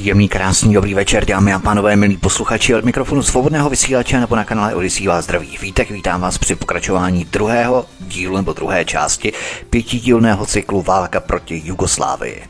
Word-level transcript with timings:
Příjemný, 0.00 0.28
krásný, 0.28 0.74
dobrý 0.74 0.94
večer, 0.94 1.24
dámy 1.24 1.52
a 1.52 1.58
pánové, 1.58 1.96
milí 1.96 2.16
posluchači 2.16 2.74
od 2.74 2.84
mikrofonu 2.84 3.22
svobodného 3.22 3.70
vysílače 3.70 4.20
nebo 4.20 4.36
na 4.36 4.44
kanále 4.44 4.74
Odisí 4.74 5.06
vás 5.06 5.24
zdraví. 5.24 5.58
Vítek, 5.62 5.90
vítám 5.90 6.20
vás 6.20 6.38
při 6.38 6.54
pokračování 6.54 7.24
druhého 7.24 7.86
dílu 8.00 8.36
nebo 8.36 8.52
druhé 8.52 8.84
části 8.84 9.32
pětidílného 9.70 10.46
cyklu 10.46 10.82
Válka 10.82 11.20
proti 11.20 11.62
Jugoslávii. 11.64 12.42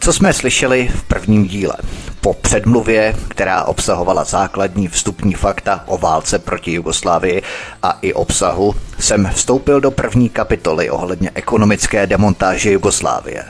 Co 0.00 0.12
jsme 0.12 0.32
slyšeli 0.32 0.90
v 0.94 1.02
prvním 1.02 1.46
díle? 1.46 1.74
Po 2.20 2.34
předmluvě, 2.34 3.16
která 3.28 3.64
obsahovala 3.64 4.24
základní 4.24 4.88
vstupní 4.88 5.34
fakta 5.34 5.84
o 5.86 5.98
válce 5.98 6.38
proti 6.38 6.72
Jugoslávii 6.72 7.42
a 7.82 7.98
i 8.02 8.12
obsahu, 8.12 8.74
jsem 8.98 9.30
vstoupil 9.34 9.80
do 9.80 9.90
první 9.90 10.28
kapitoly 10.28 10.90
ohledně 10.90 11.30
ekonomické 11.34 12.06
demontáže 12.06 12.72
Jugoslávie. 12.72 13.44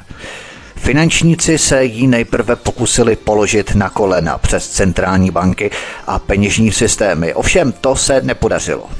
Finančníci 0.82 1.58
se 1.58 1.84
jí 1.84 2.06
nejprve 2.06 2.56
pokusili 2.56 3.16
položit 3.16 3.74
na 3.74 3.90
kolena 3.90 4.38
přes 4.38 4.68
centrální 4.68 5.30
banky 5.30 5.70
a 6.06 6.18
peněžní 6.18 6.72
systémy, 6.72 7.34
ovšem 7.34 7.72
to 7.72 7.96
se 7.96 8.20
nepodařilo. 8.20 8.90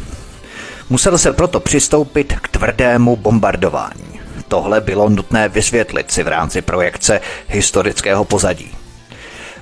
Musel 0.90 1.18
se 1.18 1.32
proto 1.32 1.60
přistoupit 1.60 2.34
k 2.42 2.48
tvrdému 2.48 3.16
bombardování. 3.16 4.20
Tohle 4.48 4.80
bylo 4.80 5.08
nutné 5.08 5.48
vysvětlit 5.48 6.12
si 6.12 6.22
v 6.22 6.28
rámci 6.28 6.62
projekce 6.62 7.20
historického 7.48 8.24
pozadí. 8.24 8.70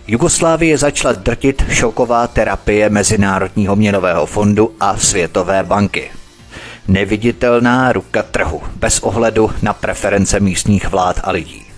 Jugoslávie 0.06 0.78
začala 0.78 1.12
drtit 1.14 1.64
šoková 1.70 2.26
terapie 2.26 2.90
Mezinárodního 2.90 3.76
měnového 3.76 4.26
fondu 4.26 4.74
a 4.80 4.96
Světové 4.96 5.62
banky. 5.62 6.10
Neviditelná 6.88 7.92
ruka 7.92 8.22
trhu, 8.22 8.62
bez 8.76 9.00
ohledu 9.00 9.50
na 9.62 9.72
preference 9.72 10.40
místních 10.40 10.88
vlád 10.88 11.20
a 11.24 11.30
lidí. 11.30 11.69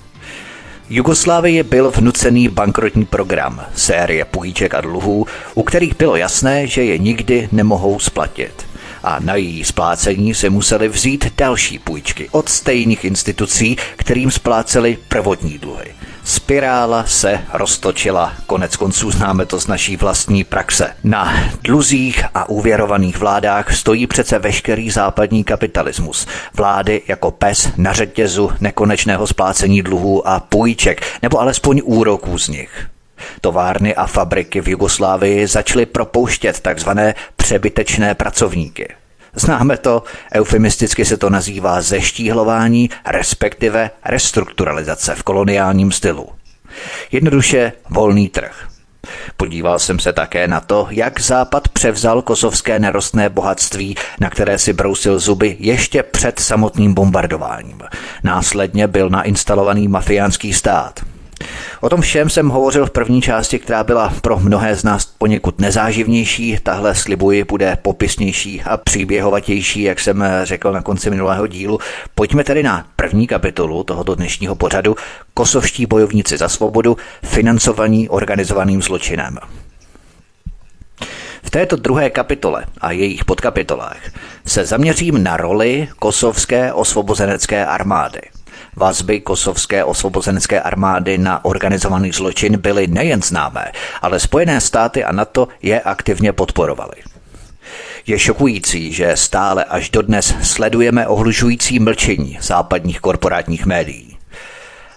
Jugoslávii 0.95 1.63
byl 1.63 1.91
vnucený 1.91 2.49
bankrotní 2.49 3.05
program, 3.05 3.67
série 3.75 4.25
půjček 4.25 4.75
a 4.75 4.81
dluhů, 4.81 5.27
u 5.55 5.63
kterých 5.63 5.97
bylo 5.97 6.17
jasné, 6.17 6.67
že 6.67 6.85
je 6.85 6.99
nikdy 6.99 7.49
nemohou 7.53 7.99
splatit. 7.99 8.67
A 9.03 9.19
na 9.21 9.35
její 9.35 9.65
splácení 9.65 10.35
se 10.35 10.51
museli 10.51 10.89
vzít 10.89 11.33
další 11.37 11.79
půjčky 11.79 12.29
od 12.31 12.49
stejných 12.49 13.05
institucí, 13.05 13.77
kterým 13.97 14.31
spláceli 14.31 14.99
prvotní 15.09 15.59
dluhy. 15.59 15.95
Spirála 16.25 17.05
se 17.07 17.41
roztočila, 17.53 18.33
konec 18.47 18.77
konců 18.77 19.11
známe 19.11 19.47
to 19.47 19.61
z 19.61 19.67
naší 19.67 19.97
vlastní 19.97 20.45
praxe. 20.45 20.91
Na 21.05 21.35
dluzích 21.63 22.25
a 22.35 22.49
úvěrovaných 22.49 23.19
vládách 23.19 23.77
stojí 23.77 24.07
přece 24.07 24.39
veškerý 24.39 24.91
západní 24.91 25.45
kapitalismus. 25.45 26.27
Vlády 26.55 27.03
jako 27.09 27.31
pes 27.31 27.69
na 27.77 27.93
řetězu 27.93 28.51
nekonečného 28.61 29.27
splácení 29.27 29.83
dluhů 29.83 30.29
a 30.29 30.41
půjček, 30.41 31.03
nebo 31.23 31.41
alespoň 31.41 31.81
úroků 31.85 32.39
z 32.39 32.49
nich. 32.49 32.87
Továrny 33.41 33.95
a 33.95 34.07
fabriky 34.07 34.61
v 34.61 34.69
Jugoslávii 34.69 35.47
začaly 35.47 35.87
propouštět 35.87 36.61
takzvané 36.61 37.15
přebytečné 37.37 38.15
pracovníky– 38.15 38.89
Známe 39.35 39.77
to, 39.77 40.03
eufemisticky 40.35 41.05
se 41.05 41.17
to 41.17 41.31
nazývá 41.31 41.83
zeštíhlování, 41.83 42.91
respektive 43.07 43.91
restrukturalizace 44.05 45.15
v 45.15 45.23
koloniálním 45.23 45.93
stylu. 45.93 46.29
Jednoduše 47.13 47.73
volný 47.91 48.29
trh. 48.29 48.69
Podíval 49.37 49.79
jsem 49.79 49.99
se 49.99 50.13
také 50.13 50.49
na 50.49 50.61
to, 50.61 50.87
jak 50.91 51.21
Západ 51.21 51.69
převzal 51.69 52.23
kosovské 52.23 52.79
nerostné 52.79 53.29
bohatství, 53.29 53.97
na 54.21 54.31
které 54.31 54.59
si 54.59 54.73
brousil 54.73 55.19
zuby 55.19 55.57
ještě 55.61 56.03
před 56.03 56.41
samotným 56.41 56.95
bombardováním. 56.95 57.83
Následně 58.25 58.87
byl 58.87 59.11
nainstalovaný 59.11 59.89
mafiánský 59.89 60.53
stát– 60.53 61.01
O 61.81 61.89
tom 61.89 62.01
všem 62.01 62.31
jsem 62.31 62.49
hovořil 62.49 62.87
v 62.87 62.91
první 62.91 63.23
části, 63.23 63.59
která 63.59 63.85
byla 63.85 64.13
pro 64.21 64.39
mnohé 64.39 64.77
z 64.77 64.85
nás 64.85 65.05
poněkud 65.05 65.61
nezáživnější. 65.61 66.59
Tahle 66.63 66.95
slibuji 66.95 67.45
bude 67.45 67.79
popisnější 67.83 68.63
a 68.63 68.77
příběhovatější, 68.77 69.83
jak 69.83 70.01
jsem 70.01 70.25
řekl 70.43 70.73
na 70.73 70.83
konci 70.83 71.11
minulého 71.11 71.47
dílu. 71.47 71.79
Pojďme 72.15 72.45
tedy 72.45 72.63
na 72.63 72.87
první 72.97 73.27
kapitolu 73.27 73.85
tohoto 73.85 74.15
dnešního 74.15 74.55
pořadu 74.55 74.97
Kosovští 75.35 75.87
bojovníci 75.87 76.37
za 76.37 76.49
svobodu, 76.49 76.97
financovaní 77.23 78.09
organizovaným 78.09 78.83
zločinem. 78.83 79.39
V 81.43 81.51
této 81.51 81.77
druhé 81.77 82.11
kapitole 82.11 82.65
a 82.81 82.93
jejich 82.93 83.25
podkapitolách 83.25 84.01
se 84.47 84.65
zaměřím 84.65 85.23
na 85.23 85.37
roli 85.37 85.89
kosovské 85.99 86.73
osvobozenecké 86.73 87.67
armády– 87.67 88.21
Vazby 88.77 89.21
kosovské 89.21 89.85
osvobozenecké 89.85 90.61
armády 90.61 91.19
na 91.19 91.45
organizovaný 91.45 92.13
zločin 92.13 92.59
byly 92.59 92.87
nejen 92.87 93.23
známé, 93.23 93.73
ale 94.03 94.21
Spojené 94.21 94.61
státy 94.61 95.05
a 95.05 95.13
NATO 95.13 95.49
je 95.63 95.81
aktivně 95.81 96.33
podporovaly. 96.33 96.97
Je 98.07 98.19
šokující, 98.19 98.93
že 98.93 99.17
stále 99.17 99.65
až 99.65 99.91
dodnes 99.91 100.35
sledujeme 100.43 101.07
ohlužující 101.07 101.79
mlčení 101.79 102.39
západních 102.41 103.01
korporátních 103.01 103.67
médií. 103.67 104.12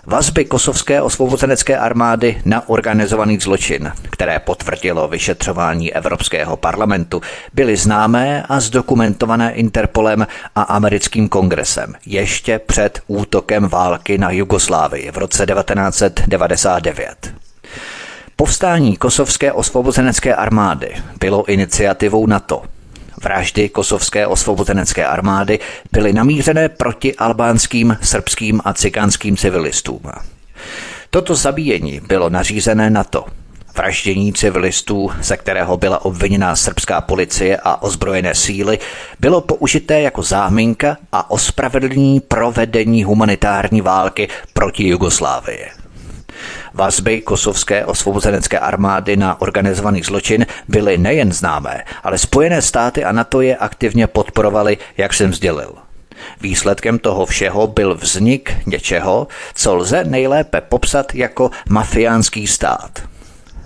Vazby 0.08 0.46
kosovské 0.46 1.02
osvobozenecké 1.02 1.78
armády 1.78 2.42
na 2.46 2.70
organizovaný 2.70 3.40
zločin, 3.40 3.92
které 4.12 4.40
potvrdilo 4.40 5.08
vyšetřování 5.08 5.94
Evropského 5.94 6.58
parlamentu, 6.58 7.22
byly 7.54 7.78
známé 7.78 8.44
a 8.50 8.60
zdokumentované 8.60 9.54
Interpolem 9.54 10.28
a 10.56 10.62
americkým 10.62 11.30
kongresem 11.30 11.94
ještě 12.06 12.60
před 12.60 13.02
útokem 13.08 13.68
války 13.68 14.18
na 14.18 14.32
Jugoslávii 14.32 15.12
v 15.12 15.18
roce 15.18 15.46
1999. 15.46 17.34
Povstání 18.36 18.98
kosovské 18.98 19.52
osvobozenecké 19.52 20.36
armády 20.36 20.96
bylo 21.20 21.46
iniciativou 21.46 22.28
NATO– 22.28 22.62
Vraždy 23.24 23.70
kosovské 23.70 24.28
osvobozenecké 24.28 25.06
armády 25.06 25.60
byly 25.92 26.14
namířené 26.14 26.70
proti 26.70 27.16
albánským, 27.16 27.98
srbským 28.02 28.62
a 28.66 28.74
cikánským 28.74 29.38
civilistům. 29.38 30.02
Toto 31.10 31.36
zabíjení 31.36 32.02
bylo 32.08 32.30
nařízené 32.30 32.90
NATO. 32.90 33.26
Vraždění 33.78 34.34
civilistů, 34.34 35.12
ze 35.22 35.38
kterého 35.38 35.78
byla 35.78 36.06
obviněná 36.06 36.56
srbská 36.56 37.02
policie 37.02 37.58
a 37.64 37.82
ozbrojené 37.82 38.36
síly, 38.36 38.80
bylo 39.20 39.42
použité 39.42 40.02
jako 40.02 40.24
záminka 40.24 40.98
a 41.12 41.32
ospravedlnění 41.32 42.20
provedení 42.20 43.04
humanitární 43.04 43.82
války 43.82 44.28
proti 44.54 44.88
Jugoslávii. 44.88 45.85
Vazby 46.76 47.22
kosovské 47.22 47.86
osvobozenecké 47.86 48.60
armády 48.60 49.18
na 49.18 49.42
organizovaný 49.42 50.04
zločin 50.04 50.46
byly 50.68 50.98
nejen 50.98 51.34
známé, 51.34 51.84
ale 52.04 52.18
Spojené 52.18 52.62
státy 52.62 53.04
a 53.04 53.12
NATO 53.12 53.42
je 53.42 53.56
aktivně 53.56 54.08
podporovali, 54.08 54.78
jak 54.98 55.14
jsem 55.14 55.34
sdělil. 55.34 55.74
Výsledkem 56.42 57.00
toho 57.00 57.26
všeho 57.26 57.68
byl 57.68 57.96
vznik 57.96 58.54
něčeho, 58.66 59.28
co 59.54 59.76
lze 59.76 60.04
nejlépe 60.04 60.62
popsat 60.62 61.16
jako 61.16 61.52
mafiánský 61.70 62.48
stát. 62.48 63.00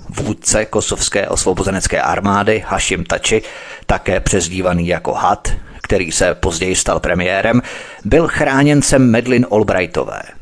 Vůdce 0.09 0.65
kosovské 0.65 1.27
osvobozenecké 1.27 2.01
armády 2.01 2.63
Hashim 2.67 3.05
Tači, 3.05 3.41
také 3.85 4.19
přezdívaný 4.19 4.87
jako 4.87 5.13
Had, 5.13 5.47
který 5.81 6.11
se 6.11 6.35
později 6.35 6.75
stal 6.75 6.99
premiérem, 6.99 7.61
byl 8.05 8.27
chráněncem 8.27 9.11
Medlin 9.11 9.45
Albrightové– 9.51 10.21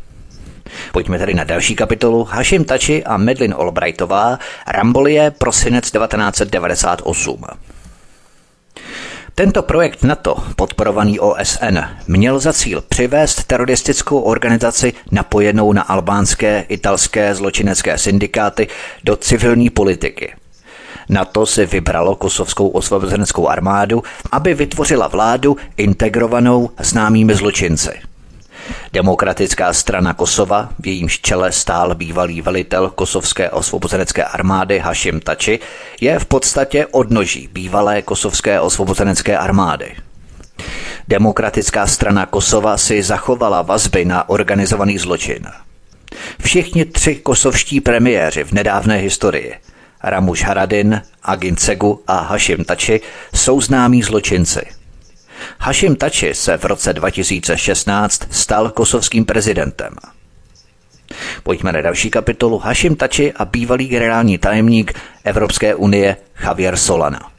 Pojďme 0.91 1.19
tedy 1.19 1.33
na 1.33 1.43
další 1.43 1.75
kapitolu. 1.75 2.23
Hashim 2.23 2.65
Tači 2.65 3.03
a 3.03 3.17
Medlin 3.17 3.55
Albrightová, 3.57 4.39
Rambolie, 4.67 5.31
prosinec 5.31 5.91
1998. 5.91 7.45
Tento 9.35 9.63
projekt 9.63 10.03
NATO, 10.03 10.35
podporovaný 10.55 11.19
OSN, 11.19 11.79
měl 12.07 12.39
za 12.39 12.53
cíl 12.53 12.83
přivést 12.89 13.43
teroristickou 13.43 14.19
organizaci 14.19 14.93
napojenou 15.11 15.73
na 15.73 15.81
albánské, 15.81 16.65
italské 16.69 17.35
zločinecké 17.35 17.97
syndikáty 17.97 18.67
do 19.03 19.15
civilní 19.15 19.69
politiky. 19.69 20.33
NATO 21.09 21.45
si 21.45 21.65
vybralo 21.65 22.15
kosovskou 22.15 22.67
osvobozeneckou 22.67 23.47
armádu, 23.47 24.03
aby 24.31 24.53
vytvořila 24.53 25.07
vládu 25.07 25.57
integrovanou 25.77 26.69
známými 26.79 27.35
zločinci– 27.35 27.91
Demokratická 28.93 29.73
strana 29.73 30.13
Kosova, 30.13 30.69
v 30.79 30.87
jejímž 30.87 31.19
čele 31.19 31.51
stál 31.51 31.95
bývalý 31.95 32.41
velitel 32.41 32.89
kosovské 32.89 33.49
osvobozenecké 33.49 34.23
armády 34.23 34.79
Hashim 34.79 35.19
Tači, 35.19 35.59
je 36.01 36.19
v 36.19 36.25
podstatě 36.25 36.85
odnoží 36.85 37.49
bývalé 37.51 38.01
kosovské 38.01 38.59
osvobozenecké 38.59 39.37
armády. 39.37 39.95
Demokratická 41.07 41.87
strana 41.87 42.25
Kosova 42.25 42.77
si 42.77 43.03
zachovala 43.03 43.61
vazby 43.61 44.05
na 44.05 44.29
organizovaný 44.29 44.97
zločin. 44.97 45.45
Všichni 46.41 46.85
tři 46.85 47.15
kosovští 47.15 47.81
premiéři 47.81 48.43
v 48.43 48.51
nedávné 48.51 48.97
historii 48.97 49.55
Ramuš 50.03 50.43
Haradin, 50.43 51.01
Agin 51.23 51.55
Cegu 51.55 52.01
a 52.07 52.19
Hashim 52.19 52.63
Tači 52.63 53.01
jsou 53.35 53.61
známí 53.61 54.03
zločinci. 54.03 54.76
Hashim 55.59 55.95
Tači 55.95 56.33
se 56.33 56.57
v 56.57 56.65
roce 56.65 56.93
2016 56.93 58.21
stal 58.31 58.69
kosovským 58.69 59.25
prezidentem. 59.25 59.93
Pojďme 61.43 61.71
na 61.71 61.81
další 61.81 62.09
kapitolu 62.09 62.57
Hashim 62.57 62.95
Tači 62.95 63.33
a 63.33 63.45
bývalý 63.45 63.87
generální 63.87 64.37
tajemník 64.37 64.93
Evropské 65.23 65.75
unie 65.75 66.17
Javier 66.43 66.77
Solana. 66.77 67.31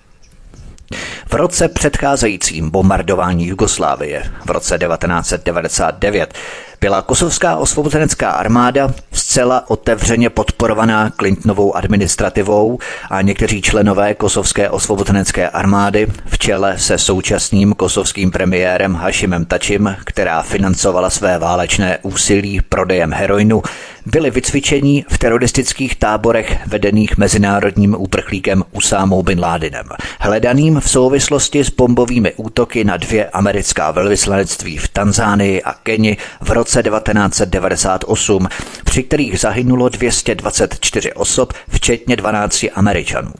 V 1.28 1.34
roce 1.34 1.68
předcházejícím 1.68 2.70
bombardování 2.70 3.46
Jugoslávie 3.46 4.30
v 4.46 4.50
roce 4.50 4.78
1999 4.78 6.34
byla 6.80 7.02
kosovská 7.02 7.56
osvobozenecká 7.56 8.30
armáda 8.30 8.90
zcela 9.12 9.70
otevřeně 9.70 10.30
podporovaná 10.30 11.10
Clintonovou 11.10 11.76
administrativou 11.76 12.78
a 13.10 13.22
někteří 13.22 13.62
členové 13.62 14.14
kosovské 14.14 14.70
osvobozenecké 14.70 15.48
armády 15.48 16.06
v 16.26 16.38
čele 16.38 16.78
se 16.78 16.98
současným 16.98 17.72
kosovským 17.74 18.30
premiérem 18.30 18.94
Hashimem 18.94 19.44
Tačim, 19.44 19.96
která 20.04 20.42
financovala 20.42 21.10
své 21.10 21.38
válečné 21.38 21.98
úsilí 22.02 22.60
prodejem 22.68 23.12
heroinu, 23.12 23.62
byli 24.06 24.30
vycvičení 24.30 25.04
v 25.08 25.18
teroristických 25.18 25.96
táborech 25.96 26.66
vedených 26.66 27.16
mezinárodním 27.16 27.96
úprchlíkem 27.98 28.64
Usámou 28.72 29.22
bin 29.22 29.40
Ládinem, 29.40 29.86
hledaným 30.20 30.80
v 30.80 30.90
souvislosti 30.90 31.64
s 31.64 31.70
bombovými 31.70 32.32
útoky 32.36 32.84
na 32.84 32.96
dvě 32.96 33.26
americká 33.26 33.90
velvyslanectví 33.90 34.78
v 34.78 34.88
Tanzánii 34.88 35.62
a 35.62 35.72
Keni 35.72 36.16
v 36.40 36.50
roce 36.50 36.67
1998, 36.68 38.48
při 38.84 39.02
kterých 39.02 39.40
zahynulo 39.40 39.88
224 39.88 41.12
osob, 41.12 41.52
včetně 41.68 42.16
12 42.16 42.64
Američanů. 42.74 43.32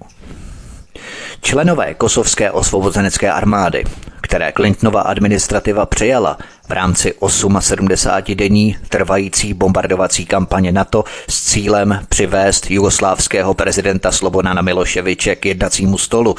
Členové 1.43 1.95
kosovské 1.95 2.51
osvobozenecké 2.51 3.33
armády, 3.33 3.85
které 4.21 4.53
Clintonova 4.53 5.01
administrativa 5.01 5.87
přijala 5.87 6.39
v 6.69 6.73
rámci 6.73 7.15
78 7.29 8.75
trvající 8.89 9.55
bombardovací 9.55 10.27
kampaně 10.27 10.73
NATO 10.73 11.05
s 11.29 11.45
cílem 11.45 12.01
přivést 12.09 12.71
jugoslávského 12.71 13.55
prezidenta 13.55 14.13
Slobodana 14.13 14.63
Miloševiče 14.63 15.37
k 15.37 15.47
jednacímu 15.47 15.99
stolu, 15.99 16.37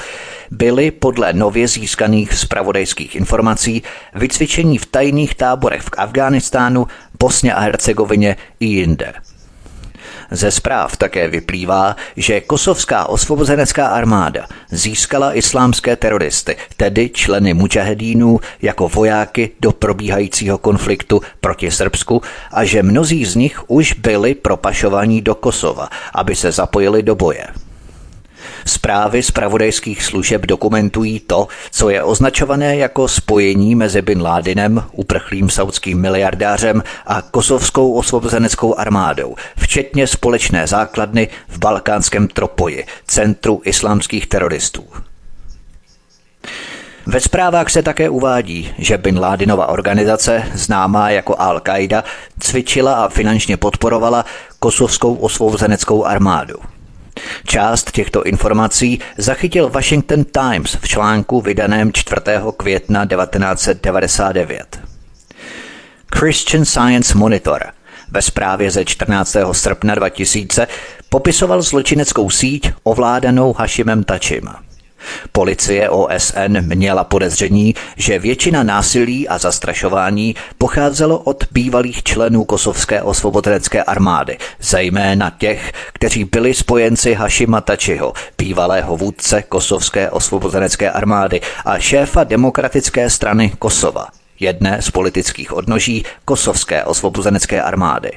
byly 0.52 0.92
podle 0.92 1.34
nově 1.34 1.68
získaných 1.68 2.34
zpravodajských 2.34 3.16
informací 3.16 3.84
vycvičení 4.16 4.78
v 4.78 4.86
tajných 4.86 5.36
táborech 5.36 5.81
v 5.81 5.90
Afghánistánu, 5.98 6.88
Bosně 7.20 7.54
a 7.54 7.60
Hercegovině 7.60 8.36
i 8.60 8.66
jinde. 8.66 9.14
Ze 10.31 10.52
zpráv 10.52 10.98
také 10.98 11.28
vyplývá, 11.28 11.96
že 12.18 12.42
kosovská 12.42 13.10
osvobozenecká 13.10 13.88
armáda 13.88 14.48
získala 14.72 15.34
islámské 15.34 15.96
teroristy, 15.96 16.58
tedy 16.78 17.10
členy 17.10 17.54
mujahedínů, 17.54 18.40
jako 18.62 18.90
vojáky 18.90 19.52
do 19.60 19.72
probíhajícího 19.72 20.58
konfliktu 20.58 21.22
proti 21.42 21.72
Srbsku 21.72 22.22
a 22.52 22.64
že 22.64 22.84
mnozí 22.84 23.26
z 23.26 23.36
nich 23.36 23.60
už 23.68 23.94
byli 23.94 24.36
propašovaní 24.36 25.22
do 25.22 25.36
Kosova, 25.36 25.90
aby 26.14 26.36
se 26.36 26.52
zapojili 26.52 27.04
do 27.04 27.16
boje. 27.16 27.69
Zprávy 28.65 29.23
z 29.23 29.31
pravodajských 29.31 30.03
služeb 30.03 30.45
dokumentují 30.45 31.19
to, 31.19 31.47
co 31.71 31.89
je 31.89 32.03
označované 32.03 32.77
jako 32.77 33.07
spojení 33.07 33.75
mezi 33.75 34.01
Bin 34.01 34.21
Ládinem, 34.21 34.83
uprchlým 34.91 35.50
saudským 35.50 36.01
miliardářem 36.01 36.83
a 37.06 37.21
kosovskou 37.21 37.94
osvobozeneckou 37.94 38.75
armádou, 38.79 39.35
včetně 39.57 40.07
společné 40.07 40.67
základny 40.67 41.27
v 41.47 41.57
balkánském 41.59 42.27
Tropoji, 42.27 42.85
centru 43.07 43.61
islámských 43.65 44.27
teroristů. 44.27 44.88
Ve 47.06 47.19
zprávách 47.19 47.69
se 47.69 47.83
také 47.83 48.09
uvádí, 48.09 48.73
že 48.77 48.97
Bin 48.97 49.19
Ládinova 49.19 49.67
organizace, 49.67 50.44
známá 50.53 51.09
jako 51.09 51.33
Al-Qaida, 51.33 52.03
cvičila 52.39 52.94
a 52.94 53.09
finančně 53.09 53.57
podporovala 53.57 54.25
kosovskou 54.59 55.15
osvobozeneckou 55.15 56.06
armádu. 56.06 56.56
Část 57.50 57.92
těchto 57.92 58.24
informací 58.24 59.00
zachytil 59.18 59.69
Washington 59.69 60.24
Times 60.24 60.78
v 60.81 60.88
článku 60.88 61.42
vydaném 61.42 61.94
4. 61.94 62.22
května 62.57 63.06
1999. 63.06 64.80
Christian 66.16 66.66
Science 66.66 67.18
Monitor 67.18 67.63
ve 68.12 68.22
zprávě 68.22 68.72
ze 68.72 68.86
14. 68.86 69.36
srpna 69.51 69.96
2000 69.96 70.68
popisoval 71.10 71.62
zločineckou 71.62 72.30
síť 72.30 72.72
ovládanou 72.84 73.54
Hashimem 73.54 74.04
Tačim. 74.04 74.50
Policie 75.31 75.90
OSN 75.90 76.57
měla 76.60 77.04
podezření, 77.04 77.75
že 77.96 78.19
většina 78.19 78.63
násilí 78.63 79.28
a 79.28 79.38
zastrašování 79.38 80.36
pocházelo 80.57 81.19
od 81.19 81.44
bývalých 81.51 82.04
členů 82.04 82.44
kosovské 82.44 83.01
osvobozenecké 83.01 83.84
armády, 83.84 84.38
zejména 84.62 85.31
těch, 85.38 85.72
kteří 85.94 86.24
byli 86.24 86.54
spojenci 86.54 87.13
Hashima 87.13 87.62
Tačiho, 87.62 88.13
bývalého 88.38 88.98
vůdce 88.98 89.42
kosovské 89.42 90.10
osvobozenecké 90.10 90.92
armády 90.92 91.42
a 91.66 91.80
šéfa 91.80 92.24
demokratické 92.24 93.10
strany 93.10 93.52
Kosova, 93.60 94.07
jedné 94.40 94.81
z 94.81 94.92
politických 94.92 95.54
odnoží 95.54 96.06
kosovské 96.25 96.84
osvobozenecké 96.84 97.62
armády. 97.62 98.12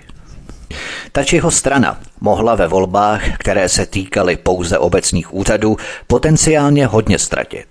Tačiho 1.12 1.50
strana 1.50 2.00
mohla 2.20 2.54
ve 2.54 2.68
volbách, 2.68 3.22
které 3.38 3.68
se 3.68 3.86
týkaly 3.86 4.36
pouze 4.36 4.78
obecních 4.78 5.34
úřadů, 5.34 5.76
potenciálně 6.06 6.86
hodně 6.86 7.18
ztratit. 7.18 7.66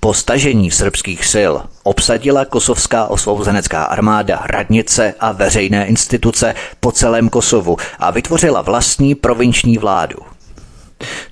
Po 0.00 0.14
stažení 0.14 0.70
srbských 0.70 1.26
sil 1.32 1.52
obsadila 1.82 2.44
kosovská 2.44 3.06
osvobozenecká 3.06 3.84
armáda 3.84 4.42
radnice 4.46 5.14
a 5.20 5.32
veřejné 5.32 5.86
instituce 5.86 6.54
po 6.80 6.92
celém 6.92 7.28
Kosovu 7.28 7.76
a 7.98 8.10
vytvořila 8.10 8.62
vlastní 8.62 9.14
provinční 9.14 9.78
vládu– 9.78 10.16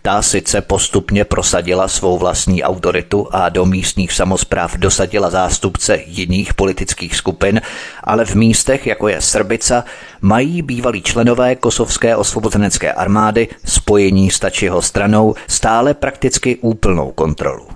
ta 0.02 0.22
sice 0.22 0.60
postupně 0.60 1.24
prosadila 1.24 1.88
svou 1.88 2.18
vlastní 2.18 2.62
autoritu 2.62 3.28
a 3.30 3.48
do 3.48 3.66
místních 3.66 4.12
samozpráv 4.12 4.76
dosadila 4.76 5.30
zástupce 5.30 5.98
jiných 6.06 6.54
politických 6.54 7.16
skupin, 7.16 7.60
ale 8.04 8.24
v 8.24 8.34
místech, 8.34 8.86
jako 8.86 9.08
je 9.08 9.20
Srbica, 9.20 9.84
mají 10.20 10.62
bývalí 10.62 11.02
členové 11.02 11.56
kosovské 11.56 12.16
osvobozenecké 12.16 12.92
armády 12.92 13.48
spojení 13.64 14.30
s 14.30 14.38
Tačiho 14.38 14.82
stranou 14.82 15.34
stále 15.46 15.94
prakticky 15.94 16.56
úplnou 16.56 17.12
kontrolu. 17.12 17.68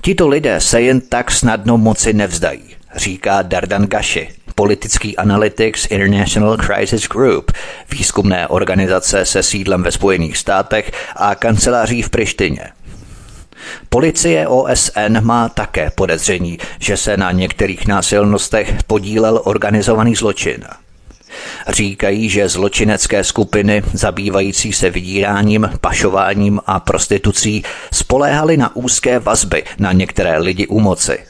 Tito 0.00 0.28
lidé 0.28 0.60
se 0.60 0.80
jen 0.80 1.00
tak 1.00 1.30
snadno 1.30 1.78
moci 1.78 2.12
nevzdají, 2.12 2.64
říká 2.96 3.42
Dardan 3.42 3.86
Gashi, 3.86 4.37
politický 4.58 5.16
Analytics 5.16 5.86
International 5.86 6.56
Crisis 6.56 7.08
Group, 7.08 7.52
výzkumné 7.90 8.48
organizace 8.48 9.24
se 9.24 9.42
sídlem 9.42 9.82
ve 9.82 9.92
Spojených 9.92 10.36
státech 10.36 10.92
a 11.16 11.34
kanceláří 11.34 12.02
v 12.02 12.10
Prištině. 12.10 12.68
Policie 13.88 14.48
OSN 14.48 15.20
má 15.20 15.48
také 15.48 15.90
podezření, 15.90 16.58
že 16.78 16.96
se 16.96 17.16
na 17.16 17.32
některých 17.32 17.86
násilnostech 17.86 18.74
podílel 18.86 19.40
organizovaný 19.44 20.14
zločin. 20.14 20.64
Říkají, 21.68 22.28
že 22.28 22.48
zločinecké 22.48 23.24
skupiny 23.24 23.82
zabývající 23.92 24.72
se 24.72 24.90
vydíráním, 24.90 25.70
pašováním 25.80 26.60
a 26.66 26.80
prostitucí 26.80 27.64
spoléhaly 27.92 28.56
na 28.56 28.76
úzké 28.76 29.18
vazby 29.18 29.64
na 29.78 29.92
některé 29.92 30.38
lidi 30.38 30.66
u 30.66 30.80
moci– 30.80 31.18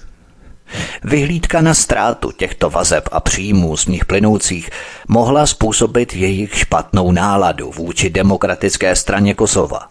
Vyhlídka 1.04 1.60
na 1.60 1.74
ztrátu 1.74 2.32
těchto 2.32 2.70
vazeb 2.70 3.08
a 3.12 3.20
příjmů 3.20 3.76
z 3.76 3.86
nich 3.86 4.04
plynoucích 4.04 4.70
mohla 5.08 5.46
způsobit 5.46 6.14
jejich 6.14 6.58
špatnou 6.58 7.12
náladu 7.12 7.70
vůči 7.70 8.10
demokratické 8.10 8.96
straně 8.96 9.34
Kosova. 9.34 9.88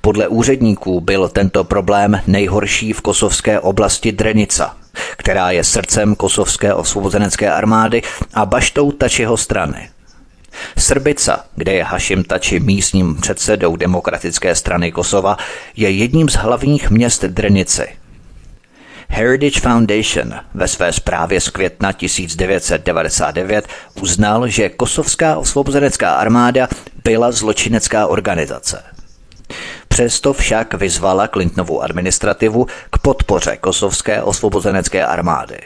Podle 0.00 0.28
úředníků 0.28 1.00
byl 1.00 1.28
tento 1.28 1.64
problém 1.64 2.20
nejhorší 2.26 2.92
v 2.92 3.00
kosovské 3.00 3.60
oblasti 3.60 4.12
Drenica, 4.12 4.76
která 5.16 5.50
je 5.50 5.64
srdcem 5.64 6.14
kosovské 6.14 6.74
osvobozenecké 6.74 7.50
armády 7.50 8.02
a 8.34 8.46
baštou 8.46 8.92
Tačiho 8.92 9.36
strany. 9.36 9.90
Srbica, 10.78 11.44
kde 11.56 11.72
je 11.72 11.84
Hashim 11.84 12.24
Tači 12.24 12.60
místním 12.60 13.16
předsedou 13.16 13.76
demokratické 13.76 14.54
strany 14.54 14.92
Kosova, 14.92 15.36
je 15.76 15.90
jedním 15.90 16.28
z 16.28 16.34
hlavních 16.34 16.90
měst 16.90 17.24
Drenice– 17.24 17.86
Heritage 19.16 19.60
Foundation 19.60 20.34
ve 20.54 20.68
své 20.68 20.92
zprávě 20.92 21.40
z 21.40 21.48
května 21.48 21.92
1999 21.92 23.68
uznal, 24.02 24.48
že 24.48 24.68
kosovská 24.68 25.36
osvobozenecká 25.36 26.14
armáda 26.14 26.68
byla 27.04 27.32
zločinecká 27.32 28.06
organizace. 28.06 28.82
Přesto 29.88 30.32
však 30.32 30.74
vyzvala 30.74 31.28
Clintonovu 31.28 31.82
administrativu 31.82 32.66
k 32.90 32.98
podpoře 32.98 33.56
kosovské 33.56 34.22
osvobozenecké 34.22 35.06
armády. 35.06 35.58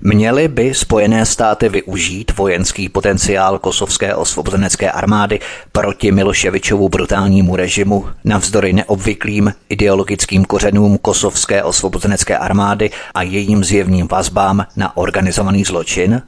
Měly 0.00 0.48
by 0.48 0.74
Spojené 0.74 1.26
státy 1.26 1.68
využít 1.68 2.36
vojenský 2.36 2.88
potenciál 2.88 3.58
kosovské 3.58 4.14
osvobozenecké 4.14 4.90
armády 4.90 5.40
proti 5.72 6.12
Miloševičovu 6.12 6.88
brutálnímu 6.88 7.56
režimu 7.56 8.06
navzdory 8.24 8.72
neobvyklým 8.72 9.54
ideologickým 9.68 10.44
kořenům 10.44 10.98
kosovské 10.98 11.62
osvobozenecké 11.62 12.38
armády 12.38 12.90
a 13.14 13.22
jejím 13.22 13.64
zjevným 13.64 14.08
vazbám 14.08 14.66
na 14.76 14.96
organizovaný 14.96 15.64
zločin? 15.64 16.22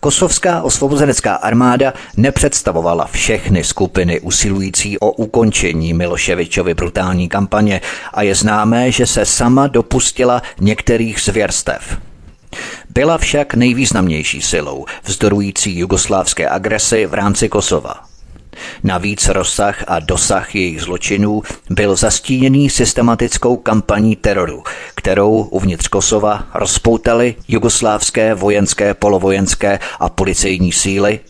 Kosovská 0.00 0.62
osvobozenecká 0.62 1.34
armáda 1.34 1.92
nepředstavovala 2.16 3.06
všechny 3.06 3.64
skupiny 3.64 4.20
usilující 4.20 4.98
o 4.98 5.12
ukončení 5.12 5.94
Miloševičovy 5.94 6.74
brutální 6.74 7.28
kampaně 7.28 7.80
a 8.12 8.22
je 8.22 8.34
známé, 8.34 8.90
že 8.90 9.06
se 9.06 9.26
sama 9.26 9.66
dopustila 9.66 10.42
některých 10.60 11.20
zvěrstev. 11.20 11.98
Byla 12.90 13.18
však 13.18 13.54
nejvýznamnější 13.54 14.42
silou, 14.42 14.84
vzdorující 15.04 15.78
jugoslávské 15.78 16.48
agresi 16.48 17.06
v 17.06 17.14
rámci 17.14 17.48
Kosova. 17.48 17.94
Navíc 18.82 19.28
rozsah 19.28 19.84
a 19.86 19.98
dosah 19.98 20.54
jejich 20.54 20.82
zločinů 20.82 21.42
byl 21.70 21.96
zastíněný 21.96 22.70
systematickou 22.70 23.56
kampaní 23.56 24.16
teroru, 24.16 24.62
kterou 24.94 25.42
uvnitř 25.42 25.88
Kosova 25.88 26.46
rozpoutali 26.54 27.34
jugoslávské 27.48 28.34
vojenské, 28.34 28.94
polovojenské 28.94 29.78
a 30.00 30.08
policejní 30.08 30.72
síly, 30.72 31.20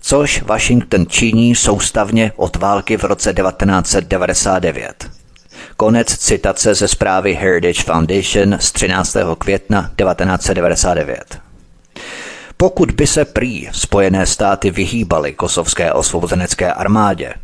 což 0.00 0.42
Washington 0.42 1.06
činí 1.06 1.54
soustavně 1.54 2.32
od 2.36 2.56
války 2.56 2.96
v 2.96 3.04
roce 3.04 3.34
1999. 3.34 5.17
Konec 5.80 6.16
citace 6.16 6.74
ze 6.74 6.88
zprávy 6.88 7.34
Heritage 7.34 7.82
Foundation 7.82 8.56
z 8.60 8.72
13. 8.72 9.16
května 9.38 9.82
1999. 9.82 11.38
Pokud 12.56 12.90
by 12.90 13.06
se 13.06 13.24
prý 13.24 13.68
Spojené 13.72 14.26
státy 14.26 14.70
vyhýbaly 14.70 15.32
kosovské 15.32 15.92
osvobozenecké 15.92 16.72
armádě, 16.72 17.34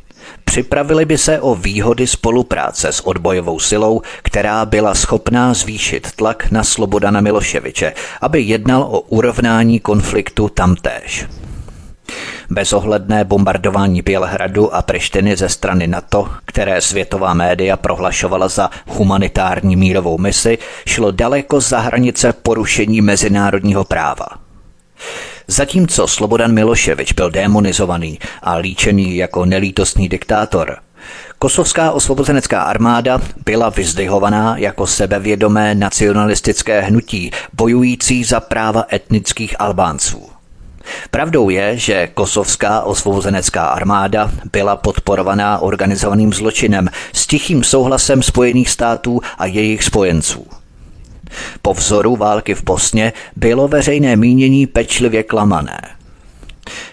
připravili 0.44 1.04
by 1.04 1.18
se 1.18 1.40
o 1.40 1.54
výhody 1.54 2.06
spolupráce 2.06 2.92
s 2.92 3.06
odbojovou 3.06 3.58
silou, 3.60 4.02
která 4.22 4.64
byla 4.64 4.94
schopná 4.94 5.54
zvýšit 5.54 6.12
tlak 6.12 6.50
na 6.50 6.64
Slobodana 6.64 7.20
Miloševiče, 7.20 7.92
aby 8.20 8.40
jednal 8.40 8.82
o 8.82 9.00
urovnání 9.00 9.80
konfliktu 9.80 10.48
tamtéž. 10.48 11.26
Bezohledné 12.50 13.24
bombardování 13.24 14.02
Bělehradu 14.02 14.74
a 14.74 14.82
Prištiny 14.82 15.36
ze 15.36 15.48
strany 15.48 15.86
NATO, 15.86 16.28
které 16.44 16.80
světová 16.80 17.34
média 17.34 17.76
prohlašovala 17.76 18.48
za 18.48 18.70
humanitární 18.86 19.76
mírovou 19.76 20.18
misi, 20.18 20.58
šlo 20.86 21.10
daleko 21.10 21.60
za 21.60 21.78
hranice 21.78 22.32
porušení 22.32 23.00
mezinárodního 23.00 23.84
práva. 23.84 24.26
Zatímco 25.46 26.06
Slobodan 26.06 26.54
Miloševič 26.54 27.12
byl 27.12 27.30
demonizovaný 27.30 28.18
a 28.42 28.54
líčený 28.54 29.16
jako 29.16 29.44
nelítostný 29.44 30.08
diktátor, 30.08 30.76
Kosovská 31.38 31.90
osvobozenecká 31.90 32.62
armáda 32.62 33.20
byla 33.44 33.68
vyzdvihovaná 33.68 34.56
jako 34.56 34.86
sebevědomé 34.86 35.74
nacionalistické 35.74 36.80
hnutí 36.80 37.30
bojující 37.52 38.24
za 38.24 38.40
práva 38.40 38.84
etnických 38.92 39.56
Albánců. 39.58 40.33
Pravdou 41.10 41.48
je, 41.48 41.76
že 41.76 42.08
kosovská 42.14 42.82
osvobozenecká 42.82 43.66
armáda 43.66 44.30
byla 44.52 44.76
podporovaná 44.76 45.58
organizovaným 45.58 46.32
zločinem 46.32 46.88
s 47.12 47.26
tichým 47.26 47.64
souhlasem 47.64 48.22
Spojených 48.22 48.70
států 48.70 49.20
a 49.38 49.46
jejich 49.46 49.84
spojenců. 49.84 50.46
Po 51.62 51.74
vzoru 51.74 52.16
války 52.16 52.54
v 52.54 52.64
Bosně 52.64 53.12
bylo 53.36 53.68
veřejné 53.68 54.16
mínění 54.16 54.66
pečlivě 54.66 55.22
klamané. 55.22 55.80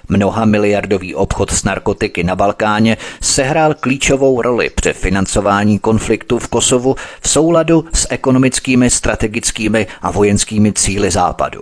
Mnoha 0.10 0.46
miliardový 0.46 1.16
obchod 1.16 1.52
s 1.52 1.64
narkotiky 1.64 2.24
na 2.24 2.36
Balkáně 2.36 2.98
sehrál 3.22 3.74
klíčovou 3.74 4.42
roli 4.42 4.70
při 4.70 4.94
financování 4.94 5.80
konfliktu 5.80 6.40
v 6.40 6.48
Kosovu 6.48 6.96
v 7.22 7.30
souladu 7.30 7.86
s 7.94 8.08
ekonomickými, 8.10 8.90
strategickými 8.90 9.88
a 10.02 10.12
vojenskými 10.12 10.74
cíly 10.74 11.12
Západu. 11.12 11.62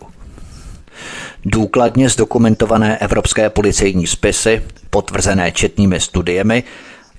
Důkladně 1.46 2.10
zdokumentované 2.10 2.98
evropské 2.98 3.50
policejní 3.50 4.08
spisy, 4.08 4.62
potvrzené 4.90 5.52
četnými 5.52 6.00
studiemi, 6.00 6.64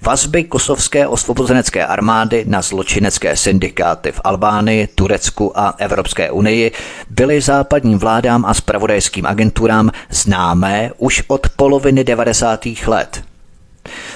Vazby 0.03 0.45
kosovské 0.45 1.07
osvobozenecké 1.07 1.87
armády 1.87 2.45
na 2.49 2.63
zločinecké 2.63 3.37
syndikáty 3.37 4.13
v 4.13 4.21
Albánii, 4.25 4.87
Turecku 4.87 5.59
a 5.59 5.75
Evropské 5.79 6.31
unii 6.31 6.73
byly 7.11 7.41
západním 7.41 7.99
vládám 7.99 8.45
a 8.45 8.55
spravodajským 8.55 9.27
agenturám 9.27 9.91
známé 10.11 10.91
už 10.99 11.23
od 11.29 11.49
poloviny 11.49 12.05
90. 12.05 12.67
let. 12.87 13.23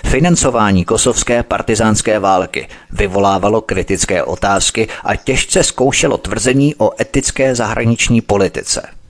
Financování 0.04 0.84
kosovské 0.84 1.42
partizánské 1.42 2.18
války 2.18 2.68
vyvolávalo 2.90 3.60
kritické 3.60 4.22
otázky 4.22 4.88
a 5.04 5.16
těžce 5.16 5.62
zkoušelo 5.62 6.18
tvrzení 6.18 6.74
o 6.74 7.00
etické 7.00 7.54
zahraniční 7.54 8.20
politice– 8.20 8.82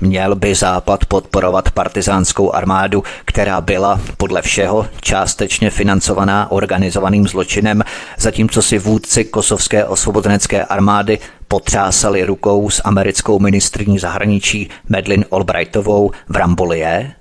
Měl 0.00 0.34
by 0.34 0.54
Západ 0.54 1.04
podporovat 1.04 1.70
partizánskou 1.70 2.52
armádu, 2.52 3.02
která 3.24 3.60
byla 3.60 4.00
podle 4.16 4.42
všeho 4.42 4.86
částečně 5.00 5.70
financovaná 5.70 6.50
organizovaným 6.50 7.28
zločinem, 7.28 7.82
zatímco 8.18 8.62
si 8.62 8.78
vůdci 8.78 9.24
kosovské 9.24 9.84
osvobozenecké 9.84 10.64
armády 10.64 11.18
potřásali 11.48 12.24
rukou 12.24 12.70
s 12.70 12.82
americkou 12.84 13.38
ministrní 13.38 13.98
zahraničí 13.98 14.70
Medlin 14.88 15.24
Albrightovou 15.30 16.10
v 16.28 16.36
Rambolie? 16.36 17.12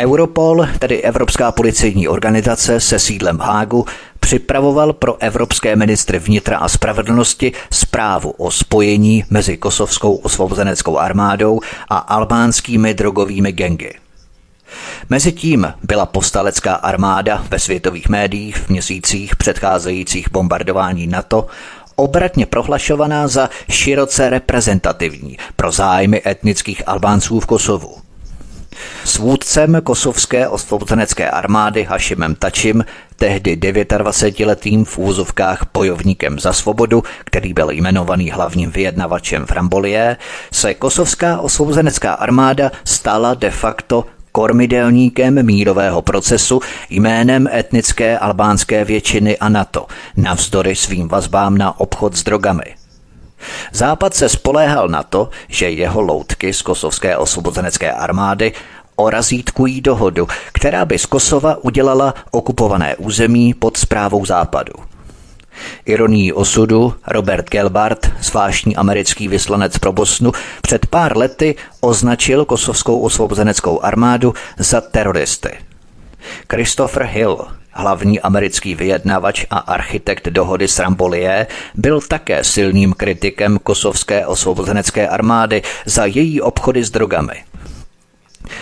Europol, 0.00 0.66
tedy 0.78 1.02
Evropská 1.02 1.52
policejní 1.52 2.08
organizace 2.08 2.80
se 2.80 2.98
sídlem 2.98 3.38
Hágu, 3.38 3.84
připravoval 4.28 4.92
pro 4.92 5.22
evropské 5.22 5.76
ministry 5.76 6.18
vnitra 6.18 6.58
a 6.58 6.68
spravedlnosti 6.68 7.52
zprávu 7.72 8.30
o 8.30 8.50
spojení 8.50 9.24
mezi 9.30 9.56
kosovskou 9.56 10.14
osvobozeneckou 10.14 10.98
armádou 10.98 11.60
a 11.88 11.96
albánskými 11.98 12.94
drogovými 12.94 13.52
gengy. 13.52 13.94
Mezitím 15.08 15.72
byla 15.82 16.06
postalecká 16.06 16.74
armáda 16.74 17.44
ve 17.50 17.58
světových 17.58 18.08
médiích 18.08 18.56
v 18.56 18.68
měsících 18.68 19.36
předcházejících 19.36 20.30
bombardování 20.32 21.06
NATO 21.06 21.46
obratně 21.96 22.46
prohlašovaná 22.46 23.28
za 23.28 23.50
široce 23.70 24.30
reprezentativní 24.30 25.38
pro 25.56 25.72
zájmy 25.72 26.22
etnických 26.26 26.82
Albánců 26.88 27.40
v 27.40 27.46
Kosovu. 27.46 28.07
S 29.04 29.18
vůdcem 29.18 29.80
kosovské 29.84 30.48
osvobozenecké 30.48 31.30
armády 31.30 31.82
Hašimem 31.84 32.34
Tačim, 32.34 32.84
tehdy 33.16 33.56
29-letým 33.56 34.84
v 34.84 34.98
úzovkách 34.98 35.62
bojovníkem 35.74 36.40
za 36.40 36.52
svobodu, 36.52 37.02
který 37.24 37.54
byl 37.54 37.70
jmenovaný 37.70 38.30
hlavním 38.30 38.70
vyjednavačem 38.70 39.46
v 39.46 39.50
Rambolie, 39.50 40.16
se 40.52 40.74
kosovská 40.74 41.40
osvobozenecká 41.40 42.12
armáda 42.12 42.70
stala 42.84 43.34
de 43.34 43.50
facto 43.50 44.04
kormidelníkem 44.32 45.46
mírového 45.46 46.02
procesu 46.02 46.60
jménem 46.90 47.48
etnické 47.52 48.18
albánské 48.18 48.84
většiny 48.84 49.38
a 49.38 49.48
NATO, 49.48 49.86
navzdory 50.16 50.76
svým 50.76 51.08
vazbám 51.08 51.58
na 51.58 51.80
obchod 51.80 52.16
s 52.16 52.22
drogami. 52.22 52.87
Západ 53.72 54.14
se 54.14 54.28
spoléhal 54.28 54.88
na 54.88 55.02
to, 55.02 55.28
že 55.48 55.70
jeho 55.70 56.00
loutky 56.00 56.52
z 56.52 56.62
kosovské 56.62 57.16
osvobozenecké 57.16 57.92
armády 57.92 58.52
orazítkují 58.96 59.80
dohodu, 59.80 60.28
která 60.52 60.84
by 60.84 60.98
z 60.98 61.06
Kosova 61.06 61.56
udělala 61.64 62.14
okupované 62.30 62.96
území 62.96 63.54
pod 63.54 63.76
zprávou 63.76 64.26
západu. 64.26 64.72
Ironií 65.86 66.32
osudu 66.32 66.94
Robert 67.06 67.50
Gelbart, 67.50 68.10
zvláštní 68.20 68.76
americký 68.76 69.28
vyslanec 69.28 69.78
pro 69.78 69.92
Bosnu, 69.92 70.32
před 70.62 70.86
pár 70.86 71.16
lety 71.16 71.54
označil 71.80 72.44
kosovskou 72.44 73.00
osvobozeneckou 73.00 73.80
armádu 73.80 74.34
za 74.58 74.80
teroristy. 74.80 75.50
Christopher 76.52 77.02
Hill, 77.02 77.46
hlavní 77.78 78.20
americký 78.20 78.74
vyjednavač 78.74 79.44
a 79.50 79.58
architekt 79.58 80.28
dohody 80.28 80.68
s 80.68 80.78
Rambolie, 80.78 81.46
byl 81.74 82.00
také 82.00 82.44
silným 82.44 82.92
kritikem 82.92 83.58
kosovské 83.62 84.26
osvobozenecké 84.26 85.08
armády 85.08 85.62
za 85.86 86.04
její 86.04 86.40
obchody 86.40 86.84
s 86.84 86.90
drogami. 86.90 87.44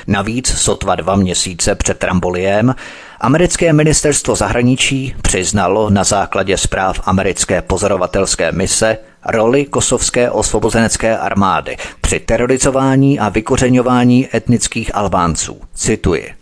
Navíc 0.06 0.48
sotva 0.48 0.94
dva 0.94 1.16
měsíce 1.16 1.74
před 1.74 2.04
Ramboliem 2.04 2.74
americké 3.20 3.72
ministerstvo 3.72 4.36
zahraničí 4.36 5.14
přiznalo 5.22 5.90
na 5.90 6.04
základě 6.04 6.56
zpráv 6.56 7.00
americké 7.04 7.62
pozorovatelské 7.62 8.52
mise 8.52 8.98
roli 9.26 9.64
kosovské 9.64 10.30
osvobozenecké 10.30 11.18
armády 11.18 11.76
při 12.00 12.20
terorizování 12.20 13.18
a 13.20 13.28
vykořeňování 13.28 14.28
etnických 14.34 14.94
Albánců. 14.94 15.60
Cituji. 15.74 16.34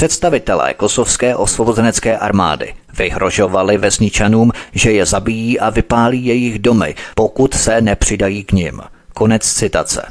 Představitelé 0.00 0.74
kosovské 0.74 1.36
osvobozenecké 1.36 2.18
armády 2.18 2.74
vyhrožovali 2.98 3.78
vesničanům, 3.78 4.52
že 4.72 4.92
je 4.92 5.06
zabijí 5.06 5.60
a 5.60 5.70
vypálí 5.70 6.26
jejich 6.26 6.58
domy, 6.58 6.94
pokud 7.14 7.54
se 7.54 7.80
nepřidají 7.80 8.44
k 8.44 8.52
nim. 8.52 8.80
Konec 9.14 9.52
citace. 9.52 10.02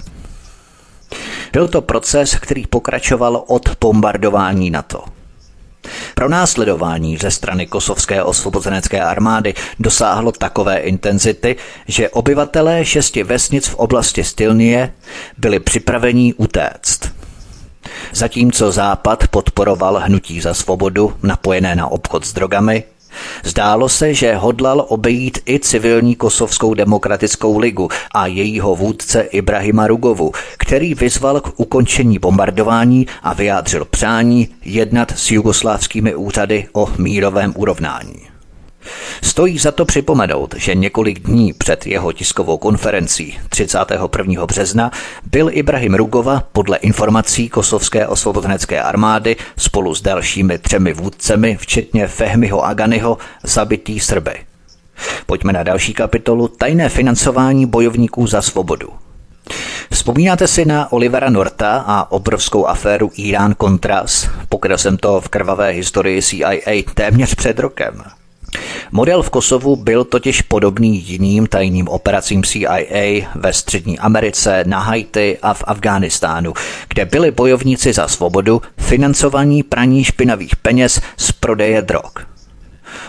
Byl 1.53 1.67
to 1.67 1.81
proces, 1.81 2.36
který 2.36 2.67
pokračoval 2.67 3.43
od 3.48 3.69
bombardování 3.81 4.69
NATO. 4.72 5.03
Pro 6.15 6.29
následování 6.29 7.17
ze 7.17 7.31
strany 7.31 7.67
kosovské 7.67 8.24
osvobozenecké 8.24 9.01
armády 9.01 9.53
dosáhlo 9.79 10.31
takové 10.31 10.77
intenzity, 10.77 11.55
že 11.88 12.10
obyvatelé 12.10 12.86
šesti 12.86 13.24
vesnic 13.24 13.67
v 13.67 13.75
oblasti 13.75 14.24
Stilnie 14.24 14.93
byli 15.38 15.60
připraveni 15.60 16.34
utéct. 16.34 17.19
Zatímco 18.13 18.72
Západ 18.72 19.28
podporoval 19.28 20.00
hnutí 20.00 20.42
za 20.42 20.54
svobodu 20.54 21.13
napojené 21.24 21.75
na 21.75 21.88
obchod 21.88 22.25
s 22.25 22.34
drogami, 22.34 22.84
Zdálo 23.44 23.89
se, 23.89 24.13
že 24.13 24.36
hodlal 24.36 24.86
obejít 24.88 25.39
i 25.46 25.60
civilní 25.60 26.16
kosovskou 26.16 26.74
demokratickou 26.74 27.58
ligu 27.58 27.89
a 28.13 28.28
jejího 28.28 28.75
vůdce 28.75 29.22
Ibrahima 29.22 29.88
Rugovu, 29.88 30.32
který 30.58 30.94
vyzval 30.94 31.42
k 31.42 31.60
ukončení 31.60 32.20
bombardování 32.20 33.08
a 33.24 33.34
vyjádřil 33.34 33.86
přání 33.86 34.48
jednat 34.66 35.13
s 35.16 35.32
jugoslávskými 35.32 36.16
úřady 36.16 36.68
o 36.74 36.89
mírovém 36.98 37.54
urovnání. 37.56 38.29
Stojí 39.24 39.58
za 39.58 39.72
to 39.72 39.86
připomenout, 39.86 40.55
že 40.58 40.75
několik 40.75 41.19
dní 41.19 41.53
před 41.53 41.88
jeho 41.88 42.12
tiskovou 42.12 42.58
konferencí 42.58 43.39
31. 43.50 44.46
března 44.46 44.91
byl 45.31 45.50
Ibrahim 45.51 45.93
Rugova 45.93 46.43
podle 46.51 46.77
informací 46.77 47.50
kosovské 47.50 48.08
osvobozenecké 48.08 48.81
armády 48.81 49.36
spolu 49.58 49.96
s 49.96 50.01
dalšími 50.01 50.58
třemi 50.58 50.93
vůdcemi, 50.93 51.58
včetně 51.60 52.08
Fehmiho 52.08 52.65
Aganiho, 52.65 53.17
zabitý 53.43 54.00
Srby. 54.00 54.36
Pojďme 55.25 55.53
na 55.53 55.63
další 55.63 55.93
kapitolu 55.93 56.48
Tajné 56.48 56.89
financování 56.89 57.65
bojovníků 57.65 58.27
za 58.27 58.41
svobodu. 58.41 58.89
Vzpomínáte 59.91 60.48
si 60.48 60.65
na 60.65 60.91
Olivera 60.91 61.29
Norta 61.29 61.84
a 61.88 62.12
obrovskou 62.12 62.65
aféru 62.65 63.08
Irán-Contras? 63.08 64.29
Pokryl 64.50 64.77
jsem 64.77 64.98
to 64.98 65.22
v 65.22 65.29
krvavé 65.29 65.69
historii 65.69 66.22
CIA 66.22 66.84
téměř 66.93 67.36
před 67.36 67.60
rokem. 67.60 68.03
Model 68.91 69.24
v 69.24 69.29
Kosovu 69.29 69.75
byl 69.75 70.03
totiž 70.03 70.41
podobný 70.41 71.03
jiným 71.08 71.48
tajným 71.48 71.88
operacím 71.88 72.43
CIA 72.43 73.27
ve 73.36 73.53
Střední 73.53 74.00
Americe, 74.00 74.63
na 74.67 74.79
Haiti 74.79 75.38
a 75.41 75.53
v 75.53 75.63
Afghánistánu, 75.67 76.53
kde 76.88 77.05
byli 77.05 77.31
bojovníci 77.31 77.93
za 77.93 78.08
svobodu 78.08 78.62
financovaní 78.77 79.63
praní 79.63 80.03
špinavých 80.03 80.55
peněz 80.55 81.01
z 81.17 81.31
prodeje 81.31 81.81
drog. 81.81 82.12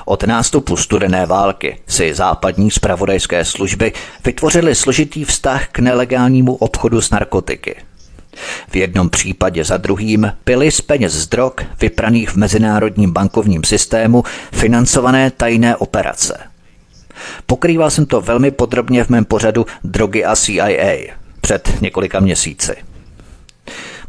Od 0.05 0.23
nástupu 0.23 0.77
studené 0.77 1.27
války 1.27 1.79
si 1.87 2.15
západní 2.15 2.71
spravodajské 2.71 3.45
služby 3.45 3.93
vytvořily 4.25 4.75
složitý 4.75 5.25
vztah 5.25 5.69
k 5.69 5.79
nelegálnímu 5.79 6.55
obchodu 6.55 7.01
s 7.01 7.11
narkotiky– 7.11 7.77
v 8.71 8.77
jednom 8.77 9.11
případě 9.11 9.65
za 9.65 9.77
druhým 9.77 10.33
byly 10.47 10.71
z 10.71 10.81
peněz 10.81 11.13
z 11.13 11.27
drog 11.29 11.53
vypraných 11.81 12.31
v 12.31 12.37
mezinárodním 12.37 13.13
bankovním 13.13 13.65
systému 13.65 14.25
financované 14.53 15.31
tajné 15.31 15.77
operace. 15.77 16.39
Pokrýval 17.47 17.91
jsem 17.91 18.07
to 18.07 18.21
velmi 18.21 18.51
podrobně 18.51 19.05
v 19.05 19.09
mém 19.09 19.25
pořadu 19.25 19.67
Drogy 19.85 20.25
a 20.25 20.37
CIA 20.37 21.15
před 21.41 21.81
několika 21.81 22.21
měsíci. 22.21 22.77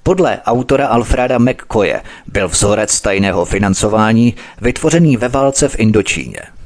Podle 0.03 0.41
autora 0.45 0.87
Alfreda 0.87 1.37
McCoye 1.37 2.01
byl 2.27 2.47
vzorec 2.47 3.01
tajného 3.01 3.45
financování 3.45 4.35
vytvořený 4.61 5.17
ve 5.17 5.27
válce 5.27 5.69
v 5.69 5.79
Indočíně– 5.79 6.39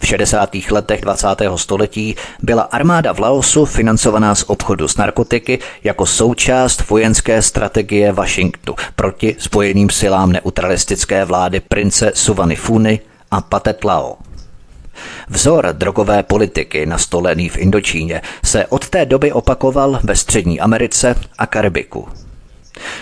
v 0.00 0.06
60. 0.06 0.54
letech 0.70 1.00
20. 1.00 1.26
století 1.56 2.16
byla 2.42 2.62
armáda 2.62 3.12
v 3.12 3.18
Laosu 3.18 3.64
financovaná 3.64 4.34
z 4.34 4.44
obchodu 4.46 4.88
s 4.88 4.96
narkotiky 4.96 5.58
jako 5.84 6.06
součást 6.06 6.88
vojenské 6.88 7.42
strategie 7.42 8.12
Washingtonu 8.12 8.76
proti 8.96 9.36
spojeným 9.38 9.90
silám 9.90 10.32
neutralistické 10.32 11.24
vlády 11.24 11.60
prince 11.60 12.12
Suvany 12.14 12.56
Funy 12.56 13.00
a 13.30 13.40
Patet 13.40 13.84
Lao. 13.84 14.16
Vzor 15.28 15.68
drogové 15.72 16.22
politiky 16.22 16.86
nastolený 16.86 17.48
v 17.48 17.58
Indočíně 17.58 18.22
se 18.44 18.66
od 18.66 18.88
té 18.88 19.06
doby 19.06 19.32
opakoval 19.32 20.00
ve 20.02 20.16
Střední 20.16 20.60
Americe 20.60 21.14
a 21.38 21.46
Karibiku. 21.46 22.08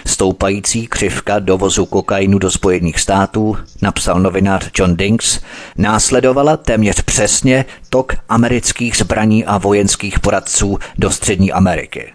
Stoupající 0.07 0.87
křivka 0.87 1.39
dovozu 1.39 1.87
kokainu 1.87 2.39
do 2.39 2.51
Spojených 2.51 3.01
států, 3.01 3.57
napsal 3.83 4.21
novinář 4.21 4.71
John 4.79 4.97
Dinks, 4.97 5.41
následovala 5.77 6.57
téměř 6.57 7.03
přesně 7.03 7.65
tok 7.91 8.15
amerických 8.29 8.97
zbraní 8.97 9.45
a 9.45 9.59
vojenských 9.59 10.21
poradců 10.21 10.79
do 10.99 11.11
Střední 11.11 11.53
Ameriky. 11.53 12.13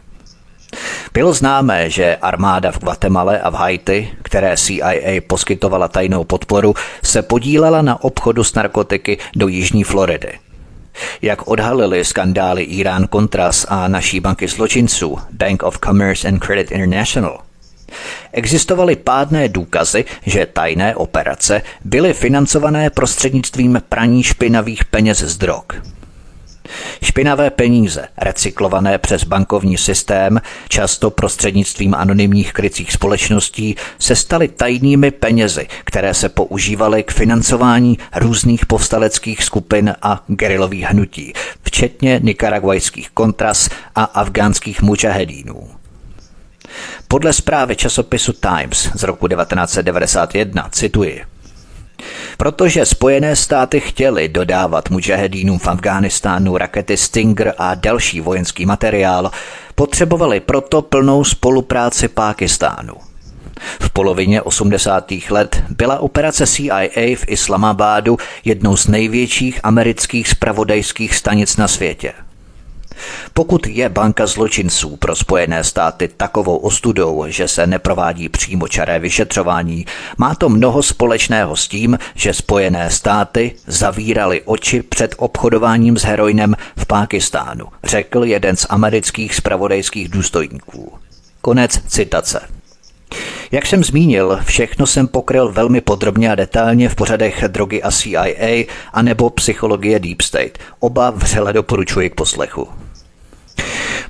Bylo 1.14 1.34
známé, 1.34 1.90
že 1.90 2.16
armáda 2.16 2.72
v 2.72 2.80
Guatemala 2.80 3.34
a 3.44 3.50
v 3.50 3.54
Haiti, 3.54 4.12
které 4.22 4.58
CIA 4.58 5.22
poskytovala 5.28 5.88
tajnou 5.88 6.24
podporu, 6.24 6.74
se 7.04 7.22
podílela 7.22 7.82
na 7.82 8.04
obchodu 8.04 8.44
s 8.44 8.54
narkotiky 8.54 9.18
do 9.36 9.48
Jižní 9.48 9.84
Floridy. 9.84 10.40
Jak 11.22 11.48
odhalili 11.48 12.06
skandály 12.06 12.64
Irán 12.64 13.08
Contras 13.12 13.66
a 13.70 13.88
naší 13.88 14.20
banky 14.20 14.48
zločinců 14.48 15.18
Bank 15.32 15.64
of 15.64 15.80
Commerce 15.86 16.28
and 16.28 16.40
Credit 16.40 16.72
International, 16.72 17.40
Existovaly 18.32 18.96
pádné 18.96 19.50
důkazy, 19.50 20.06
že 20.26 20.46
tajné 20.46 20.96
operace 20.96 21.62
byly 21.86 22.14
financované 22.14 22.90
prostřednictvím 22.90 23.82
praní 23.90 24.24
špinavých 24.24 24.86
peněz 24.86 25.18
z 25.18 25.38
drog. 25.38 25.66
Špinavé 27.04 27.50
peníze, 27.50 28.08
recyklované 28.18 28.98
přes 28.98 29.24
bankovní 29.24 29.78
systém, 29.78 30.42
často 30.70 31.10
prostřednictvím 31.10 31.96
anonymních 31.96 32.54
krycích 32.54 32.92
společností, 32.92 33.76
se 34.00 34.16
staly 34.16 34.48
tajnými 34.48 35.12
penězi, 35.12 35.68
které 35.84 36.14
se 36.14 36.30
používaly 36.30 37.04
k 37.04 37.12
financování 37.12 37.98
různých 38.16 38.66
povstaleckých 38.66 39.44
skupin 39.44 39.96
a 40.02 40.24
gerilových 40.28 40.84
hnutí, 40.84 41.34
včetně 41.64 42.20
nikaraguajských 42.24 43.10
kontras 43.10 43.70
a 43.96 44.04
afgánských 44.04 44.82
mučahedínů. 44.82 45.77
Podle 47.08 47.34
zprávy 47.34 47.76
časopisu 47.76 48.34
Times 48.34 48.90
z 48.96 49.04
roku 49.04 49.28
1991, 49.28 50.70
cituji, 50.72 51.24
Protože 52.38 52.86
Spojené 52.86 53.36
státy 53.36 53.80
chtěly 53.80 54.30
dodávat 54.30 54.90
mužahedínům 54.90 55.60
v 55.60 55.68
Afghánistánu 55.68 56.58
rakety 56.58 56.98
Stinger 56.98 57.54
a 57.58 57.76
další 57.76 58.22
vojenský 58.22 58.66
materiál, 58.66 59.32
potřebovali 59.76 60.40
proto 60.40 60.82
plnou 60.82 61.24
spolupráci 61.24 62.08
Pákistánu. 62.08 62.94
V 63.82 63.90
polovině 63.90 64.42
80. 64.42 65.12
let 65.30 65.64
byla 65.70 66.00
operace 66.00 66.48
CIA 66.48 67.16
v 67.16 67.26
Islamabádu 67.28 68.18
jednou 68.46 68.78
z 68.78 68.88
největších 68.88 69.60
amerických 69.64 70.28
spravodajských 70.28 71.16
stanic 71.16 71.58
na 71.58 71.68
světě– 71.68 72.14
pokud 73.34 73.68
je 73.68 73.90
banka 73.90 74.28
zločinců 74.28 74.96
pro 74.96 75.16
Spojené 75.16 75.64
státy 75.64 76.10
takovou 76.18 76.58
ostudou, 76.58 77.26
že 77.28 77.48
se 77.48 77.68
neprovádí 77.68 78.30
přímo 78.30 78.68
čaré 78.68 79.00
vyšetřování, 79.00 79.86
má 80.18 80.36
to 80.36 80.50
mnoho 80.50 80.84
společného 80.84 81.56
s 81.56 81.68
tím, 81.68 82.00
že 82.16 82.34
Spojené 82.34 82.90
státy 82.90 83.56
zavírali 83.68 84.42
oči 84.46 84.82
před 84.82 85.16
obchodováním 85.18 85.98
s 85.98 86.04
heroinem 86.04 86.56
v 86.78 86.86
Pákistánu, 86.86 87.66
řekl 87.84 88.24
jeden 88.24 88.56
z 88.56 88.66
amerických 88.70 89.36
spravodajských 89.36 90.10
důstojníků. 90.10 90.94
Konec 91.42 91.82
citace. 91.88 92.42
Jak 93.52 93.66
jsem 93.66 93.84
zmínil, 93.84 94.40
všechno 94.44 94.88
jsem 94.88 95.08
pokryl 95.08 95.52
velmi 95.52 95.82
podrobně 95.82 96.32
a 96.32 96.36
detailně 96.36 96.90
v 96.90 96.96
pořadech 96.96 97.44
Drogy 97.48 97.84
a 97.84 97.92
CIA 97.92 98.66
a 98.94 99.02
nebo 99.02 99.30
Psychologie 99.30 100.00
Deep 100.00 100.22
State. 100.22 100.58
Oba 100.80 101.10
vřele 101.10 101.54
doporučuji 101.54 102.10
k 102.10 102.16
poslechu. 102.16 102.68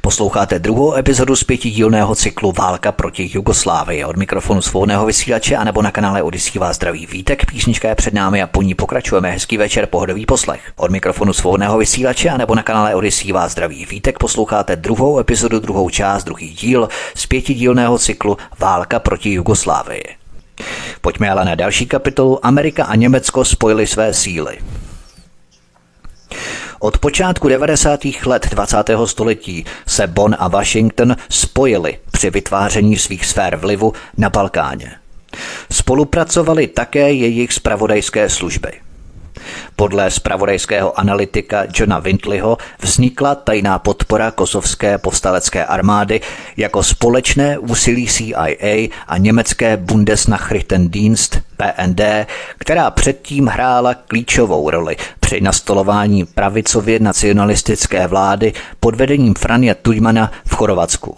Posloucháte 0.08 0.60
druhou 0.60 0.96
epizodu 0.96 1.36
z 1.36 1.44
pětidílného 1.44 2.16
cyklu 2.16 2.52
Válka 2.52 2.92
proti 2.92 3.30
Jugoslávii. 3.34 4.06
Od 4.06 4.18
mikrofonu 4.18 4.62
svobodného 4.62 5.06
vysílače 5.06 5.56
a 5.56 5.64
nebo 5.64 5.82
na 5.82 5.92
kanále 5.92 6.24
Odisí 6.24 6.60
vás 6.60 6.76
zdraví 6.76 7.06
Vítek. 7.06 7.46
Písnička 7.46 7.90
je 7.90 7.96
před 7.96 8.14
námi 8.14 8.44
a 8.44 8.48
po 8.48 8.62
ní 8.62 8.76
pokračujeme. 8.76 9.32
Hezký 9.32 9.58
večer, 9.58 9.86
pohodový 9.86 10.26
poslech. 10.26 10.62
Od 10.76 10.92
mikrofonu 10.92 11.34
svobodného 11.34 11.78
vysílače 11.78 12.30
a 12.30 12.38
nebo 12.38 12.56
na 12.56 12.64
kanále 12.64 12.96
Odisí 12.96 13.32
vás 13.32 13.52
zdraví 13.52 13.86
Vítek. 13.86 14.20
Posloucháte 14.20 14.76
druhou 14.76 15.20
epizodu, 15.20 15.60
druhou 15.60 15.90
část, 15.90 16.24
druhý 16.24 16.50
díl 16.50 16.90
z 17.16 17.26
pětidílného 17.26 17.98
cyklu 17.98 18.38
Válka 18.60 19.00
proti 19.00 19.34
Jugoslávii. 19.34 20.04
Pojďme 21.02 21.30
ale 21.30 21.46
na 21.46 21.56
další 21.56 21.86
kapitolu. 21.86 22.46
Amerika 22.46 22.86
a 22.86 22.96
Německo 22.96 23.46
spojili 23.46 23.88
své 23.88 24.14
síly. 24.14 24.58
Od 26.80 26.98
počátku 26.98 27.48
90. 27.48 28.00
let 28.26 28.48
20. 28.50 28.78
století 29.06 29.66
se 29.88 30.08
Bonn 30.08 30.36
a 30.40 30.48
Washington 30.48 31.16
spojili 31.30 32.00
při 32.12 32.30
vytváření 32.30 32.98
svých 32.98 33.26
sfér 33.26 33.56
vlivu 33.56 33.94
na 34.18 34.30
Balkáně. 34.30 34.92
Spolupracovali 35.72 36.68
také 36.68 37.14
jejich 37.14 37.54
spravodajské 37.54 38.30
služby. 38.30 38.72
Podle 39.76 40.12
spravodajského 40.12 41.00
analytika 41.00 41.64
Johna 41.74 42.00
Windleyho 42.00 42.58
vznikla 42.82 43.36
tajná 43.36 43.80
podpora 43.80 44.32
kosovské 44.32 44.98
povstalecké 44.98 45.66
armády 45.66 46.22
jako 46.58 46.84
společné 46.84 47.58
úsilí 47.58 48.08
CIA 48.08 48.90
a 49.08 49.18
německé 49.18 49.78
Bundesnachrichtendienst 49.78 51.40
PND, 51.58 52.02
která 52.58 52.92
předtím 52.92 53.48
hrála 53.48 53.94
klíčovou 53.94 54.70
roli 54.70 54.98
při 55.28 55.42
nastolování 55.42 56.26
pravicově 56.26 57.00
nacionalistické 57.00 58.08
vlády 58.08 58.54
pod 58.80 58.96
vedením 58.96 59.34
Franja 59.34 59.76
Tudmana 59.82 60.32
v 60.46 60.56
Chorvatsku. 60.56 61.18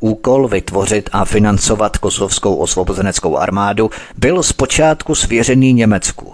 Úkol 0.00 0.48
vytvořit 0.48 1.10
a 1.12 1.24
financovat 1.24 1.98
kosovskou 1.98 2.54
osvobozeneckou 2.54 3.36
armádu 3.36 3.90
byl 4.16 4.42
zpočátku 4.42 5.14
svěřený 5.14 5.72
Německu. 5.72 6.32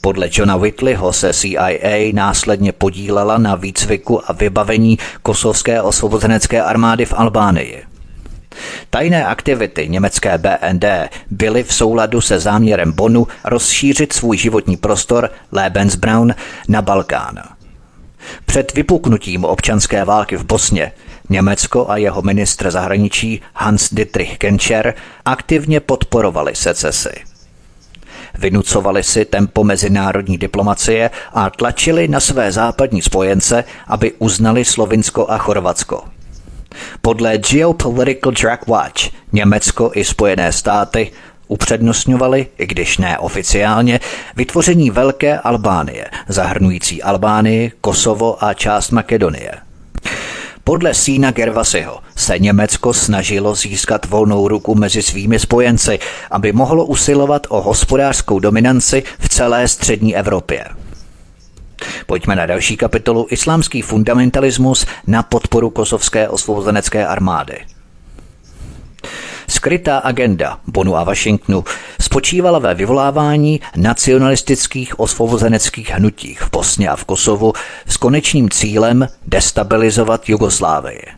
Podle 0.00 0.28
Johna 0.32 0.56
Whitleyho 0.56 1.12
se 1.12 1.32
CIA 1.32 2.12
následně 2.12 2.72
podílela 2.72 3.38
na 3.38 3.54
výcviku 3.54 4.30
a 4.30 4.32
vybavení 4.32 4.98
kosovské 5.22 5.82
osvobozenecké 5.82 6.62
armády 6.62 7.04
v 7.04 7.14
Albánii. 7.16 7.82
Tajné 8.90 9.26
aktivity 9.26 9.88
německé 9.88 10.38
BND 10.38 10.84
byly 11.30 11.62
v 11.62 11.74
souladu 11.74 12.20
se 12.20 12.38
záměrem 12.38 12.92
Bonu 12.92 13.26
rozšířit 13.44 14.12
svůj 14.12 14.36
životní 14.36 14.76
prostor 14.76 15.30
Lebensbraun 15.52 16.34
na 16.68 16.82
Balkán. 16.82 17.42
Před 18.46 18.74
vypuknutím 18.74 19.44
občanské 19.44 20.04
války 20.04 20.36
v 20.36 20.44
Bosně 20.44 20.92
Německo 21.30 21.90
a 21.90 21.96
jeho 21.96 22.22
ministr 22.22 22.70
zahraničí 22.70 23.40
Hans 23.54 23.94
Dietrich 23.94 24.38
Genscher 24.38 24.94
aktivně 25.24 25.80
podporovali 25.80 26.54
secesi. 26.54 27.10
Vynucovali 28.38 29.02
si 29.02 29.24
tempo 29.24 29.64
mezinárodní 29.64 30.38
diplomacie 30.38 31.10
a 31.32 31.50
tlačili 31.50 32.08
na 32.08 32.20
své 32.20 32.52
západní 32.52 33.02
spojence, 33.02 33.64
aby 33.86 34.12
uznali 34.18 34.64
Slovinsko 34.64 35.30
a 35.30 35.38
Chorvatsko. 35.38 36.04
Podle 37.02 37.38
Geopolitical 37.38 38.32
Drag 38.32 38.66
Watch 38.66 39.02
Německo 39.32 39.90
i 39.94 40.04
Spojené 40.04 40.52
státy 40.52 41.10
upřednostňovali, 41.48 42.46
i 42.58 42.66
když 42.66 42.98
ne 42.98 43.18
oficiálně, 43.18 44.00
vytvoření 44.36 44.90
Velké 44.90 45.38
Albánie, 45.38 46.06
zahrnující 46.28 47.02
Albánii, 47.02 47.72
Kosovo 47.80 48.44
a 48.44 48.54
část 48.54 48.90
Makedonie– 48.90 49.52
podle 50.68 50.94
Sína 50.94 51.30
Gervasiho 51.30 51.98
se 52.16 52.38
Německo 52.38 52.94
snažilo 52.94 53.54
získat 53.54 54.06
volnou 54.06 54.48
ruku 54.48 54.74
mezi 54.74 55.02
svými 55.02 55.38
spojenci, 55.38 55.98
aby 56.30 56.52
mohlo 56.52 56.84
usilovat 56.84 57.46
o 57.50 57.60
hospodářskou 57.60 58.38
dominanci 58.38 59.02
v 59.18 59.28
celé 59.28 59.68
střední 59.68 60.16
Evropě. 60.16 60.64
Pojďme 62.06 62.36
na 62.36 62.46
další 62.46 62.76
kapitolu 62.76 63.26
Islámský 63.30 63.82
fundamentalismus 63.82 64.86
na 65.06 65.22
podporu 65.22 65.70
kosovské 65.70 66.28
osvobozenecké 66.28 67.06
armády. 67.06 67.58
Skrytá 69.48 69.98
agenda 69.98 70.60
Bonu 70.66 70.96
a 70.96 71.04
Washingtonu 71.04 71.64
spočívala 72.00 72.58
ve 72.58 72.74
vyvolávání 72.74 73.60
nacionalistických 73.76 75.00
osvobozeneckých 75.00 75.90
hnutích 75.90 76.40
v 76.40 76.50
Bosně 76.50 76.88
a 76.88 76.96
v 76.96 77.04
Kosovu 77.04 77.52
s 77.86 77.96
konečným 77.96 78.50
cílem 78.50 79.08
destabilizovat 79.26 80.28
Jugoslávii. 80.28 81.17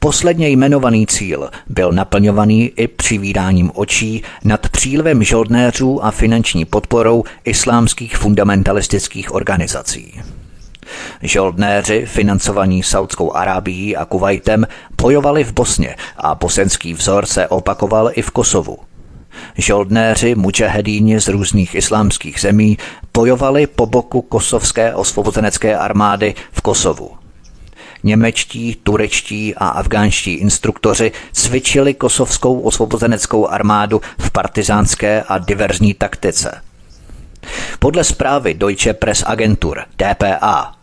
Posledně 0.00 0.48
jmenovaný 0.48 1.06
cíl 1.06 1.50
byl 1.68 1.92
naplňovaný 1.92 2.72
i 2.76 2.88
přivídáním 2.88 3.70
očí 3.74 4.22
nad 4.44 4.68
přílivem 4.68 5.22
žoldnéřů 5.22 6.04
a 6.04 6.10
finanční 6.10 6.64
podporou 6.64 7.24
islámských 7.44 8.16
fundamentalistických 8.16 9.34
organizací. 9.34 10.20
Žoldnéři, 11.22 12.06
financovaní 12.06 12.82
Saudskou 12.82 13.32
Arábií 13.32 13.96
a 13.96 14.04
Kuwaitem, 14.04 14.66
bojovali 15.02 15.44
v 15.44 15.52
Bosně 15.52 15.96
a 16.16 16.34
bosenský 16.34 16.94
vzor 16.94 17.26
se 17.26 17.48
opakoval 17.48 18.10
i 18.14 18.22
v 18.22 18.30
Kosovu. 18.30 18.78
Žoldnéři 19.54 20.34
mučahedíni 20.34 21.20
z 21.20 21.28
různých 21.28 21.74
islámských 21.74 22.40
zemí 22.40 22.78
bojovali 23.14 23.66
po 23.66 23.86
boku 23.86 24.22
kosovské 24.22 24.94
osvobozenecké 24.94 25.76
armády 25.76 26.34
v 26.52 26.60
Kosovu. 26.60 27.19
Němečtí, 28.02 28.76
turečtí 28.82 29.54
a 29.54 29.68
afgánští 29.68 30.32
instruktoři 30.32 31.12
cvičili 31.32 31.94
kosovskou 31.94 32.60
osvobozeneckou 32.60 33.46
armádu 33.46 34.00
v 34.18 34.30
partizánské 34.30 35.22
a 35.22 35.38
diverzní 35.38 35.94
taktice. 35.94 36.60
Podle 37.78 38.04
zprávy 38.04 38.54
Deutsche 38.54 38.94
Press 38.94 39.24
Agentur 39.26 39.84
DPA 39.96 40.74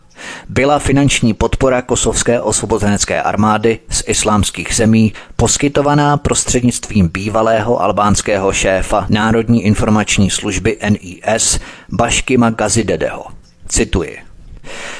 byla 0.48 0.78
finanční 0.78 1.34
podpora 1.34 1.82
kosovské 1.82 2.40
osvobozenecké 2.40 3.22
armády 3.22 3.78
z 3.90 4.02
islámských 4.06 4.74
zemí 4.74 5.12
poskytovaná 5.36 6.16
prostřednictvím 6.16 7.08
bývalého 7.08 7.82
albánského 7.82 8.52
šéfa 8.52 9.06
Národní 9.08 9.64
informační 9.64 10.30
služby 10.30 10.78
NIS 10.88 11.60
Baškima 11.92 12.50
Gazidedeho. 12.50 13.26
Cituji. 13.68 14.27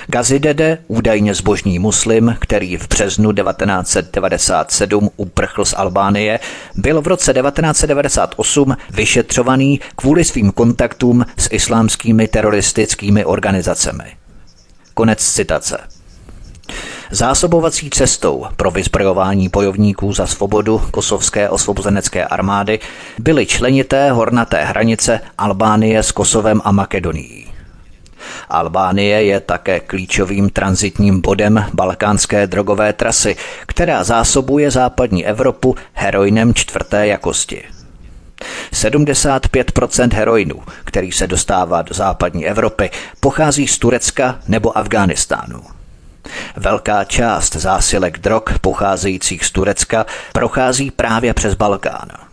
Gazidede, 0.07 0.79
údajně 0.89 1.35
zbožný 1.35 1.79
muslim, 1.79 2.37
který 2.39 2.77
v 2.77 2.89
březnu 2.89 3.33
1997 3.33 5.11
uprchl 5.17 5.65
z 5.65 5.75
Albánie, 5.77 6.41
byl 6.75 7.03
v 7.03 7.07
roce 7.07 7.35
1998 7.35 8.77
vyšetřovaný 8.91 9.81
kvůli 9.97 10.25
svým 10.25 10.53
kontaktům 10.53 11.27
s 11.37 11.49
islámskými 11.51 12.29
teroristickými 12.29 13.25
organizacemi. 13.25 14.05
Konec 14.95 15.19
citace. 15.33 15.79
Zásobovací 17.11 17.91
cestou 17.91 18.47
pro 18.57 18.71
vyzbrojování 18.71 19.49
bojovníků 19.49 20.13
za 20.13 20.27
svobodu 20.27 20.83
kosovské 20.91 21.49
osvobozenecké 21.49 22.25
armády 22.25 22.79
byly 23.19 23.47
členité 23.47 24.11
hornaté 24.11 24.65
hranice 24.65 25.21
Albánie 25.39 26.03
s 26.03 26.13
Kosovem 26.13 26.61
a 26.65 26.73
Makedonií. 26.73 27.48
Albánie 28.49 29.25
je 29.25 29.41
také 29.41 29.81
klíčovým 29.81 30.51
transitním 30.51 31.21
bodem 31.21 31.65
balkánské 31.75 32.47
drogové 32.47 32.93
trasy, 32.93 33.37
která 33.67 34.05
zásobuje 34.05 34.71
západní 34.71 35.27
Evropu 35.27 35.77
heroinem 35.93 36.55
čtvrté 36.55 37.07
jakosti. 37.07 37.65
75% 38.73 40.15
heroinu, 40.15 40.63
který 40.85 41.13
se 41.13 41.27
dostává 41.27 41.83
do 41.83 41.95
západní 41.95 42.47
Evropy, 42.47 42.91
pochází 43.21 43.67
z 43.67 43.79
Turecka 43.79 44.39
nebo 44.49 44.79
Afghánistánu. 44.79 45.63
Velká 46.57 47.05
část 47.05 47.57
zásilek 47.57 48.19
drog 48.19 48.43
pocházejících 48.61 49.45
z 49.45 49.51
Turecka 49.51 50.07
prochází 50.33 50.91
právě 50.91 51.35
přes 51.35 51.55
Balkán. 51.55 52.28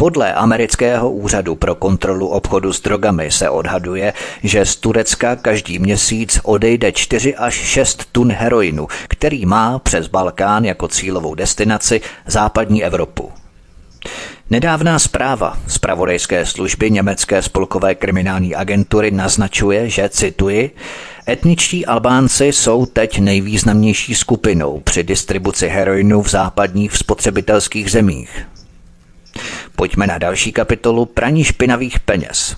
Podle 0.00 0.34
amerického 0.34 1.10
úřadu 1.10 1.54
pro 1.54 1.74
kontrolu 1.74 2.28
obchodu 2.28 2.72
s 2.72 2.80
drogami 2.80 3.30
se 3.30 3.50
odhaduje, 3.50 4.12
že 4.42 4.66
z 4.66 4.76
Turecka 4.76 5.36
každý 5.36 5.78
měsíc 5.78 6.40
odejde 6.42 6.92
4 6.92 7.36
až 7.36 7.54
6 7.54 8.04
tun 8.12 8.32
heroinu, 8.32 8.86
který 9.08 9.46
má 9.46 9.78
přes 9.78 10.06
Balkán 10.06 10.64
jako 10.64 10.88
cílovou 10.88 11.34
destinaci 11.34 12.00
západní 12.26 12.84
Evropu. 12.84 13.32
Nedávná 14.50 14.98
zpráva 14.98 15.58
z 15.66 15.78
pravodejské 15.78 16.46
služby 16.46 16.90
německé 16.90 17.42
spolkové 17.42 17.94
kriminální 17.94 18.54
agentury 18.54 19.10
naznačuje, 19.10 19.90
že, 19.90 20.08
cituji, 20.08 20.70
etničtí 21.28 21.86
Albánci 21.86 22.46
jsou 22.46 22.86
teď 22.86 23.18
nejvýznamnější 23.18 24.14
skupinou 24.14 24.80
při 24.80 25.02
distribuci 25.02 25.68
heroinu 25.68 26.22
v 26.22 26.30
západních 26.30 26.96
spotřebitelských 26.96 27.90
zemích. 27.90 28.46
Pojďme 29.76 30.06
na 30.06 30.18
další 30.18 30.52
kapitolu 30.52 31.06
praní 31.06 31.44
špinavých 31.44 32.00
peněz. 32.00 32.56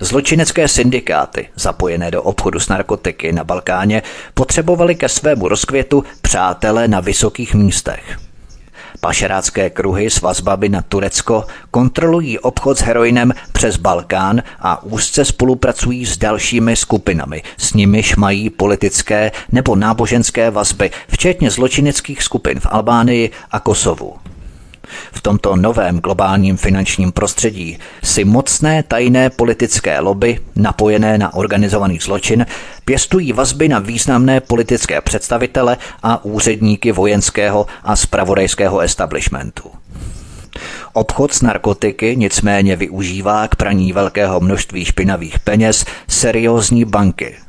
Zločinecké 0.00 0.68
syndikáty, 0.68 1.48
zapojené 1.56 2.10
do 2.10 2.22
obchodu 2.22 2.60
s 2.60 2.68
narkotiky 2.68 3.32
na 3.32 3.44
Balkáně, 3.44 4.02
potřebovali 4.34 4.94
ke 4.94 5.08
svému 5.08 5.48
rozkvětu 5.48 6.04
přátele 6.22 6.88
na 6.88 7.00
vysokých 7.00 7.54
místech. 7.54 8.18
Pašerácké 9.00 9.70
kruhy 9.70 10.10
s 10.10 10.20
vazbami 10.20 10.68
na 10.68 10.82
Turecko 10.82 11.44
kontrolují 11.70 12.38
obchod 12.38 12.78
s 12.78 12.82
heroinem 12.82 13.32
přes 13.52 13.76
Balkán 13.76 14.42
a 14.60 14.82
úzce 14.82 15.24
spolupracují 15.24 16.06
s 16.06 16.18
dalšími 16.18 16.76
skupinami, 16.76 17.42
s 17.58 17.72
nimiž 17.72 18.16
mají 18.16 18.50
politické 18.50 19.32
nebo 19.52 19.76
náboženské 19.76 20.50
vazby, 20.50 20.90
včetně 21.08 21.50
zločineckých 21.50 22.22
skupin 22.22 22.60
v 22.60 22.66
Albánii 22.70 23.30
a 23.50 23.60
Kosovu. 23.60 24.16
V 25.12 25.20
tomto 25.20 25.56
novém 25.56 25.98
globálním 25.98 26.56
finančním 26.56 27.12
prostředí 27.12 27.78
si 28.02 28.24
mocné 28.24 28.82
tajné 28.82 29.30
politické 29.30 30.00
lobby, 30.00 30.40
napojené 30.56 31.18
na 31.18 31.34
organizovaný 31.34 31.98
zločin, 31.98 32.46
pěstují 32.84 33.32
vazby 33.32 33.68
na 33.68 33.78
významné 33.78 34.40
politické 34.40 35.00
představitele 35.00 35.76
a 36.02 36.24
úředníky 36.24 36.92
vojenského 36.92 37.66
a 37.84 37.96
spravodajského 37.96 38.80
establishmentu. 38.80 39.70
Obchod 40.92 41.34
s 41.34 41.42
narkotiky 41.42 42.16
nicméně 42.16 42.76
využívá 42.76 43.48
k 43.48 43.56
praní 43.56 43.92
velkého 43.92 44.40
množství 44.40 44.84
špinavých 44.84 45.38
peněz 45.38 45.84
seriózní 46.08 46.84
banky– 46.84 47.36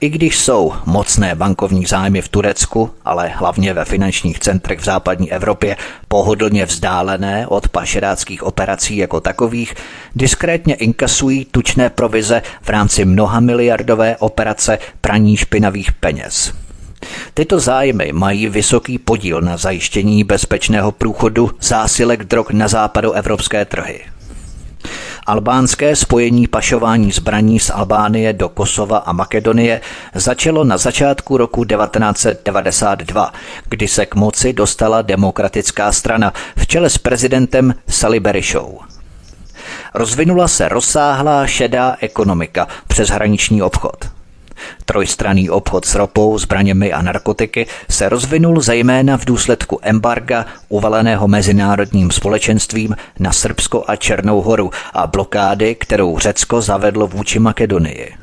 i 0.00 0.08
když 0.08 0.38
jsou 0.38 0.72
mocné 0.86 1.34
bankovní 1.34 1.86
zájmy 1.86 2.22
v 2.22 2.28
Turecku, 2.28 2.90
ale 3.04 3.28
hlavně 3.28 3.74
ve 3.74 3.84
finančních 3.84 4.38
centrech 4.38 4.80
v 4.80 4.84
západní 4.84 5.32
Evropě 5.32 5.76
pohodlně 6.08 6.66
vzdálené 6.66 7.46
od 7.46 7.68
pašeráckých 7.68 8.42
operací 8.42 8.96
jako 8.96 9.20
takových, 9.20 9.74
diskrétně 10.14 10.74
inkasují 10.74 11.44
tučné 11.50 11.90
provize 11.90 12.42
v 12.62 12.68
rámci 12.68 13.04
mnoha 13.04 13.40
miliardové 13.40 14.16
operace 14.16 14.78
praní 15.00 15.36
špinavých 15.36 15.92
peněz. 15.92 16.52
Tyto 17.34 17.60
zájmy 17.60 18.12
mají 18.12 18.48
vysoký 18.48 18.98
podíl 18.98 19.40
na 19.40 19.56
zajištění 19.56 20.24
bezpečného 20.24 20.92
průchodu 20.92 21.50
zásilek 21.60 22.24
drog 22.24 22.46
na 22.50 22.68
západu 22.68 23.12
evropské 23.12 23.64
trhy. 23.64 24.00
Albánské 25.26 25.96
spojení 25.96 26.46
pašování 26.46 27.12
zbraní 27.12 27.60
z 27.60 27.70
Albánie 27.70 28.32
do 28.32 28.48
Kosova 28.48 28.98
a 28.98 29.12
Makedonie 29.12 29.80
začalo 30.14 30.64
na 30.64 30.76
začátku 30.76 31.36
roku 31.36 31.64
1992, 31.64 33.32
kdy 33.68 33.88
se 33.88 34.06
k 34.06 34.14
moci 34.14 34.52
dostala 34.52 35.02
demokratická 35.02 35.92
strana 35.92 36.32
v 36.56 36.66
čele 36.66 36.90
s 36.90 36.98
prezidentem 36.98 37.74
Sali 37.88 38.20
Berishou. 38.20 38.80
Rozvinula 39.94 40.48
se 40.48 40.68
rozsáhlá 40.68 41.46
šedá 41.46 41.96
ekonomika 42.00 42.68
přes 42.88 43.08
hraniční 43.08 43.62
obchod– 43.62 43.96
Trojstranný 44.84 45.50
obchod 45.50 45.84
s 45.84 45.94
ropou, 45.94 46.38
zbraněmi 46.38 46.92
a 46.92 47.02
narkotiky 47.02 47.66
se 47.90 48.08
rozvinul 48.08 48.60
zejména 48.60 49.16
v 49.16 49.24
důsledku 49.24 49.78
embarga 49.82 50.46
uvaleného 50.68 51.28
mezinárodním 51.28 52.10
společenstvím 52.10 52.96
na 53.18 53.32
Srbsko 53.32 53.84
a 53.86 53.96
Černou 53.96 54.40
horu 54.40 54.70
a 54.92 55.06
blokády, 55.06 55.74
kterou 55.74 56.18
Řecko 56.18 56.60
zavedlo 56.60 57.06
vůči 57.06 57.38
Makedonii. 57.38 58.14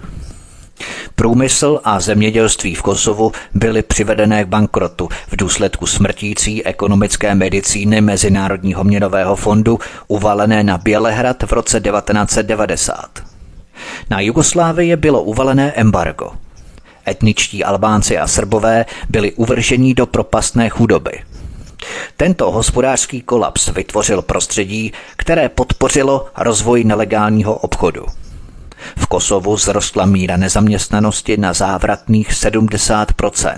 Průmysl 1.16 1.80
a 1.84 2.00
zemědělství 2.00 2.76
v 2.76 2.82
Kosovu 2.82 3.32
byly 3.54 3.82
přivedené 3.82 4.44
k 4.44 4.48
bankrotu 4.48 5.10
v 5.28 5.36
důsledku 5.36 5.86
smrtící 5.86 6.66
ekonomické 6.66 7.36
medicíny 7.36 8.02
Mezinárodního 8.02 8.84
měnového 8.84 9.36
fondu 9.36 9.80
uvalené 10.08 10.64
na 10.64 10.78
Bělehrad 10.78 11.44
v 11.44 11.52
roce 11.52 11.82
1990. 11.82 13.29
Na 14.10 14.20
Jugoslávii 14.20 14.96
bylo 14.96 15.24
uvalené 15.24 15.72
embargo. 15.76 16.32
Etničtí 17.08 17.64
Albánci 17.64 18.18
a 18.18 18.28
Srbové 18.28 18.86
byli 19.10 19.32
uvrženi 19.32 19.94
do 19.94 20.06
propastné 20.06 20.70
chudoby. 20.70 21.12
Tento 22.18 22.52
hospodářský 22.52 23.22
kolaps 23.22 23.68
vytvořil 23.68 24.22
prostředí, 24.22 24.94
které 25.18 25.50
podpořilo 25.50 26.28
rozvoj 26.38 26.84
nelegálního 26.84 27.56
obchodu. 27.56 28.06
V 28.98 29.08
Kosovu 29.08 29.58
zrostla 29.58 30.06
míra 30.06 30.38
nezaměstnanosti 30.38 31.38
na 31.38 31.54
závratných 31.54 32.32
70% 32.32 33.56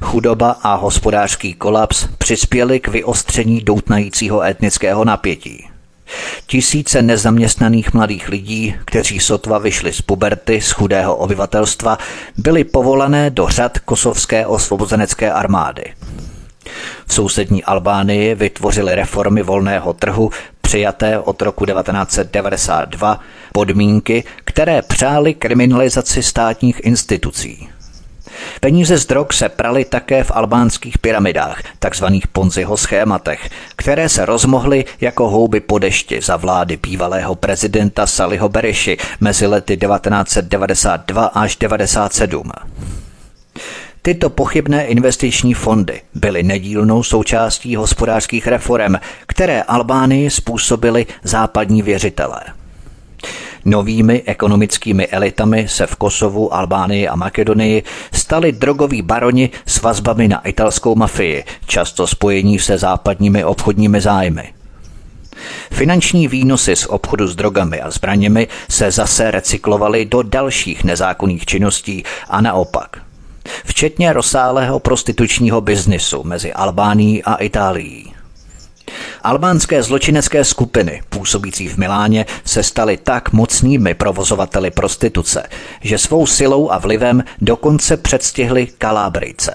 Chudoba 0.00 0.50
a 0.62 0.74
hospodářský 0.74 1.54
kolaps 1.54 2.08
přispěly 2.18 2.80
k 2.80 2.88
vyostření 2.88 3.60
doutnajícího 3.60 4.42
etnického 4.42 5.04
napětí. 5.04 5.69
Tisíce 6.46 7.02
nezaměstnaných 7.02 7.94
mladých 7.94 8.28
lidí, 8.28 8.76
kteří 8.84 9.20
sotva 9.20 9.58
vyšli 9.58 9.92
z 9.92 10.02
puberty 10.02 10.60
z 10.60 10.70
chudého 10.70 11.16
obyvatelstva, 11.16 11.98
byli 12.36 12.64
povolané 12.64 13.30
do 13.30 13.48
řad 13.48 13.78
kosovské 13.78 14.46
osvobozenecké 14.46 15.32
armády. 15.32 15.84
V 17.06 17.14
sousední 17.14 17.64
Albánii 17.64 18.34
vytvořili 18.34 18.94
reformy 18.94 19.42
volného 19.42 19.92
trhu 19.92 20.30
přijaté 20.60 21.18
od 21.18 21.42
roku 21.42 21.66
1992 21.66 23.20
podmínky, 23.52 24.24
které 24.44 24.82
přáli 24.82 25.34
kriminalizaci 25.34 26.22
státních 26.22 26.80
institucí. 26.84 27.68
Peníze 28.60 28.98
z 28.98 29.06
drog 29.06 29.26
se 29.32 29.48
praly 29.48 29.84
také 29.84 30.24
v 30.24 30.30
albánských 30.34 30.98
pyramidách, 30.98 31.62
takzvaných 31.78 32.28
Ponziho 32.28 32.76
schématech, 32.76 33.50
které 33.76 34.08
se 34.08 34.26
rozmohly 34.26 34.84
jako 35.00 35.28
houby 35.28 35.60
po 35.60 35.78
dešti 35.78 36.20
za 36.20 36.36
vlády 36.36 36.76
bývalého 36.76 37.34
prezidenta 37.34 38.06
Saliho 38.06 38.48
Beriši 38.48 38.96
mezi 39.20 39.46
lety 39.46 39.76
1992 39.76 41.26
až 41.26 41.56
1997. 41.56 42.52
Tyto 44.02 44.30
pochybné 44.30 44.86
investiční 44.86 45.54
fondy 45.54 46.00
byly 46.14 46.42
nedílnou 46.42 47.02
součástí 47.02 47.76
hospodářských 47.76 48.46
reform, 48.46 48.94
které 49.26 49.62
Albánii 49.62 50.30
způsobily 50.30 51.06
západní 51.22 51.82
věřitelé. 51.82 52.40
Novými 53.64 54.22
ekonomickými 54.26 55.08
elitami 55.08 55.68
se 55.68 55.86
v 55.86 55.96
Kosovu, 55.96 56.54
Albánii 56.54 57.08
a 57.08 57.16
Makedonii 57.16 57.82
stali 58.12 58.52
drogoví 58.52 59.02
baroni 59.02 59.50
s 59.66 59.82
vazbami 59.82 60.28
na 60.28 60.40
italskou 60.40 60.94
mafii, 60.94 61.44
často 61.66 62.06
spojení 62.06 62.58
se 62.58 62.78
západními 62.78 63.44
obchodními 63.44 64.00
zájmy. 64.00 64.52
Finanční 65.72 66.28
výnosy 66.28 66.76
z 66.76 66.86
obchodu 66.86 67.26
s 67.26 67.36
drogami 67.36 67.80
a 67.80 67.90
zbraněmi 67.90 68.48
se 68.70 68.90
zase 68.90 69.30
recyklovaly 69.30 70.04
do 70.04 70.22
dalších 70.22 70.84
nezákonných 70.84 71.46
činností 71.46 72.04
a 72.28 72.40
naopak. 72.40 73.02
Včetně 73.64 74.12
rozsáhlého 74.12 74.78
prostitučního 74.78 75.60
biznisu 75.60 76.22
mezi 76.24 76.52
Albánií 76.52 77.22
a 77.22 77.34
Itálií. 77.34 78.09
Albánské 79.22 79.82
zločinecké 79.82 80.44
skupiny 80.44 81.02
působící 81.08 81.68
v 81.68 81.76
Miláně 81.76 82.26
se 82.44 82.62
staly 82.62 82.96
tak 82.96 83.32
mocnými 83.32 83.94
provozovateli 83.94 84.70
prostituce, 84.70 85.42
že 85.80 85.98
svou 85.98 86.26
silou 86.26 86.70
a 86.70 86.78
vlivem 86.78 87.24
dokonce 87.40 87.96
předstihly 87.96 88.66
Kalábrijce. 88.78 89.52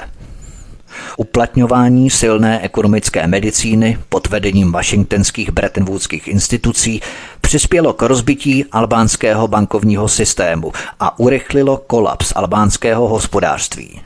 Uplatňování 1.17 2.09
silné 2.09 2.61
ekonomické 2.61 3.27
medicíny 3.27 3.97
pod 4.09 4.27
vedením 4.27 4.71
washingtonských 4.71 5.51
Bretton 5.51 5.85
institucí 6.25 7.01
přispělo 7.41 7.93
k 7.93 8.01
rozbití 8.01 8.65
albánského 8.65 9.47
bankovního 9.47 10.07
systému 10.07 10.71
a 10.99 11.19
urychlilo 11.19 11.77
kolaps 11.77 12.33
albánského 12.35 13.07
hospodářství. 13.07 14.01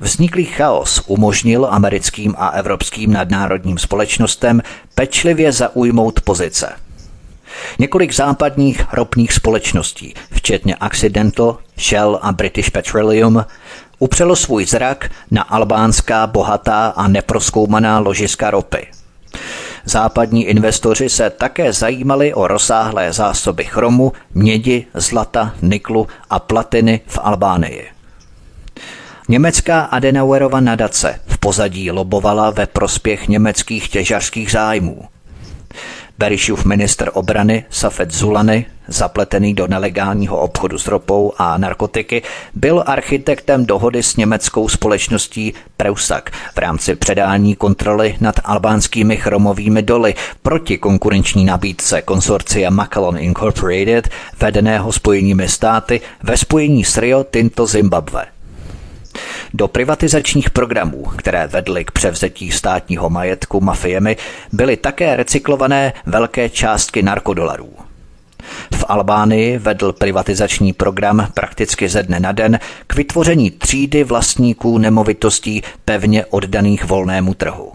Vzniklý 0.00 0.44
chaos 0.44 1.02
umožnil 1.06 1.66
americkým 1.70 2.34
a 2.38 2.48
evropským 2.48 3.12
nadnárodním 3.12 3.78
společnostem 3.78 4.62
pečlivě 4.94 5.52
zaujmout 5.52 6.20
pozice. 6.20 6.72
Několik 7.78 8.14
západních 8.14 8.84
ropných 8.92 9.32
společností, 9.32 10.14
včetně 10.32 10.74
Accidental, 10.74 11.58
Shell 11.78 12.18
a 12.22 12.32
British 12.32 12.70
Petroleum, 12.70 13.44
upřelo 13.98 14.36
svůj 14.36 14.66
zrak 14.66 15.10
na 15.30 15.42
albánská, 15.42 16.26
bohatá 16.26 16.86
a 16.86 17.08
neproskoumaná 17.08 17.98
ložiska 17.98 18.50
ropy. 18.50 18.86
Západní 19.84 20.46
investoři 20.46 21.08
se 21.08 21.30
také 21.30 21.72
zajímali 21.72 22.34
o 22.34 22.48
rozsáhlé 22.48 23.12
zásoby 23.12 23.64
chromu, 23.64 24.12
mědi, 24.34 24.86
zlata, 24.94 25.54
niklu 25.62 26.06
a 26.30 26.38
platiny 26.38 27.00
v 27.06 27.18
Albánii. 27.22 27.93
Německá 29.28 29.80
Adenauerova 29.80 30.60
nadace 30.60 31.20
v 31.26 31.38
pozadí 31.38 31.90
lobovala 31.90 32.50
ve 32.50 32.66
prospěch 32.66 33.28
německých 33.28 33.88
těžařských 33.88 34.50
zájmů. 34.50 35.02
Berišův 36.18 36.64
ministr 36.64 37.10
obrany 37.12 37.64
Safet 37.70 38.10
Zulany, 38.10 38.66
zapletený 38.88 39.54
do 39.54 39.66
nelegálního 39.66 40.38
obchodu 40.40 40.78
s 40.78 40.86
ropou 40.86 41.32
a 41.38 41.58
narkotiky, 41.58 42.22
byl 42.54 42.84
architektem 42.86 43.66
dohody 43.66 44.02
s 44.02 44.16
německou 44.16 44.68
společností 44.68 45.54
Preusak 45.76 46.30
v 46.54 46.58
rámci 46.58 46.94
předání 46.94 47.56
kontroly 47.56 48.16
nad 48.20 48.40
albánskými 48.44 49.16
chromovými 49.16 49.82
doly 49.82 50.14
proti 50.42 50.78
konkurenční 50.78 51.44
nabídce 51.44 52.02
konsorcia 52.02 52.70
Macalon 52.70 53.18
Incorporated, 53.18 54.08
vedeného 54.40 54.92
spojenými 54.92 55.48
státy 55.48 56.00
ve 56.22 56.36
spojení 56.36 56.84
s 56.84 56.98
Rio 56.98 57.24
Tinto 57.24 57.66
Zimbabwe. 57.66 58.33
Do 59.56 59.68
privatizačních 59.68 60.50
programů, 60.50 61.04
které 61.16 61.46
vedly 61.46 61.84
k 61.84 61.90
převzetí 61.90 62.50
státního 62.50 63.10
majetku 63.10 63.60
mafiemi, 63.60 64.16
byly 64.52 64.76
také 64.76 65.16
recyklované 65.16 65.92
velké 66.06 66.48
částky 66.48 67.02
narkodolarů. 67.02 67.72
V 68.74 68.84
Albánii 68.88 69.58
vedl 69.58 69.92
privatizační 69.92 70.72
program 70.72 71.28
prakticky 71.34 71.88
ze 71.88 72.02
dne 72.02 72.20
na 72.20 72.32
den 72.32 72.58
k 72.86 72.94
vytvoření 72.94 73.50
třídy 73.50 74.04
vlastníků 74.04 74.78
nemovitostí 74.78 75.62
pevně 75.84 76.26
oddaných 76.26 76.84
volnému 76.84 77.34
trhu. 77.34 77.72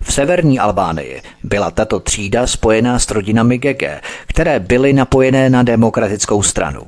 V 0.00 0.12
severní 0.12 0.58
Albánii 0.58 1.22
byla 1.42 1.70
tato 1.70 2.00
třída 2.00 2.46
spojená 2.46 2.98
s 2.98 3.10
rodinami 3.10 3.58
Gege, 3.58 4.00
které 4.26 4.60
byly 4.60 4.92
napojené 4.92 5.50
na 5.50 5.62
demokratickou 5.62 6.42
stranu. 6.42 6.82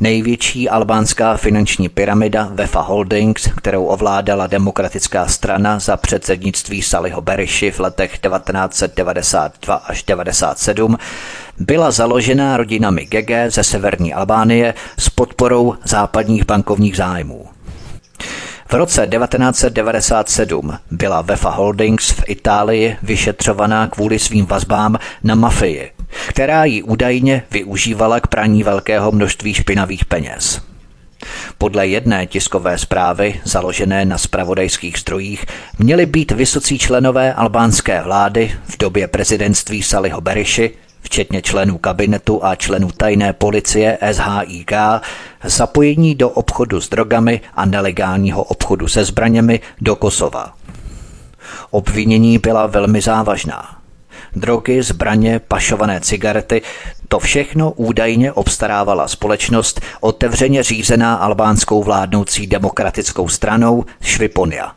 Největší 0.00 0.68
albánská 0.68 1.36
finanční 1.36 1.88
pyramida 1.88 2.48
Vefa 2.52 2.80
Holdings, 2.80 3.48
kterou 3.56 3.84
ovládala 3.84 4.46
demokratická 4.46 5.26
strana 5.26 5.78
za 5.78 5.96
předsednictví 5.96 6.82
Saliho 6.82 7.20
Beriši 7.20 7.70
v 7.70 7.80
letech 7.80 8.18
1992 8.18 9.74
až 9.74 10.02
1997, 10.02 10.98
byla 11.58 11.90
založena 11.90 12.56
rodinami 12.56 13.06
Gege 13.06 13.50
ze 13.50 13.64
severní 13.64 14.14
Albánie 14.14 14.74
s 14.98 15.10
podporou 15.10 15.74
západních 15.84 16.46
bankovních 16.46 16.96
zájmů. 16.96 17.46
V 18.68 18.72
roce 18.72 19.06
1997 19.06 20.78
byla 20.90 21.22
Vefa 21.22 21.50
Holdings 21.50 22.10
v 22.10 22.22
Itálii 22.26 22.96
vyšetřovaná 23.02 23.86
kvůli 23.86 24.18
svým 24.18 24.46
vazbám 24.46 24.98
na 25.24 25.34
mafii, 25.34 25.90
která 26.28 26.64
ji 26.64 26.82
údajně 26.82 27.42
využívala 27.50 28.20
k 28.20 28.26
praní 28.26 28.62
velkého 28.62 29.12
množství 29.12 29.54
špinavých 29.54 30.04
peněz. 30.04 30.60
Podle 31.58 31.86
jedné 31.86 32.26
tiskové 32.26 32.78
zprávy, 32.78 33.40
založené 33.44 34.04
na 34.04 34.18
spravodajských 34.18 34.98
zdrojích, 34.98 35.46
měli 35.78 36.06
být 36.06 36.30
vysocí 36.32 36.78
členové 36.78 37.34
albánské 37.34 38.02
vlády 38.02 38.52
v 38.64 38.78
době 38.78 39.08
prezidentství 39.08 39.82
Saliho 39.82 40.20
Beriši 40.20 40.70
včetně 41.02 41.42
členů 41.42 41.78
kabinetu 41.78 42.44
a 42.44 42.54
členů 42.54 42.90
tajné 42.96 43.32
policie 43.32 43.98
SHIK, 44.12 44.72
zapojení 45.44 46.14
do 46.14 46.28
obchodu 46.30 46.80
s 46.80 46.88
drogami 46.88 47.40
a 47.54 47.64
nelegálního 47.64 48.42
obchodu 48.42 48.88
se 48.88 49.04
zbraněmi 49.04 49.60
do 49.80 49.96
Kosova. 49.96 50.54
Obvinění 51.70 52.38
byla 52.38 52.66
velmi 52.66 53.00
závažná. 53.00 53.77
Drogy, 54.36 54.82
zbraně, 54.82 55.38
pašované 55.38 56.00
cigarety, 56.00 56.62
to 57.08 57.18
všechno 57.18 57.70
údajně 57.72 58.32
obstarávala 58.32 59.08
společnost 59.08 59.80
otevřeně 60.00 60.62
řízená 60.62 61.14
albánskou 61.14 61.82
vládnoucí 61.82 62.46
demokratickou 62.46 63.28
stranou 63.28 63.84
Šviponia. 64.00 64.72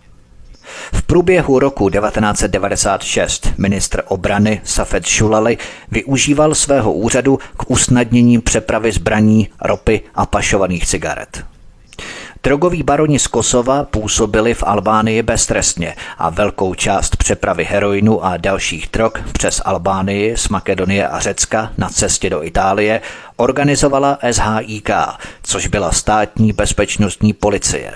V 0.94 1.02
průběhu 1.04 1.60
roku 1.60 1.90
1996 1.90 3.54
ministr 3.58 4.04
obrany 4.08 4.62
Safed 4.64 5.06
Šulali 5.06 5.58
využíval 5.92 6.56
svého 6.56 6.94
úřadu 6.94 7.40
k 7.58 7.72
usnadnění 7.72 8.42
přepravy 8.42 8.92
zbraní, 8.92 9.50
ropy 9.62 10.02
a 10.16 10.26
pašovaných 10.26 10.86
cigaret. 10.86 11.46
Drogoví 12.44 12.84
baroni 12.84 13.20
z 13.20 13.28
Kosova 13.28 13.84
působili 13.84 14.54
v 14.54 14.64
Albánii 14.64 15.24
beztrestně 15.24 15.96
a 16.18 16.30
velkou 16.30 16.74
část 16.74 17.16
přepravy 17.16 17.64
heroinu 17.64 18.26
a 18.26 18.38
dalších 18.38 18.90
drog 18.94 19.12
přes 19.34 19.62
Albánii 19.66 20.38
z 20.38 20.50
Makedonie 20.50 21.08
a 21.08 21.20
Řecka 21.20 21.72
na 21.78 21.90
cestě 21.90 22.30
do 22.30 22.44
Itálie 22.44 23.02
organizovala 23.36 24.18
SHIK, 24.32 24.90
což 25.44 25.68
byla 25.68 25.92
státní 25.92 26.54
bezpečnostní 26.54 27.34
policie. 27.34 27.94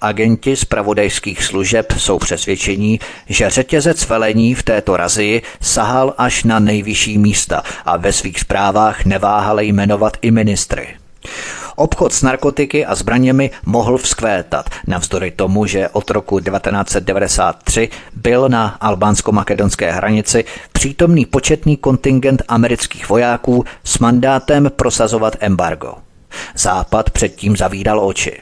Agenti 0.00 0.56
z 0.56 0.64
pravodajských 0.64 1.44
služeb 1.44 1.92
jsou 1.92 2.18
přesvědčení, 2.18 3.00
že 3.28 3.50
řetězec 3.50 4.08
velení 4.08 4.54
v 4.54 4.62
této 4.62 4.96
razii 4.96 5.42
sahal 5.60 6.14
až 6.18 6.44
na 6.44 6.58
nejvyšší 6.58 7.18
místa 7.18 7.62
a 7.84 7.96
ve 7.96 8.12
svých 8.12 8.40
zprávách 8.40 9.04
neváhali 9.04 9.66
jmenovat 9.66 10.16
i 10.22 10.30
ministry. 10.30 10.96
Obchod 11.80 12.12
s 12.12 12.22
narkotiky 12.22 12.86
a 12.86 12.94
zbraněmi 12.94 13.50
mohl 13.66 13.98
vzkvétat, 13.98 14.70
navzdory 14.86 15.30
tomu, 15.30 15.66
že 15.66 15.88
od 15.88 16.10
roku 16.10 16.40
1993 16.40 17.88
byl 18.16 18.48
na 18.48 18.76
albánsko-makedonské 18.80 19.90
hranici 19.92 20.44
přítomný 20.72 21.26
početný 21.26 21.76
kontingent 21.76 22.42
amerických 22.48 23.08
vojáků 23.08 23.64
s 23.84 23.98
mandátem 23.98 24.70
prosazovat 24.76 25.36
embargo. 25.40 25.94
Západ 26.54 27.10
předtím 27.10 27.56
zavídal 27.56 28.06
oči. 28.06 28.40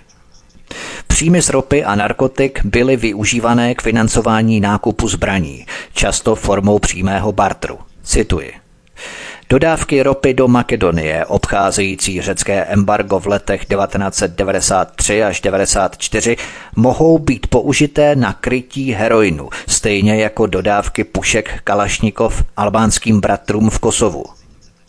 Příjmy 1.07 1.43
z 1.43 1.49
ropy 1.49 1.85
a 1.85 1.95
narkotik 1.95 2.61
byly 2.65 2.97
využívané 2.97 3.75
k 3.75 3.83
financování 3.83 4.61
nákupu 4.61 5.09
zbraní, 5.09 5.67
často 5.93 6.35
formou 6.35 6.79
přímého 6.79 7.33
bartru. 7.33 7.79
Cituji. 8.03 8.68
Dodávky 9.51 10.03
ropy 10.03 10.35
do 10.35 10.49
Makedonie, 10.49 11.27
obcházející 11.27 12.21
řecké 12.21 12.65
embargo 12.65 13.21
v 13.21 13.27
letech 13.27 13.65
1993 13.65 15.23
až 15.23 15.41
1994, 15.41 16.37
mohou 16.77 17.19
být 17.19 17.47
použité 17.47 18.17
na 18.17 18.33
krytí 18.33 18.93
heroinu, 18.93 19.49
stejně 19.69 20.17
jako 20.17 20.47
dodávky 20.47 21.05
pušek 21.05 21.61
Kalašnikov 21.65 22.45
albánským 22.57 23.21
bratrům 23.21 23.71
v 23.71 23.79
Kosovu. 23.79 24.25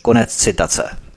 Konec 0.02 0.36
citace. 0.36 1.09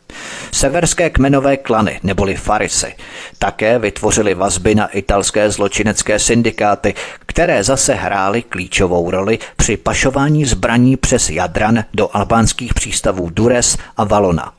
Severské 0.54 1.10
kmenové 1.10 1.56
klany, 1.56 2.00
neboli 2.02 2.36
Farisy, 2.36 2.94
také 3.38 3.78
vytvořily 3.78 4.34
vazby 4.34 4.74
na 4.74 4.86
italské 4.86 5.50
zločinecké 5.50 6.18
syndikáty, 6.18 6.94
které 7.26 7.64
zase 7.64 7.94
hrály 7.94 8.42
klíčovou 8.42 9.10
roli 9.10 9.38
při 9.56 9.76
pašování 9.76 10.44
zbraní 10.44 10.96
přes 10.96 11.30
Jadran 11.30 11.84
do 11.94 12.16
albánských 12.16 12.74
přístavů 12.74 13.30
Dures 13.30 13.78
a 13.96 14.04
Valona. 14.04 14.52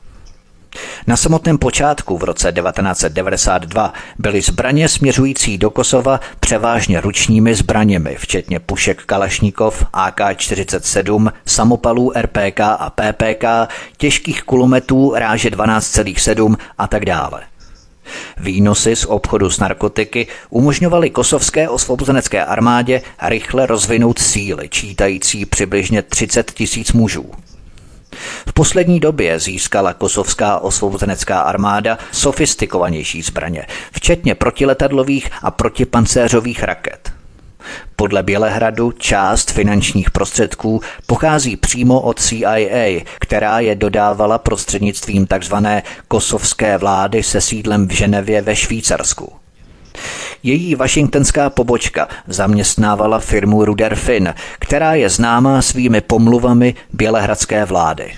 Na 1.06 1.16
samotném 1.16 1.58
počátku 1.58 2.18
v 2.18 2.24
roce 2.24 2.52
1992 2.52 3.92
byly 4.18 4.40
zbraně 4.40 4.88
směřující 4.88 5.58
do 5.58 5.70
Kosova 5.70 6.20
převážně 6.40 7.00
ručními 7.00 7.54
zbraněmi, 7.54 8.16
včetně 8.18 8.60
pušek 8.60 9.02
Kalašníkov, 9.02 9.86
AK-47, 9.92 11.32
samopalů 11.46 12.12
RPK 12.16 12.60
a 12.60 12.92
PPK, 12.94 13.44
těžkých 13.96 14.42
kulometů 14.42 15.12
ráže 15.16 15.50
12,7 15.50 16.56
a 16.78 16.86
tak 16.86 17.04
dále. 17.04 17.42
Výnosy 18.36 18.96
z 18.96 19.04
obchodu 19.04 19.50
s 19.50 19.58
narkotiky 19.58 20.26
umožňovaly 20.50 21.10
kosovské 21.10 21.68
osvobozenecké 21.68 22.44
armádě 22.44 23.02
rychle 23.22 23.66
rozvinout 23.66 24.18
síly, 24.18 24.68
čítající 24.68 25.46
přibližně 25.46 26.02
30 26.02 26.50
tisíc 26.50 26.92
mužů. 26.92 27.30
V 28.48 28.52
poslední 28.52 29.00
době 29.00 29.38
získala 29.38 29.94
kosovská 29.94 30.58
osvobozenecká 30.58 31.40
armáda 31.40 31.98
sofistikovanější 32.12 33.22
zbraně, 33.22 33.66
včetně 33.92 34.34
protiletadlových 34.34 35.30
a 35.42 35.50
protipancéřových 35.50 36.62
raket. 36.62 37.12
Podle 37.96 38.22
Bělehradu 38.22 38.92
část 38.92 39.50
finančních 39.50 40.10
prostředků 40.10 40.80
pochází 41.06 41.56
přímo 41.56 42.00
od 42.00 42.20
CIA, 42.20 43.04
která 43.20 43.60
je 43.60 43.74
dodávala 43.74 44.38
prostřednictvím 44.38 45.26
tzv. 45.26 45.54
kosovské 46.08 46.78
vlády 46.78 47.22
se 47.22 47.40
sídlem 47.40 47.88
v 47.88 47.92
Ženevě 47.92 48.42
ve 48.42 48.56
Švýcarsku. 48.56 49.43
Její 50.42 50.74
washingtonská 50.74 51.50
pobočka 51.50 52.08
zaměstnávala 52.26 53.18
firmu 53.18 53.64
Ruderfin, 53.64 54.34
která 54.58 54.94
je 54.94 55.08
známá 55.08 55.62
svými 55.62 56.00
pomluvami 56.00 56.74
bělehradské 56.92 57.64
vlády. 57.64 58.12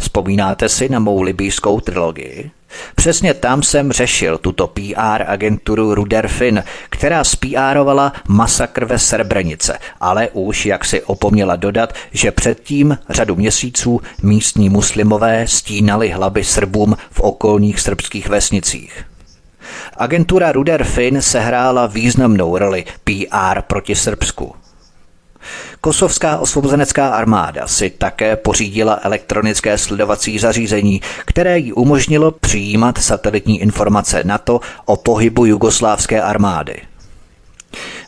Vzpomínáte 0.00 0.68
si 0.68 0.88
na 0.88 0.98
mou 0.98 1.22
libýskou 1.22 1.80
trilogii? 1.80 2.50
Přesně 2.94 3.34
tam 3.34 3.62
jsem 3.62 3.92
řešil 3.92 4.38
tuto 4.38 4.66
PR 4.66 5.22
agenturu 5.26 5.94
Ruderfin, 5.94 6.64
která 6.90 7.24
spíárovala 7.24 8.12
masakr 8.28 8.84
ve 8.84 8.98
Srebrenice, 8.98 9.78
ale 10.00 10.28
už 10.32 10.66
jak 10.66 10.84
si 10.84 11.02
opomněla 11.02 11.56
dodat, 11.56 11.92
že 12.12 12.30
předtím 12.30 12.98
řadu 13.08 13.36
měsíců 13.36 14.00
místní 14.22 14.68
muslimové 14.68 15.48
stínali 15.48 16.08
hlavy 16.10 16.44
Srbům 16.44 16.96
v 17.10 17.20
okolních 17.20 17.80
srbských 17.80 18.28
vesnicích. 18.28 19.04
Agentura 19.98 20.52
Ruderfin 20.52 21.22
sehrála 21.22 21.86
významnou 21.86 22.58
roli 22.58 22.84
PR 23.04 23.62
proti 23.66 23.94
Srbsku. 23.94 24.54
Kosovská 25.80 26.38
osvobozenecká 26.38 27.08
armáda 27.08 27.66
si 27.66 27.90
také 27.90 28.36
pořídila 28.36 29.00
elektronické 29.02 29.78
sledovací 29.78 30.38
zařízení, 30.38 31.00
které 31.24 31.58
jí 31.58 31.72
umožnilo 31.72 32.30
přijímat 32.30 32.98
satelitní 32.98 33.60
informace 33.60 34.22
NATO 34.24 34.60
o 34.84 34.96
pohybu 34.96 35.44
jugoslávské 35.46 36.22
armády. 36.22 36.76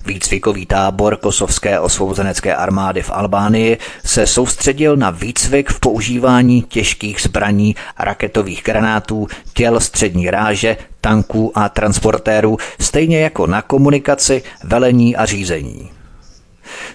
Výcvikový 0.07 0.67
tábor 0.67 1.17
kosovské 1.17 1.81
osvobozenecké 1.81 2.55
armády 2.55 3.03
v 3.03 3.11
Albánii 3.11 3.79
se 4.05 4.27
soustředil 4.27 4.97
na 4.97 5.11
výcvik 5.11 5.71
v 5.71 5.81
používání 5.81 6.63
těžkých 6.63 7.21
zbraní, 7.21 7.77
raketových 7.99 8.63
granátů, 8.65 9.27
těl 9.55 9.81
střední 9.81 10.31
ráže, 10.31 10.77
tanků 11.01 11.53
a 11.55 11.69
transportérů, 11.69 12.57
stejně 12.81 13.21
jako 13.21 13.47
na 13.47 13.63
komunikaci, 13.63 14.43
velení 14.65 15.17
a 15.17 15.27
řízení. 15.27 15.91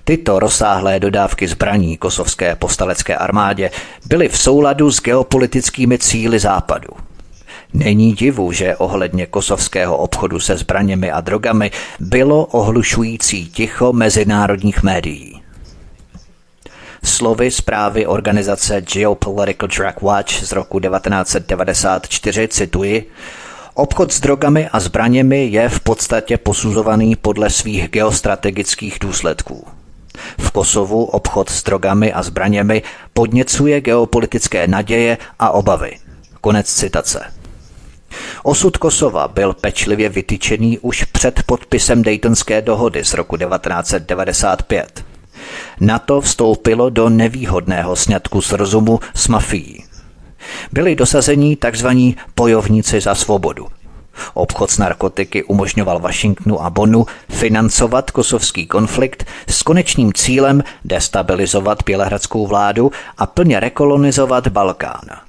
Tyto 0.04 0.40
rozsáhlé 0.40 1.00
dodávky 1.00 1.48
zbraní 1.48 1.98
kosovské 1.98 2.56
povstalecké 2.56 3.16
armádě 3.16 3.72
byly 4.06 4.30
v 4.30 4.38
souladu 4.38 4.92
s 4.92 5.02
geopolitickými 5.02 5.98
cíly 5.98 6.40
západu. 6.40 7.05
Není 7.76 8.14
divu, 8.14 8.52
že 8.52 8.76
ohledně 8.76 9.26
kosovského 9.26 9.98
obchodu 9.98 10.40
se 10.40 10.58
zbraněmi 10.58 11.12
a 11.12 11.22
drogami 11.22 11.72
bylo 12.00 12.46
ohlušující 12.46 13.50
ticho 13.50 13.94
mezinárodních 13.94 14.84
médií. 14.84 15.42
Slovy 17.04 17.52
zprávy 17.52 18.08
organizace 18.08 18.82
Geopolitical 18.82 19.68
Drug 19.68 20.02
Watch 20.02 20.44
z 20.44 20.52
roku 20.52 20.80
1994 20.80 22.48
cituji, 22.48 23.12
Obchod 23.74 24.14
s 24.14 24.20
drogami 24.20 24.70
a 24.70 24.80
zbraněmi 24.80 25.46
je 25.46 25.70
v 25.70 25.80
podstatě 25.80 26.38
posuzovaný 26.38 27.16
podle 27.16 27.50
svých 27.50 27.90
geostrategických 27.90 28.98
důsledků. 29.02 29.68
V 30.40 30.52
Kosovu 30.52 31.04
obchod 31.06 31.50
s 31.50 31.64
drogami 31.64 32.14
a 32.14 32.24
zbraněmi 32.24 32.84
podněcuje 33.14 33.82
geopolitické 33.82 34.68
naděje 34.68 35.18
a 35.40 35.50
obavy. 35.50 35.98
Konec 36.42 36.74
citace. 36.74 37.36
Osud 38.44 38.78
Kosova 38.78 39.28
byl 39.28 39.54
pečlivě 39.54 40.10
vytyčený 40.10 40.80
už 40.80 41.04
před 41.04 41.44
podpisem 41.46 42.04
Daytonské 42.04 42.62
dohody 42.62 43.06
z 43.06 43.14
roku 43.14 43.38
1995. 43.38 45.06
NATO 45.80 46.22
vstoupilo 46.22 46.90
do 46.90 47.10
nevýhodného 47.10 47.96
sňatku 47.96 48.42
z 48.42 48.52
rozumu 48.52 49.00
s 49.16 49.28
mafií. 49.28 49.84
Byli 50.72 50.96
dosazení 50.96 51.56
tzv. 51.56 51.88
bojovníci 52.36 53.02
za 53.02 53.16
svobodu. 53.16 53.68
Obchod 54.34 54.72
s 54.72 54.78
narkotiky 54.78 55.44
umožňoval 55.44 56.00
Washingtonu 56.00 56.64
a 56.64 56.70
Bonu 56.70 57.06
financovat 57.30 58.12
kosovský 58.12 58.68
konflikt 58.68 59.26
s 59.48 59.64
konečným 59.64 60.14
cílem 60.14 60.64
destabilizovat 60.86 61.84
bělehradskou 61.86 62.48
vládu 62.48 62.92
a 63.18 63.26
plně 63.26 63.60
rekolonizovat 63.60 64.48
Balkán. 64.48 65.25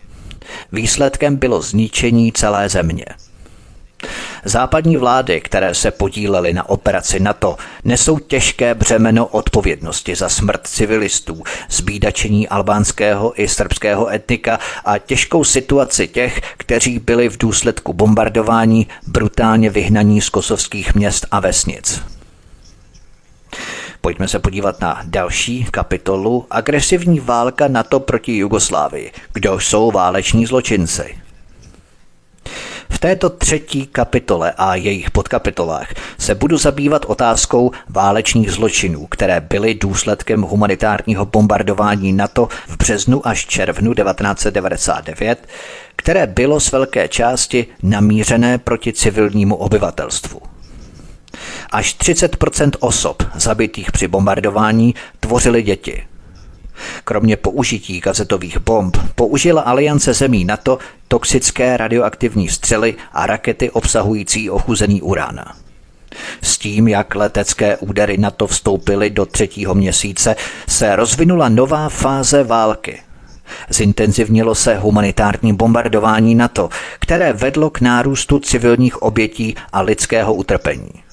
Výsledkem 0.72 1.36
bylo 1.36 1.62
zničení 1.62 2.32
celé 2.32 2.68
země. 2.68 3.04
Západní 4.44 4.96
vlády, 4.96 5.40
které 5.40 5.74
se 5.74 5.90
podílely 5.90 6.52
na 6.52 6.68
operaci 6.68 7.20
NATO, 7.20 7.56
nesou 7.84 8.18
těžké 8.18 8.74
břemeno 8.74 9.26
odpovědnosti 9.26 10.16
za 10.16 10.28
smrt 10.28 10.66
civilistů, 10.66 11.42
zbídačení 11.70 12.48
albánského 12.48 13.42
i 13.42 13.48
srbského 13.48 14.08
etnika 14.08 14.58
a 14.84 14.98
těžkou 14.98 15.44
situaci 15.44 16.08
těch, 16.08 16.40
kteří 16.56 16.98
byli 16.98 17.28
v 17.28 17.38
důsledku 17.38 17.92
bombardování 17.92 18.86
brutálně 19.06 19.70
vyhnaní 19.70 20.20
z 20.20 20.28
kosovských 20.28 20.94
měst 20.94 21.26
a 21.30 21.40
vesnic. 21.40 22.15
Pojďme 24.06 24.28
se 24.28 24.38
podívat 24.38 24.80
na 24.80 25.02
další 25.04 25.64
kapitolu 25.70 26.46
Agresivní 26.50 27.20
válka 27.20 27.68
NATO 27.68 28.00
proti 28.00 28.36
Jugoslávii. 28.36 29.12
Kdo 29.32 29.60
jsou 29.60 29.90
váleční 29.90 30.46
zločinci? 30.46 31.18
V 32.90 32.98
této 32.98 33.30
třetí 33.30 33.86
kapitole 33.86 34.52
a 34.56 34.74
jejich 34.74 35.10
podkapitolách 35.10 35.94
se 36.18 36.34
budu 36.34 36.58
zabývat 36.58 37.04
otázkou 37.04 37.70
válečných 37.88 38.52
zločinů, 38.52 39.06
které 39.06 39.40
byly 39.40 39.74
důsledkem 39.74 40.42
humanitárního 40.42 41.26
bombardování 41.26 42.12
NATO 42.12 42.48
v 42.68 42.76
březnu 42.76 43.26
až 43.26 43.46
červnu 43.46 43.94
1999, 43.94 45.48
které 45.96 46.26
bylo 46.26 46.60
z 46.60 46.72
velké 46.72 47.08
části 47.08 47.66
namířené 47.82 48.58
proti 48.58 48.92
civilnímu 48.92 49.54
obyvatelstvu. 49.54 50.55
Až 51.70 51.96
30% 51.98 52.70
osob 52.80 53.22
zabitých 53.34 53.92
při 53.92 54.08
bombardování 54.08 54.94
tvořily 55.20 55.62
děti. 55.62 56.02
Kromě 57.04 57.36
použití 57.36 58.00
kazetových 58.00 58.58
bomb 58.58 58.96
použila 59.14 59.62
aliance 59.62 60.14
zemí 60.14 60.44
NATO 60.44 60.78
toxické 61.08 61.76
radioaktivní 61.76 62.48
střely 62.48 62.94
a 63.12 63.26
rakety 63.26 63.70
obsahující 63.70 64.50
ochuzený 64.50 65.02
urán. 65.02 65.44
S 66.42 66.58
tím, 66.58 66.88
jak 66.88 67.14
letecké 67.14 67.76
údery 67.76 68.18
NATO 68.18 68.46
vstoupily 68.46 69.10
do 69.10 69.26
třetího 69.26 69.74
měsíce, 69.74 70.36
se 70.68 70.96
rozvinula 70.96 71.48
nová 71.48 71.88
fáze 71.88 72.44
války. 72.44 73.00
Zintenzivnilo 73.68 74.54
se 74.54 74.78
humanitární 74.78 75.52
bombardování 75.52 76.34
NATO, 76.34 76.68
které 76.98 77.32
vedlo 77.32 77.70
k 77.70 77.80
nárůstu 77.80 78.38
civilních 78.38 79.02
obětí 79.02 79.54
a 79.72 79.80
lidského 79.80 80.34
utrpení. 80.34 81.05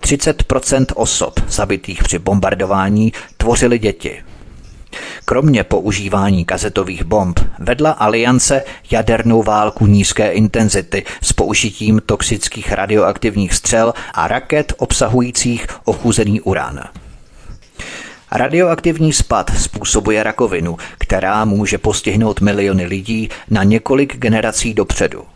30% 0.00 0.86
osob 0.94 1.40
zabitých 1.48 2.02
při 2.02 2.18
bombardování 2.18 3.12
tvořily 3.36 3.78
děti. 3.78 4.22
Kromě 5.24 5.64
používání 5.64 6.44
kazetových 6.44 7.04
bomb 7.04 7.40
vedla 7.58 7.90
aliance 7.90 8.62
jadernou 8.90 9.42
válku 9.42 9.86
nízké 9.86 10.30
intenzity 10.30 11.04
s 11.22 11.32
použitím 11.32 12.02
toxických 12.06 12.72
radioaktivních 12.72 13.54
střel 13.54 13.94
a 14.14 14.28
raket 14.28 14.72
obsahujících 14.76 15.66
ochuzený 15.84 16.40
urán. 16.40 16.80
Radioaktivní 18.32 19.12
spad 19.12 19.50
způsobuje 19.58 20.22
rakovinu, 20.22 20.76
která 20.98 21.44
může 21.44 21.78
postihnout 21.78 22.40
miliony 22.40 22.86
lidí 22.86 23.28
na 23.50 23.62
několik 23.62 24.16
generací 24.16 24.74
dopředu. 24.74 25.33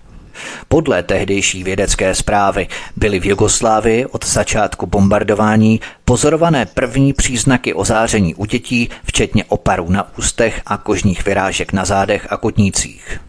Podle 0.68 1.02
tehdejší 1.02 1.64
vědecké 1.64 2.14
zprávy 2.14 2.68
byly 2.96 3.20
v 3.20 3.26
Jugoslávii 3.26 4.06
od 4.06 4.26
začátku 4.26 4.86
bombardování 4.86 5.80
pozorované 6.04 6.66
první 6.66 7.12
příznaky 7.12 7.74
ozáření 7.74 8.34
u 8.34 8.44
dětí, 8.44 8.90
včetně 9.04 9.44
oparů 9.44 9.90
na 9.90 10.18
ústech 10.18 10.60
a 10.66 10.76
kožních 10.76 11.24
vyrážek 11.24 11.72
na 11.72 11.84
zádech 11.84 12.26
a 12.30 12.36
kotnících. 12.36 13.20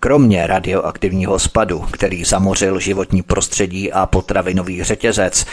Kromě 0.00 0.46
radioaktivního 0.46 1.38
spadu, 1.38 1.84
který 1.90 2.24
zamořil 2.24 2.80
životní 2.80 3.22
prostředí 3.22 3.92
a 3.92 4.06
potravinový 4.06 4.82
řetězec, 4.82 5.46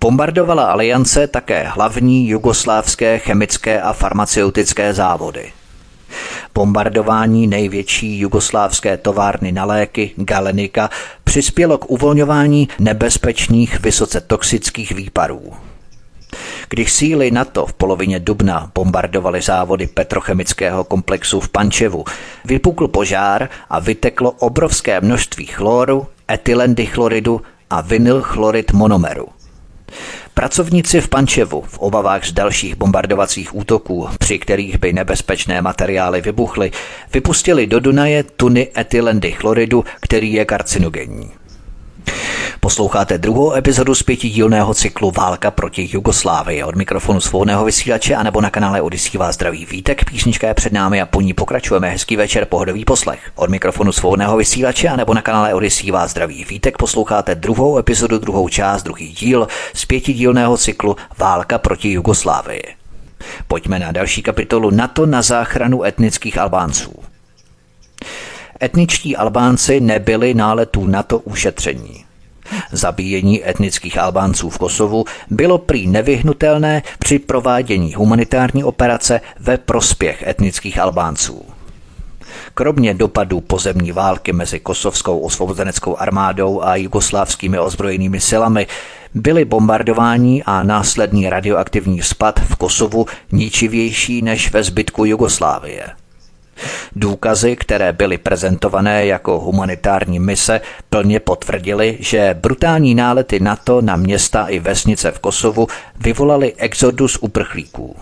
bombardovala 0.00 0.64
aliance 0.64 1.26
také 1.26 1.62
hlavní 1.62 2.28
jugoslávské 2.28 3.18
chemické 3.18 3.80
a 3.80 3.92
farmaceutické 3.92 4.94
závody– 4.94 5.52
Bombardování 6.54 7.46
největší 7.46 8.18
jugoslávské 8.18 8.96
továrny 8.96 9.52
na 9.52 9.64
léky 9.64 10.10
Galenika 10.16 10.90
přispělo 11.24 11.78
k 11.78 11.90
uvolňování 11.90 12.68
nebezpečných 12.78 13.80
vysoce 13.80 14.20
toxických 14.20 14.92
výparů. 14.92 15.52
Když 16.68 16.92
síly 16.92 17.30
NATO 17.30 17.66
v 17.66 17.72
polovině 17.72 18.20
dubna 18.20 18.70
bombardovaly 18.74 19.42
závody 19.42 19.86
petrochemického 19.86 20.84
komplexu 20.84 21.40
v 21.40 21.48
Pančevu, 21.48 22.04
vypukl 22.44 22.88
požár 22.88 23.48
a 23.70 23.80
vyteklo 23.80 24.30
obrovské 24.30 25.00
množství 25.00 25.46
chloru, 25.46 26.06
etylendychloridu 26.30 27.42
a 27.70 27.80
vinylchlorid 27.80 28.72
monomeru. 28.72 29.28
Pracovníci 30.38 31.00
v 31.00 31.08
Pančevu 31.08 31.60
v 31.60 31.78
obavách 31.78 32.24
z 32.26 32.32
dalších 32.32 32.76
bombardovacích 32.76 33.54
útoků, 33.54 34.08
při 34.18 34.38
kterých 34.38 34.78
by 34.78 34.92
nebezpečné 34.92 35.62
materiály 35.62 36.20
vybuchly, 36.20 36.70
vypustili 37.12 37.66
do 37.66 37.80
Dunaje 37.80 38.22
tuny 38.22 38.68
etylendy 38.78 39.32
chloridu, 39.32 39.84
který 40.00 40.32
je 40.32 40.44
karcinogenní. 40.44 41.30
Posloucháte 42.60 43.18
druhou 43.18 43.54
epizodu 43.54 43.94
z 43.94 44.02
pětidílného 44.02 44.74
cyklu 44.74 45.10
Válka 45.10 45.50
proti 45.50 45.88
Jugoslávii. 45.92 46.62
Od 46.62 46.74
mikrofonu 46.74 47.20
svobodného 47.20 47.64
vysílače 47.64 48.14
a 48.14 48.22
nebo 48.22 48.40
na 48.40 48.50
kanále 48.50 48.82
Odisí 48.82 49.18
vás 49.18 49.34
zdraví 49.34 49.66
vítek. 49.66 50.04
Písnička 50.04 50.48
je 50.48 50.54
před 50.54 50.72
námi 50.72 51.02
a 51.02 51.06
po 51.06 51.20
ní 51.20 51.34
pokračujeme. 51.34 51.90
Hezký 51.90 52.16
večer, 52.16 52.44
pohodový 52.44 52.84
poslech. 52.84 53.20
Od 53.34 53.50
mikrofonu 53.50 53.92
svobodného 53.92 54.36
vysílače 54.36 54.88
a 54.88 54.96
nebo 54.96 55.14
na 55.14 55.22
kanále 55.22 55.54
Odisí 55.54 55.90
vás 55.90 56.10
zdraví 56.10 56.44
vítek. 56.44 56.78
Posloucháte 56.78 57.34
druhou 57.34 57.78
epizodu, 57.78 58.18
druhou 58.18 58.48
část, 58.48 58.82
druhý 58.82 59.08
díl 59.08 59.48
z 59.74 59.84
pětidílného 59.84 60.56
cyklu 60.56 60.96
Válka 61.18 61.58
proti 61.58 61.92
Jugoslávii. 61.92 62.62
Pojďme 63.48 63.78
na 63.78 63.92
další 63.92 64.22
kapitolu 64.22 64.70
NATO 64.70 65.06
na 65.06 65.22
záchranu 65.22 65.84
etnických 65.84 66.38
Albánců. 66.38 66.94
Etničtí 68.62 69.16
Albánci 69.16 69.80
nebyli 69.80 70.34
náletů 70.34 70.86
NATO 70.86 71.18
ušetření. 71.18 72.04
Zabíjení 72.72 73.48
etnických 73.48 73.98
Albánců 73.98 74.50
v 74.50 74.58
Kosovu 74.58 75.04
bylo 75.30 75.58
prý 75.58 75.86
nevyhnutelné 75.86 76.82
při 76.98 77.18
provádění 77.18 77.94
humanitární 77.94 78.64
operace 78.64 79.20
ve 79.40 79.58
prospěch 79.58 80.22
etnických 80.26 80.78
Albánců. 80.78 81.42
Kromě 82.54 82.94
dopadů 82.94 83.40
pozemní 83.40 83.92
války 83.92 84.32
mezi 84.32 84.60
kosovskou 84.60 85.18
osvobozeneckou 85.18 85.96
armádou 85.96 86.62
a 86.62 86.76
jugoslávskými 86.76 87.58
ozbrojenými 87.58 88.20
silami 88.20 88.66
byly 89.14 89.44
bombardování 89.44 90.42
a 90.42 90.62
následný 90.62 91.28
radioaktivní 91.28 92.02
spad 92.02 92.40
v 92.40 92.56
Kosovu 92.56 93.06
ničivější 93.32 94.22
než 94.22 94.52
ve 94.52 94.62
zbytku 94.62 95.04
Jugoslávie. 95.04 95.86
Důkazy, 96.96 97.56
které 97.56 97.92
byly 97.92 98.18
prezentované 98.18 99.06
jako 99.06 99.40
humanitární 99.40 100.18
mise, 100.18 100.60
plně 100.90 101.20
potvrdily, 101.20 101.96
že 102.00 102.36
brutální 102.40 102.94
nálety 102.94 103.40
NATO 103.40 103.80
na 103.80 103.96
města 103.96 104.46
i 104.46 104.58
vesnice 104.58 105.10
v 105.10 105.18
Kosovu 105.18 105.68
vyvolaly 106.00 106.54
exodus 106.56 107.18
uprchlíků. 107.20 107.96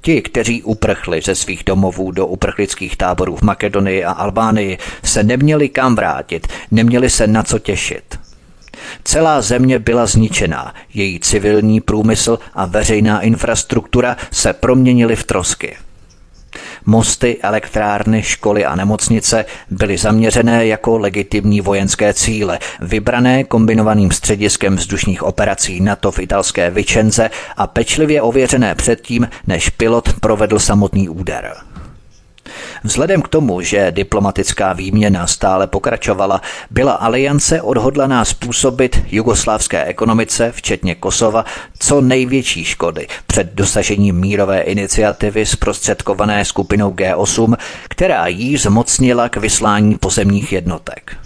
Ti, 0.00 0.22
kteří 0.22 0.62
uprchli 0.62 1.20
ze 1.20 1.34
svých 1.34 1.64
domovů 1.64 2.10
do 2.10 2.26
uprchlických 2.26 2.96
táborů 2.96 3.36
v 3.36 3.42
Makedonii 3.42 4.04
a 4.04 4.12
Albánii, 4.12 4.78
se 5.04 5.22
neměli 5.22 5.68
kam 5.68 5.96
vrátit, 5.96 6.46
neměli 6.70 7.10
se 7.10 7.26
na 7.26 7.42
co 7.42 7.58
těšit. 7.58 8.18
Celá 9.04 9.40
země 9.40 9.78
byla 9.78 10.06
zničená, 10.06 10.74
její 10.94 11.20
civilní 11.20 11.80
průmysl 11.80 12.38
a 12.54 12.66
veřejná 12.66 13.20
infrastruktura 13.20 14.16
se 14.30 14.52
proměnily 14.52 15.16
v 15.16 15.24
trosky. 15.24 15.76
Mosty, 16.86 17.38
elektrárny, 17.42 18.22
školy 18.22 18.64
a 18.64 18.76
nemocnice 18.76 19.44
byly 19.70 19.98
zaměřené 19.98 20.66
jako 20.66 20.98
legitimní 20.98 21.60
vojenské 21.60 22.14
cíle, 22.14 22.58
vybrané 22.80 23.44
kombinovaným 23.44 24.10
střediskem 24.10 24.76
vzdušních 24.76 25.22
operací 25.22 25.80
NATO 25.80 26.12
v 26.12 26.18
italské 26.18 26.70
Vicenze 26.70 27.30
a 27.56 27.66
pečlivě 27.66 28.22
ověřené 28.22 28.74
předtím, 28.74 29.28
než 29.46 29.70
pilot 29.70 30.12
provedl 30.20 30.58
samotný 30.58 31.08
úder. 31.08 31.71
Vzhledem 32.84 33.22
k 33.22 33.28
tomu, 33.28 33.60
že 33.60 33.90
diplomatická 33.90 34.72
výměna 34.72 35.26
stále 35.26 35.66
pokračovala, 35.66 36.40
byla 36.70 36.92
aliance 36.92 37.62
odhodlaná 37.62 38.24
způsobit 38.24 39.02
jugoslávské 39.10 39.84
ekonomice, 39.84 40.52
včetně 40.52 40.94
Kosova, 40.94 41.44
co 41.78 42.00
největší 42.00 42.64
škody 42.64 43.06
před 43.26 43.54
dosažením 43.54 44.20
mírové 44.20 44.60
iniciativy 44.60 45.46
zprostředkované 45.46 46.44
skupinou 46.44 46.90
G8, 46.90 47.56
která 47.88 48.26
jí 48.26 48.56
zmocnila 48.56 49.28
k 49.28 49.36
vyslání 49.36 49.98
pozemních 49.98 50.52
jednotek. 50.52 51.16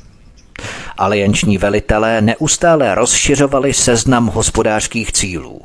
Alianční 0.99 1.59
velitelé 1.59 2.21
neustále 2.21 2.95
rozšiřovali 2.95 3.73
seznam 3.73 4.27
hospodářských 4.27 5.13
cílů. 5.13 5.61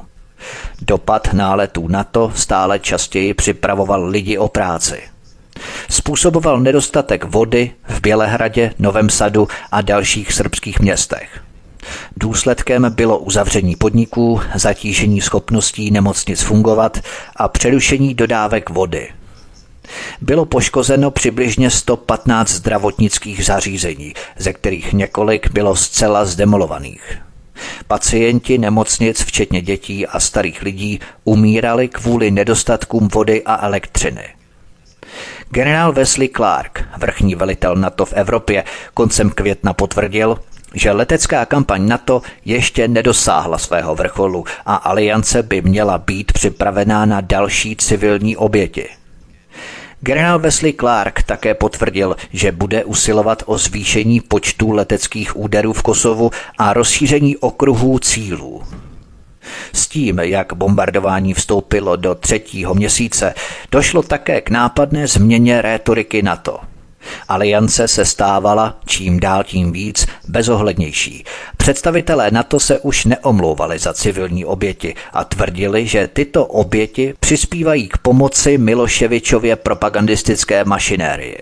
Dopad 0.81 1.33
náletů 1.33 1.87
NATO 1.87 2.31
stále 2.35 2.79
častěji 2.79 3.33
připravoval 3.33 4.05
lidi 4.05 4.37
o 4.37 4.47
práci– 4.47 5.01
Způsoboval 5.89 6.59
nedostatek 6.59 7.23
vody 7.23 7.71
v 7.87 8.01
Bělehradě, 8.01 8.73
Novém 8.79 9.09
Sadu 9.09 9.47
a 9.71 9.81
dalších 9.81 10.33
srbských 10.33 10.79
městech. 10.79 11.41
Důsledkem 12.17 12.87
bylo 12.89 13.19
uzavření 13.19 13.75
podniků, 13.75 14.41
zatížení 14.55 15.21
schopností 15.21 15.91
nemocnic 15.91 16.41
fungovat 16.41 16.99
a 17.35 17.47
přerušení 17.47 18.13
dodávek 18.13 18.69
vody. 18.69 19.09
Bylo 20.21 20.45
poškozeno 20.45 21.11
přibližně 21.11 21.69
115 21.69 22.49
zdravotnických 22.49 23.45
zařízení, 23.45 24.13
ze 24.37 24.53
kterých 24.53 24.93
několik 24.93 25.51
bylo 25.51 25.75
zcela 25.75 26.25
zdemolovaných. 26.25 27.17
Pacienti 27.87 28.57
nemocnic, 28.57 29.21
včetně 29.21 29.61
dětí 29.61 30.07
a 30.07 30.19
starých 30.19 30.61
lidí, 30.61 30.99
umírali 31.23 31.87
kvůli 31.87 32.31
nedostatkům 32.31 33.07
vody 33.07 33.43
a 33.45 33.65
elektřiny. 33.65 34.40
Generál 35.53 35.93
Wesley 35.93 36.29
Clark, 36.29 36.83
vrchní 36.97 37.35
velitel 37.35 37.75
NATO 37.75 38.05
v 38.05 38.13
Evropě, 38.13 38.63
koncem 38.93 39.29
května 39.29 39.73
potvrdil, 39.73 40.39
že 40.73 40.91
letecká 40.91 41.45
kampaň 41.45 41.87
NATO 41.87 42.21
ještě 42.45 42.87
nedosáhla 42.87 43.57
svého 43.57 43.95
vrcholu 43.95 44.45
a 44.65 44.75
aliance 44.75 45.43
by 45.43 45.61
měla 45.61 45.97
být 45.97 46.31
připravená 46.31 47.05
na 47.05 47.21
další 47.21 47.75
civilní 47.75 48.37
oběti. 48.37 48.89
Generál 49.99 50.39
Wesley 50.39 50.73
Clark 50.73 51.23
také 51.23 51.53
potvrdil, 51.53 52.15
že 52.33 52.51
bude 52.51 52.83
usilovat 52.83 53.43
o 53.45 53.57
zvýšení 53.57 54.21
počtu 54.21 54.71
leteckých 54.71 55.37
úderů 55.37 55.73
v 55.73 55.83
Kosovu 55.83 56.31
a 56.57 56.73
rozšíření 56.73 57.37
okruhů 57.37 57.99
cílů. 57.99 58.63
S 59.73 59.87
tím, 59.87 60.19
jak 60.19 60.53
bombardování 60.53 61.33
vstoupilo 61.33 61.95
do 61.95 62.15
třetího 62.15 62.73
měsíce, 62.73 63.33
došlo 63.71 64.03
také 64.03 64.41
k 64.41 64.49
nápadné 64.49 65.07
změně 65.07 65.61
rétoriky 65.61 66.21
NATO. 66.21 66.59
Aliance 67.27 67.87
se 67.87 68.05
stávala 68.05 68.77
čím 68.85 69.19
dál 69.19 69.43
tím 69.43 69.71
víc 69.71 70.07
bezohlednější. 70.27 71.23
Představitelé 71.57 72.31
NATO 72.31 72.59
se 72.59 72.79
už 72.79 73.05
neomlouvali 73.05 73.79
za 73.79 73.93
civilní 73.93 74.45
oběti 74.45 74.95
a 75.13 75.23
tvrdili, 75.23 75.87
že 75.87 76.07
tyto 76.07 76.45
oběti 76.45 77.13
přispívají 77.19 77.87
k 77.87 77.97
pomoci 77.97 78.57
Miloševičově 78.57 79.55
propagandistické 79.55 80.65
mašinérii. 80.65 81.37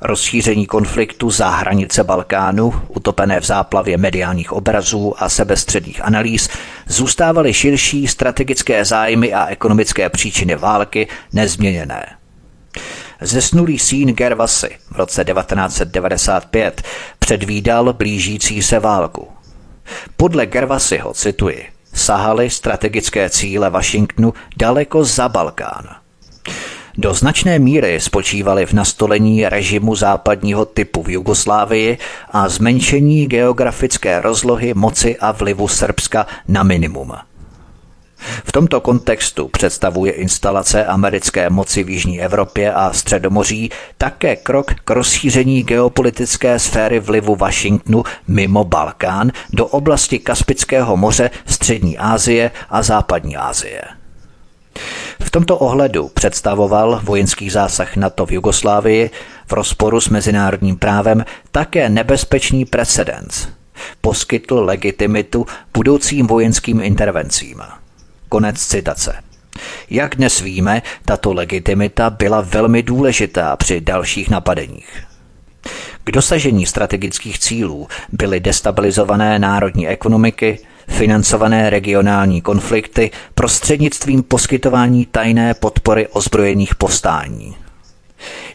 Rozšíření 0.00 0.66
konfliktu 0.66 1.30
za 1.30 1.48
hranice 1.48 2.04
Balkánu, 2.04 2.74
utopené 2.88 3.40
v 3.40 3.44
záplavě 3.44 3.96
mediálních 3.98 4.52
obrazů 4.52 5.14
a 5.18 5.28
sebestředních 5.28 6.04
analýz, 6.04 6.48
zůstávaly 6.86 7.54
širší 7.54 8.06
strategické 8.06 8.84
zájmy 8.84 9.34
a 9.34 9.46
ekonomické 9.46 10.08
příčiny 10.08 10.56
války 10.56 11.08
nezměněné. 11.32 12.06
Zesnulý 13.20 13.78
sín 13.78 14.08
Gervasy 14.08 14.76
v 14.90 14.96
roce 14.96 15.24
1995 15.24 16.82
předvídal 17.18 17.92
blížící 17.92 18.62
se 18.62 18.78
válku. 18.78 19.28
Podle 20.16 20.46
Gervasyho, 20.46 21.14
cituji, 21.14 21.66
sahaly 21.94 22.50
strategické 22.50 23.30
cíle 23.30 23.70
Washingtonu 23.70 24.34
daleko 24.56 25.04
za 25.04 25.28
Balkán– 25.28 25.88
do 26.98 27.14
značné 27.14 27.58
míry 27.58 28.00
spočívaly 28.00 28.66
v 28.66 28.72
nastolení 28.72 29.48
režimu 29.48 29.94
západního 29.94 30.64
typu 30.64 31.02
v 31.02 31.10
Jugoslávii 31.10 31.98
a 32.30 32.48
zmenšení 32.48 33.26
geografické 33.26 34.20
rozlohy 34.20 34.74
moci 34.74 35.16
a 35.16 35.32
vlivu 35.32 35.68
Srbska 35.68 36.26
na 36.48 36.62
minimum. 36.62 37.12
V 38.44 38.52
tomto 38.52 38.80
kontextu 38.80 39.48
představuje 39.48 40.12
instalace 40.12 40.84
americké 40.84 41.50
moci 41.50 41.84
v 41.84 41.90
Jižní 41.90 42.20
Evropě 42.20 42.72
a 42.72 42.92
Středomoří 42.92 43.70
také 43.98 44.36
krok 44.36 44.74
k 44.84 44.90
rozšíření 44.90 45.62
geopolitické 45.62 46.58
sféry 46.58 47.00
vlivu 47.00 47.36
Washingtonu 47.36 48.04
mimo 48.28 48.64
Balkán 48.64 49.32
do 49.52 49.66
oblasti 49.66 50.18
Kaspického 50.18 50.96
moře, 50.96 51.30
Střední 51.46 51.98
Asie 51.98 52.50
a 52.70 52.82
Západní 52.82 53.36
Asie. 53.36 54.03
V 55.20 55.30
tomto 55.30 55.58
ohledu 55.58 56.08
představoval 56.08 57.00
vojenský 57.04 57.50
zásah 57.50 57.96
NATO 57.96 58.26
v 58.26 58.32
Jugoslávii 58.32 59.10
v 59.46 59.52
rozporu 59.52 60.00
s 60.00 60.08
mezinárodním 60.08 60.76
právem 60.76 61.24
také 61.52 61.88
nebezpečný 61.88 62.64
precedens. 62.64 63.48
Poskytl 64.00 64.54
legitimitu 64.54 65.46
budoucím 65.74 66.26
vojenským 66.26 66.80
intervencím. 66.80 67.62
Konec 68.28 68.66
citace. 68.66 69.14
Jak 69.90 70.16
dnes 70.16 70.40
víme, 70.40 70.82
tato 71.04 71.32
legitimita 71.32 72.10
byla 72.10 72.40
velmi 72.40 72.82
důležitá 72.82 73.56
při 73.56 73.80
dalších 73.80 74.30
napadeních. 74.30 75.04
K 76.04 76.10
dosažení 76.10 76.66
strategických 76.66 77.38
cílů 77.38 77.88
byly 78.12 78.40
destabilizované 78.40 79.38
národní 79.38 79.88
ekonomiky, 79.88 80.58
financované 80.88 81.70
regionální 81.70 82.40
konflikty 82.40 83.10
prostřednictvím 83.34 84.22
poskytování 84.22 85.06
tajné 85.06 85.54
podpory 85.54 86.08
ozbrojených 86.08 86.74
povstání. 86.74 87.56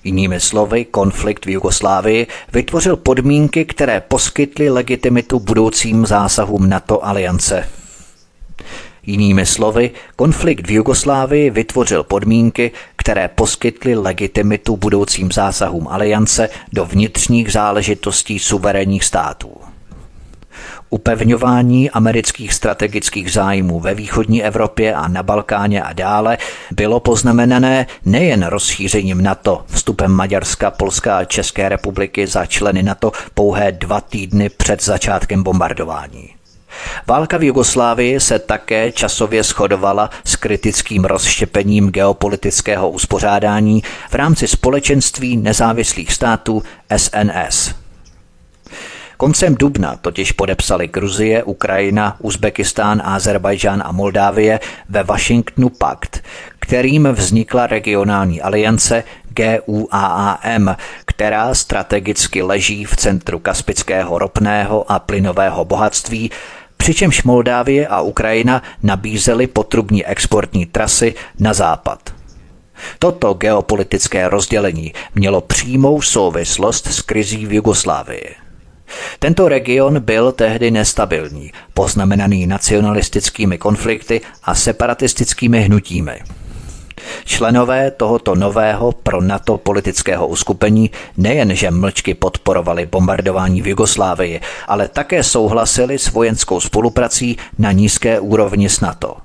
Jinými 0.04 0.40
slovy, 0.40 0.86
konflikt 0.86 1.46
v 1.46 1.50
Jugoslávii 1.50 2.28
vytvořil 2.54 2.96
podmínky, 2.96 3.66
které 3.66 4.02
poskytly 4.02 4.70
legitimitu 4.70 5.40
budoucím 5.40 6.06
zásahům 6.06 6.70
NATO 6.70 7.06
aliance. 7.06 7.70
Jinými 9.04 9.46
slovy, 9.46 9.92
konflikt 10.16 10.68
v 10.68 10.72
Jugoslávii 10.72 11.50
vytvořil 11.50 12.04
podmínky, 12.04 12.72
které 12.96 13.28
poskytly 13.28 13.96
legitimitu 13.96 14.78
budoucím 14.78 15.32
zásahům 15.32 15.88
aliance 15.88 16.50
do 16.74 16.86
vnitřních 16.86 17.52
záležitostí 17.52 18.40
suverénních 18.40 19.04
států. 19.04 19.69
Upevňování 20.90 21.90
amerických 21.90 22.54
strategických 22.54 23.32
zájmů 23.32 23.80
ve 23.80 23.94
východní 23.94 24.44
Evropě 24.44 24.94
a 24.94 25.08
na 25.08 25.24
Balkáně 25.24 25.84
a 25.84 25.94
dále 25.94 26.38
bylo 26.72 27.00
poznamenané 27.00 27.88
nejen 28.06 28.44
rozšířením 28.44 29.22
NATO, 29.22 29.64
vstupem 29.68 30.12
Maďarska, 30.12 30.72
Polska 30.72 31.18
a 31.18 31.26
České 31.26 31.70
republiky 31.70 32.28
za 32.28 32.46
členy 32.46 32.84
NATO 32.84 33.12
pouhé 33.34 33.72
dva 33.72 34.02
týdny 34.02 34.50
před 34.50 34.84
začátkem 34.84 35.44
bombardování. 35.44 36.30
Válka 37.08 37.38
v 37.38 37.44
Jugoslávii 37.44 38.20
se 38.20 38.40
také 38.40 38.92
časově 38.92 39.44
shodovala 39.44 40.10
s 40.26 40.36
kritickým 40.36 41.06
rozštěpením 41.06 41.90
geopolitického 41.90 42.90
uspořádání 42.90 43.84
v 44.10 44.16
rámci 44.16 44.48
společenství 44.48 45.38
nezávislých 45.38 46.14
států 46.14 46.64
SNS. 46.98 47.79
Koncem 49.20 49.56
dubna 49.56 49.96
totiž 49.96 50.32
podepsali 50.32 50.88
Gruzie, 50.88 51.44
Ukrajina, 51.44 52.16
Uzbekistán, 52.20 53.02
Azerbajdžán 53.06 53.84
a 53.86 53.92
Moldávie 53.92 54.60
ve 54.90 55.04
Washingtonu 55.04 55.70
pakt, 55.70 56.24
kterým 56.60 57.08
vznikla 57.08 57.68
regionální 57.68 58.42
aliance 58.42 59.04
GUAAM, 59.30 60.76
která 61.06 61.54
strategicky 61.54 62.42
leží 62.42 62.86
v 62.86 62.96
centru 62.96 63.40
kaspického 63.40 64.20
ropného 64.20 64.92
a 64.92 65.00
plynového 65.00 65.66
bohatství 65.66 66.32
přičemž 66.78 67.24
Moldávie 67.24 67.88
a 67.88 68.02
Ukrajina 68.02 68.64
nabízely 68.84 69.48
potrubní 69.48 70.06
exportní 70.06 70.66
trasy 70.66 71.16
na 71.40 71.54
západ. 71.54 72.14
Toto 73.00 73.34
geopolitické 73.34 74.30
rozdělení 74.30 74.94
mělo 75.16 75.42
přímou 75.42 76.02
souvislost 76.02 76.88
s 76.88 77.02
krizí 77.02 77.46
v 77.46 77.54
Jugoslávii. 77.54 78.49
Tento 79.20 79.48
region 79.48 80.00
byl 80.00 80.32
tehdy 80.32 80.72
nestabilní, 80.72 81.52
poznamenaný 81.74 82.48
nacionalistickými 82.48 83.58
konflikty 83.58 84.22
a 84.44 84.56
separatistickými 84.56 85.62
hnutími. 85.62 86.20
Členové 87.26 87.92
tohoto 87.92 88.36
nového 88.36 88.92
pro 88.92 89.22
NATO 89.22 89.58
politického 89.58 90.28
uskupení 90.28 90.92
nejenže 91.18 91.72
mlčky 91.72 92.14
podporovali 92.14 92.86
bombardování 92.86 93.62
v 93.62 93.68
Jugoslávii, 93.68 94.42
ale 94.68 94.88
také 94.88 95.24
souhlasili 95.24 96.00
s 96.00 96.12
vojenskou 96.12 96.60
spoluprací 96.60 97.38
na 97.58 97.72
nízké 97.72 98.20
úrovni 98.20 98.70
s 98.70 98.80
NATO. 98.80 99.18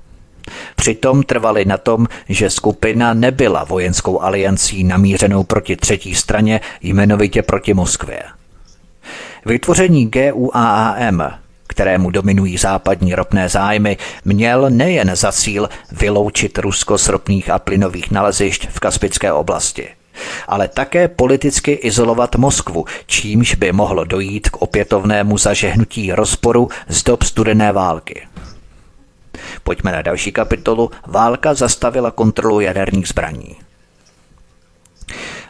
Přitom 0.75 1.23
trvali 1.23 1.65
na 1.65 1.77
tom, 1.77 2.07
že 2.29 2.49
skupina 2.49 3.13
nebyla 3.13 3.63
vojenskou 3.63 4.21
aliancí 4.21 4.83
namířenou 4.83 5.43
proti 5.43 5.75
třetí 5.75 6.15
straně, 6.15 6.61
jmenovitě 6.81 7.41
proti 7.41 7.73
Moskvě. 7.73 8.23
Vytvoření 9.45 10.11
GUAAM, 10.11 11.33
kterému 11.67 12.09
dominují 12.09 12.57
západní 12.57 13.15
ropné 13.15 13.49
zájmy, 13.49 13.97
měl 14.25 14.69
nejen 14.69 15.15
za 15.15 15.31
cíl 15.31 15.69
vyloučit 15.91 16.57
Rusko 16.57 16.97
z 16.97 17.07
ropných 17.07 17.49
a 17.49 17.59
plynových 17.59 18.11
nalezišť 18.11 18.67
v 18.69 18.79
Kaspické 18.79 19.33
oblasti, 19.33 19.87
ale 20.47 20.67
také 20.67 21.07
politicky 21.07 21.71
izolovat 21.71 22.35
Moskvu, 22.35 22.85
čímž 23.05 23.55
by 23.55 23.71
mohlo 23.71 24.03
dojít 24.03 24.49
k 24.49 24.61
opětovnému 24.61 25.37
zažehnutí 25.37 26.11
rozporu 26.11 26.69
z 26.87 27.03
dob 27.03 27.23
studené 27.23 27.71
války. 27.71 28.27
Pojďme 29.63 29.91
na 29.91 30.01
další 30.01 30.31
kapitolu. 30.31 30.91
Válka 31.07 31.53
zastavila 31.53 32.11
kontrolu 32.11 32.59
jaderných 32.59 33.07
zbraní. 33.07 33.55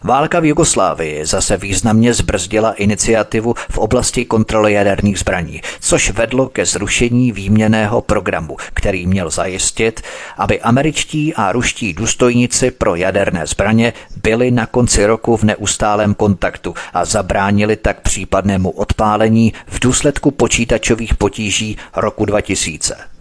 Válka 0.06 0.40
v 0.40 0.46
Jugoslávii 0.46 1.26
zase 1.26 1.58
významně 1.58 2.14
zbrzdila 2.14 2.74
iniciativu 2.74 3.54
v 3.72 3.78
oblasti 3.78 4.26
kontroly 4.26 4.74
jaderných 4.74 5.20
zbraní, 5.20 5.62
což 5.80 6.10
vedlo 6.10 6.50
ke 6.50 6.66
zrušení 6.66 7.32
výměného 7.32 8.02
programu, 8.02 8.58
který 8.74 9.08
měl 9.08 9.30
zajistit, 9.30 10.02
aby 10.38 10.62
američtí 10.62 11.34
a 11.34 11.52
ruští 11.52 11.94
důstojníci 11.94 12.72
pro 12.72 12.96
jaderné 12.96 13.48
zbraně 13.48 13.94
byli 14.24 14.52
na 14.52 14.66
konci 14.66 15.06
roku 15.06 15.38
v 15.38 15.44
neustálém 15.44 16.14
kontaktu 16.14 16.74
a 16.94 17.06
zabránili 17.06 17.76
tak 17.76 18.02
případnému 18.02 18.70
odpálení 18.70 19.54
v 19.68 19.80
důsledku 19.80 20.32
počítačových 20.32 21.14
potíží 21.16 21.78
roku 21.96 22.26
2000. 22.26 23.15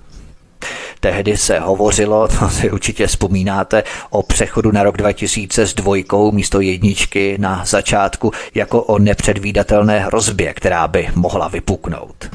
Tehdy 1.04 1.36
se 1.36 1.58
hovořilo, 1.58 2.28
to 2.38 2.48
si 2.48 2.70
určitě 2.70 3.06
vzpomínáte, 3.06 3.82
o 4.10 4.22
přechodu 4.22 4.72
na 4.72 4.82
rok 4.82 4.96
2000 4.96 5.66
s 5.66 5.74
dvojkou 5.74 6.32
místo 6.32 6.60
jedničky 6.60 7.36
na 7.38 7.64
začátku 7.64 8.32
jako 8.54 8.82
o 8.82 8.98
nepředvídatelné 8.98 10.00
hrozbě, 10.00 10.54
která 10.54 10.88
by 10.88 11.08
mohla 11.14 11.48
vypuknout. 11.48 12.30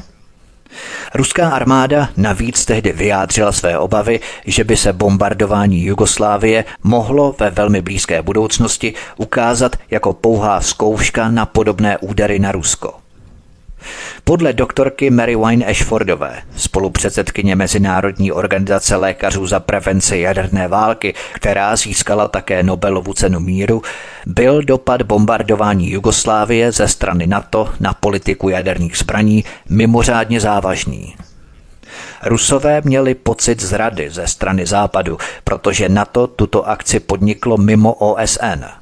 Ruská 1.14 1.48
armáda 1.48 2.08
navíc 2.16 2.64
tehdy 2.64 2.92
vyjádřila 2.92 3.52
své 3.52 3.78
obavy, 3.78 4.20
že 4.46 4.64
by 4.64 4.76
se 4.76 4.92
bombardování 4.92 5.84
Jugoslávie 5.84 6.64
mohlo 6.82 7.34
ve 7.38 7.50
velmi 7.50 7.82
blízké 7.82 8.22
budoucnosti 8.22 8.94
ukázat 9.16 9.76
jako 9.90 10.12
pouhá 10.12 10.60
zkouška 10.60 11.30
na 11.30 11.46
podobné 11.46 11.98
údery 11.98 12.38
na 12.38 12.52
Rusko. 12.52 12.94
Podle 14.24 14.52
doktorky 14.52 15.10
Mary 15.10 15.36
Wine 15.36 15.66
Ashfordové, 15.66 16.42
spolupředsedkyně 16.56 17.56
Mezinárodní 17.56 18.32
organizace 18.32 18.96
lékařů 18.96 19.46
za 19.46 19.60
prevenci 19.60 20.18
jaderné 20.18 20.68
války, 20.68 21.14
která 21.32 21.76
získala 21.76 22.28
také 22.28 22.62
Nobelovu 22.62 23.14
cenu 23.14 23.40
míru, 23.40 23.82
byl 24.26 24.62
dopad 24.62 25.02
bombardování 25.02 25.90
Jugoslávie 25.90 26.72
ze 26.72 26.88
strany 26.88 27.26
NATO 27.26 27.68
na 27.80 27.94
politiku 27.94 28.48
jaderných 28.48 28.98
zbraní 28.98 29.44
mimořádně 29.68 30.40
závažný. 30.40 31.16
Rusové 32.24 32.80
měli 32.84 33.14
pocit 33.14 33.62
zrady 33.62 34.10
ze 34.10 34.26
strany 34.26 34.66
západu, 34.66 35.18
protože 35.44 35.88
NATO 35.88 36.26
tuto 36.26 36.68
akci 36.68 37.00
podniklo 37.00 37.56
mimo 37.56 37.92
OSN– 37.92 38.64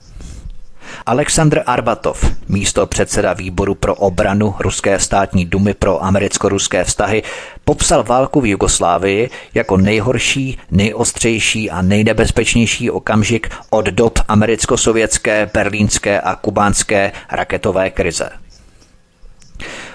Aleksandr 1.07 1.63
Arbatov, 1.67 2.25
místo 2.49 2.87
předseda 2.87 3.33
výboru 3.33 3.75
pro 3.75 3.95
obranu 3.95 4.55
Ruské 4.59 4.99
státní 4.99 5.45
dumy 5.45 5.75
pro 5.75 6.05
americko-ruské 6.05 6.85
vztahy, 6.85 7.23
popsal 7.65 8.05
válku 8.05 8.41
v 8.41 8.47
Jugoslávii 8.47 9.31
jako 9.55 9.77
nejhorší, 9.77 10.59
nejostřejší 10.71 11.71
a 11.71 11.83
nejnebezpečnější 11.83 12.91
okamžik 12.91 13.51
od 13.71 13.87
dob 13.87 14.19
americko-sovětské, 14.29 15.51
berlínské 15.55 16.21
a 16.21 16.37
kubánské 16.37 17.13
raketové 17.31 17.91
krize. 17.91 18.31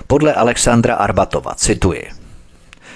Podle 0.08 0.34
Alexandra 0.34 0.96
Arbatova, 0.96 1.56
cituji, 1.56 2.10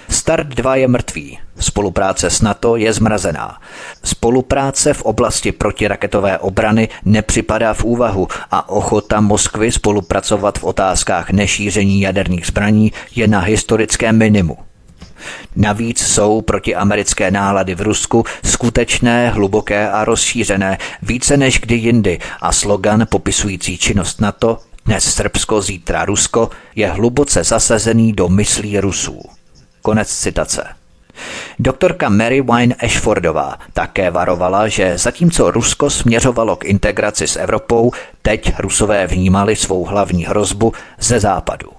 Start 0.09 0.47
2 0.47 0.75
je 0.75 0.87
mrtvý, 0.87 1.39
spolupráce 1.59 2.29
s 2.29 2.41
NATO 2.41 2.75
je 2.75 2.93
zmrazená. 2.93 3.57
Spolupráce 4.03 4.93
v 4.93 5.01
oblasti 5.01 5.51
protiraketové 5.51 6.37
obrany 6.37 6.89
nepřipadá 7.05 7.73
v 7.73 7.83
úvahu 7.83 8.27
a 8.51 8.69
ochota 8.69 9.21
Moskvy 9.21 9.71
spolupracovat 9.71 10.57
v 10.59 10.63
otázkách 10.63 11.29
nešíření 11.29 12.01
jaderných 12.01 12.47
zbraní 12.47 12.91
je 13.15 13.27
na 13.27 13.39
historickém 13.39 14.17
minimu. 14.17 14.57
Navíc 15.55 16.07
jsou 16.07 16.41
protiamerické 16.41 17.31
nálady 17.31 17.75
v 17.75 17.81
Rusku 17.81 18.25
skutečné, 18.45 19.29
hluboké 19.29 19.89
a 19.89 20.05
rozšířené 20.05 20.77
více 21.01 21.37
než 21.37 21.59
kdy 21.59 21.75
jindy 21.75 22.19
a 22.41 22.51
slogan 22.51 23.05
popisující 23.09 23.77
činnost 23.77 24.21
NATO 24.21 24.57
dnes 24.87 25.03
Srbsko, 25.03 25.61
zítra 25.61 26.05
Rusko 26.05 26.49
je 26.75 26.87
hluboce 26.87 27.43
zasazený 27.43 28.13
do 28.13 28.29
myslí 28.29 28.79
Rusů. 28.79 29.21
Konec 29.81 30.15
citace. 30.15 30.76
Doktorka 31.59 32.09
Mary 32.09 32.41
Wine 32.41 32.75
Ashfordová 32.75 33.55
také 33.73 34.11
varovala, 34.11 34.67
že 34.67 34.97
zatímco 34.97 35.51
Rusko 35.51 35.89
směřovalo 35.89 36.55
k 36.55 36.65
integraci 36.65 37.27
s 37.27 37.35
Evropou, 37.35 37.91
teď 38.21 38.53
Rusové 38.59 39.07
vnímali 39.07 39.55
svou 39.55 39.85
hlavní 39.85 40.25
hrozbu 40.25 40.73
ze 40.99 41.19
západu. 41.19 41.69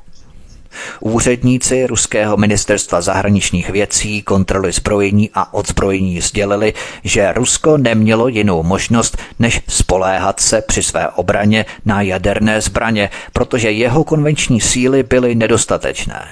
Úředníci 1.00 1.86
ruského 1.86 2.36
ministerstva 2.36 3.00
zahraničních 3.00 3.70
věcí, 3.70 4.22
kontroly 4.22 4.72
zbrojení 4.72 5.30
a 5.34 5.54
odzbrojení 5.54 6.20
sdělili, 6.20 6.74
že 7.04 7.32
Rusko 7.32 7.78
nemělo 7.78 8.28
jinou 8.28 8.62
možnost, 8.62 9.16
než 9.38 9.62
spoléhat 9.68 10.40
se 10.40 10.62
při 10.62 10.82
své 10.82 11.08
obraně 11.08 11.66
na 11.84 12.02
jaderné 12.02 12.60
zbraně, 12.60 13.10
protože 13.32 13.70
jeho 13.70 14.04
konvenční 14.04 14.60
síly 14.60 15.02
byly 15.02 15.34
nedostatečné. 15.34 16.28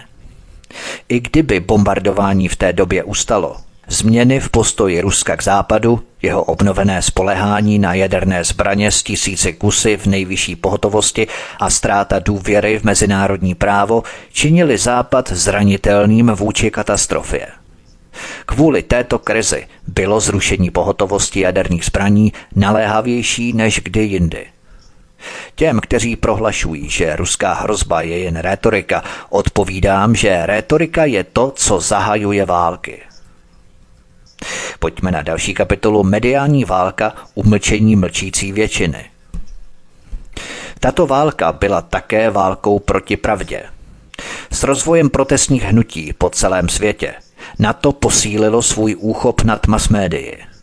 I 1.08 1.20
kdyby 1.20 1.60
bombardování 1.60 2.48
v 2.48 2.56
té 2.56 2.72
době 2.72 3.04
ustalo, 3.04 3.56
změny 3.88 4.40
v 4.40 4.48
postoji 4.48 5.00
Ruska 5.00 5.36
k 5.36 5.42
západu, 5.42 6.00
jeho 6.22 6.44
obnovené 6.44 7.02
spolehání 7.02 7.78
na 7.78 7.94
jaderné 7.94 8.44
zbraně 8.44 8.90
s 8.90 9.02
tisíci 9.02 9.52
kusy 9.52 9.96
v 9.96 10.06
nejvyšší 10.06 10.56
pohotovosti 10.56 11.26
a 11.60 11.70
ztráta 11.70 12.18
důvěry 12.18 12.78
v 12.78 12.84
mezinárodní 12.84 13.54
právo 13.54 14.02
činili 14.32 14.78
západ 14.78 15.32
zranitelným 15.32 16.26
vůči 16.26 16.70
katastrofě. 16.70 17.46
Kvůli 18.46 18.82
této 18.82 19.18
krizi 19.18 19.66
bylo 19.86 20.20
zrušení 20.20 20.70
pohotovosti 20.70 21.40
jaderných 21.40 21.84
zbraní 21.84 22.32
naléhavější 22.54 23.52
než 23.52 23.80
kdy 23.84 24.02
jindy. 24.02 24.46
Těm, 25.54 25.80
kteří 25.80 26.16
prohlašují, 26.16 26.90
že 26.90 27.16
ruská 27.16 27.52
hrozba 27.54 28.00
je 28.02 28.18
jen 28.18 28.36
rétorika, 28.36 29.04
odpovídám, 29.30 30.14
že 30.14 30.46
rétorika 30.46 31.04
je 31.04 31.24
to, 31.24 31.52
co 31.56 31.80
zahajuje 31.80 32.44
války. 32.44 33.02
Pojďme 34.78 35.10
na 35.10 35.22
další 35.22 35.54
kapitolu 35.54 36.04
Mediální 36.04 36.64
válka 36.64 37.14
umlčení 37.34 37.96
mlčící 37.96 38.52
většiny. 38.52 39.10
Tato 40.80 41.06
válka 41.06 41.52
byla 41.52 41.82
také 41.82 42.30
válkou 42.30 42.78
proti 42.78 43.16
pravdě. 43.16 43.62
S 44.50 44.62
rozvojem 44.62 45.10
protestních 45.10 45.62
hnutí 45.62 46.12
po 46.18 46.30
celém 46.30 46.68
světě 46.68 47.14
na 47.58 47.72
to 47.72 47.92
posílilo 47.92 48.62
svůj 48.62 48.96
úchop 48.98 49.42
nad 49.42 49.66
masmédii. 49.66 50.55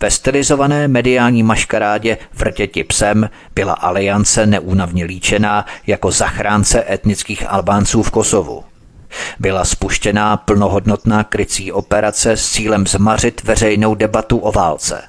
Ve 0.00 0.10
stylizované 0.10 0.88
mediální 0.88 1.42
maškarádě 1.42 2.18
Vrtěti 2.34 2.84
psem 2.84 3.30
byla 3.54 3.72
aliance 3.72 4.46
neúnavně 4.46 5.04
líčená 5.04 5.66
jako 5.86 6.10
zachránce 6.10 6.84
etnických 6.90 7.44
Albánců 7.48 8.02
v 8.02 8.10
Kosovu. 8.10 8.64
Byla 9.38 9.64
spuštěná 9.64 10.36
plnohodnotná 10.36 11.24
krycí 11.24 11.72
operace 11.72 12.32
s 12.32 12.50
cílem 12.50 12.86
zmařit 12.86 13.44
veřejnou 13.44 13.94
debatu 13.94 14.38
o 14.38 14.52
válce. 14.52 15.02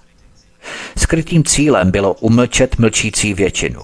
Skrytým 0.97 1.43
cílem 1.43 1.91
bylo 1.91 2.13
umlčet 2.13 2.79
mlčící 2.79 3.33
většinu. 3.33 3.81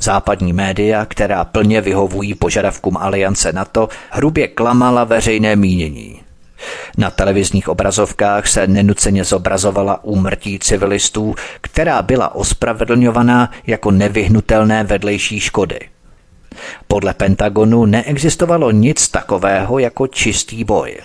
Západní 0.00 0.52
média, 0.52 1.06
která 1.06 1.44
plně 1.44 1.80
vyhovují 1.80 2.34
požadavkům 2.34 2.96
aliance 2.96 3.52
NATO, 3.52 3.88
hrubě 4.10 4.48
klamala 4.48 5.04
veřejné 5.04 5.56
mínění. 5.56 6.21
Na 6.98 7.10
televizních 7.10 7.68
obrazovkách 7.68 8.46
se 8.46 8.66
nenuceně 8.66 9.24
zobrazovala 9.24 10.04
úmrtí 10.04 10.58
civilistů, 10.58 11.34
která 11.60 12.02
byla 12.02 12.34
ospravedlňovaná 12.34 13.50
jako 13.66 13.90
nevyhnutelné 13.90 14.84
vedlejší 14.84 15.40
škody. 15.40 15.80
Podle 16.86 17.14
Pentagonu 17.14 17.86
neexistovalo 17.86 18.70
nic 18.70 19.08
takového 19.08 19.78
jako 19.78 20.06
čistý 20.06 20.64
boj. 20.64 20.96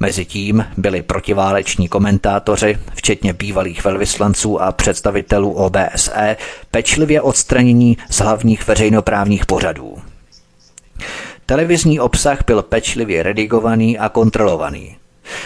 Mezitím 0.00 0.66
byli 0.76 1.02
protiváleční 1.02 1.88
komentátoři, 1.88 2.78
včetně 2.94 3.32
bývalých 3.32 3.84
velvyslanců 3.84 4.62
a 4.62 4.72
představitelů 4.72 5.52
OBSE, 5.52 6.36
pečlivě 6.70 7.20
odstranění 7.20 7.96
z 8.10 8.18
hlavních 8.20 8.66
veřejnoprávních 8.66 9.46
pořadů. 9.46 9.98
Televizní 11.48 12.00
obsah 12.00 12.38
byl 12.46 12.62
pečlivě 12.62 13.22
redigovaný 13.22 13.98
a 13.98 14.08
kontrolovaný. 14.08 14.96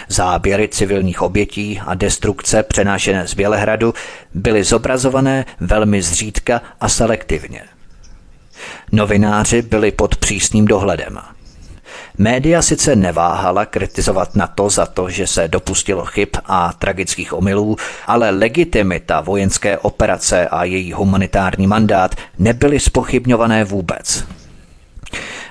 Záběry 0.07 0.67
civilních 0.67 1.21
obětí 1.21 1.81
a 1.85 1.93
destrukce 1.93 2.63
přenášené 2.63 3.27
z 3.27 3.33
Bělehradu 3.33 3.93
byly 4.33 4.63
zobrazované 4.63 5.45
velmi 5.59 6.01
zřídka 6.01 6.61
a 6.79 6.89
selektivně. 6.89 7.61
Novináři 8.91 9.61
byli 9.61 9.91
pod 9.91 10.15
přísným 10.15 10.65
dohledem. 10.65 11.19
Média 12.17 12.61
sice 12.61 12.95
neváhala 12.95 13.65
kritizovat 13.65 14.35
na 14.35 14.47
to 14.47 14.69
za 14.69 14.85
to, 14.85 15.09
že 15.09 15.27
se 15.27 15.47
dopustilo 15.47 16.05
chyb 16.05 16.29
a 16.45 16.73
tragických 16.73 17.33
omylů, 17.33 17.75
ale 18.07 18.29
legitimita 18.29 19.21
vojenské 19.21 19.77
operace 19.77 20.47
a 20.47 20.63
její 20.63 20.93
humanitární 20.93 21.67
mandát 21.67 22.15
nebyly 22.39 22.79
spochybňované 22.79 23.63
vůbec. 23.63 24.23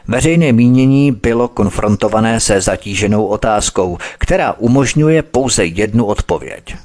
Veřejné 0.09 0.53
mínění 0.53 1.13
bylo 1.13 1.49
konfrontované 1.49 2.41
se 2.41 2.61
zatíženou 2.61 3.27
otázkou, 3.27 3.99
která 4.19 4.53
umožňuje 4.53 5.23
pouze 5.23 5.65
jednu 5.65 6.05
odpověď. 6.05 6.77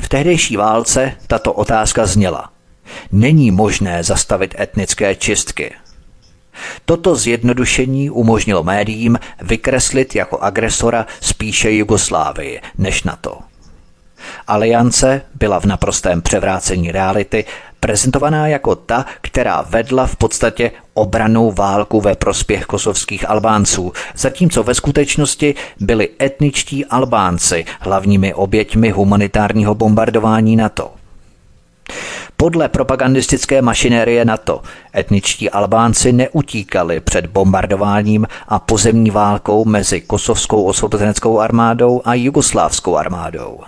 V 0.00 0.08
tehdejší 0.08 0.56
válce 0.56 1.12
tato 1.26 1.52
otázka 1.52 2.06
zněla. 2.06 2.50
Není 3.12 3.50
možné 3.50 4.04
zastavit 4.04 4.54
etnické 4.60 5.14
čistky. 5.14 5.72
Toto 6.84 7.16
zjednodušení 7.16 8.10
umožnilo 8.10 8.64
médiím 8.64 9.18
vykreslit 9.42 10.14
jako 10.14 10.38
agresora 10.38 11.06
spíše 11.20 11.72
Jugoslávii 11.72 12.60
než 12.78 13.02
NATO. 13.02 13.38
Aliance 14.46 15.22
byla 15.34 15.60
v 15.60 15.64
naprostém 15.64 16.22
převrácení 16.22 16.92
reality 16.92 17.44
prezentovaná 17.80 18.46
jako 18.46 18.74
ta, 18.74 19.06
která 19.20 19.62
vedla 19.62 20.06
v 20.06 20.16
podstatě 20.16 20.70
obranou 20.94 21.52
válku 21.52 22.00
ve 22.00 22.14
prospěch 22.14 22.64
kosovských 22.64 23.30
Albánců, 23.30 23.92
zatímco 24.16 24.62
ve 24.62 24.74
skutečnosti 24.74 25.54
byli 25.80 26.08
etničtí 26.22 26.84
Albánci 26.84 27.64
hlavními 27.80 28.34
oběťmi 28.34 28.90
humanitárního 28.90 29.74
bombardování 29.74 30.56
NATO. 30.56 30.90
Podle 32.36 32.68
propagandistické 32.68 33.62
mašinérie 33.62 34.24
NATO 34.24 34.62
etničtí 34.96 35.50
Albánci 35.50 36.12
neutíkali 36.12 37.00
před 37.00 37.26
bombardováním 37.26 38.26
a 38.48 38.58
pozemní 38.58 39.10
válkou 39.10 39.64
mezi 39.64 40.00
kosovskou 40.00 40.62
osvobozeneckou 40.62 41.40
armádou 41.40 42.02
a 42.04 42.14
jugoslávskou 42.14 42.96
armádou. 42.96 43.60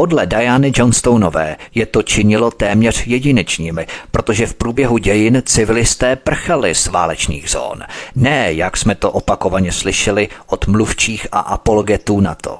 Podle 0.00 0.26
Diany 0.26 0.72
Johnstoneové 0.76 1.56
je 1.74 1.86
to 1.86 2.02
činilo 2.02 2.50
téměř 2.50 3.06
jedinečnými, 3.06 3.86
protože 4.10 4.46
v 4.46 4.54
průběhu 4.54 4.98
dějin 4.98 5.42
civilisté 5.46 6.16
prchali 6.16 6.74
z 6.74 6.86
válečných 6.86 7.50
zón. 7.50 7.82
Ne, 8.14 8.52
jak 8.52 8.76
jsme 8.76 8.94
to 8.94 9.10
opakovaně 9.10 9.72
slyšeli 9.72 10.28
od 10.46 10.66
mluvčích 10.66 11.26
a 11.32 11.38
apologetů 11.38 12.20
NATO. 12.20 12.58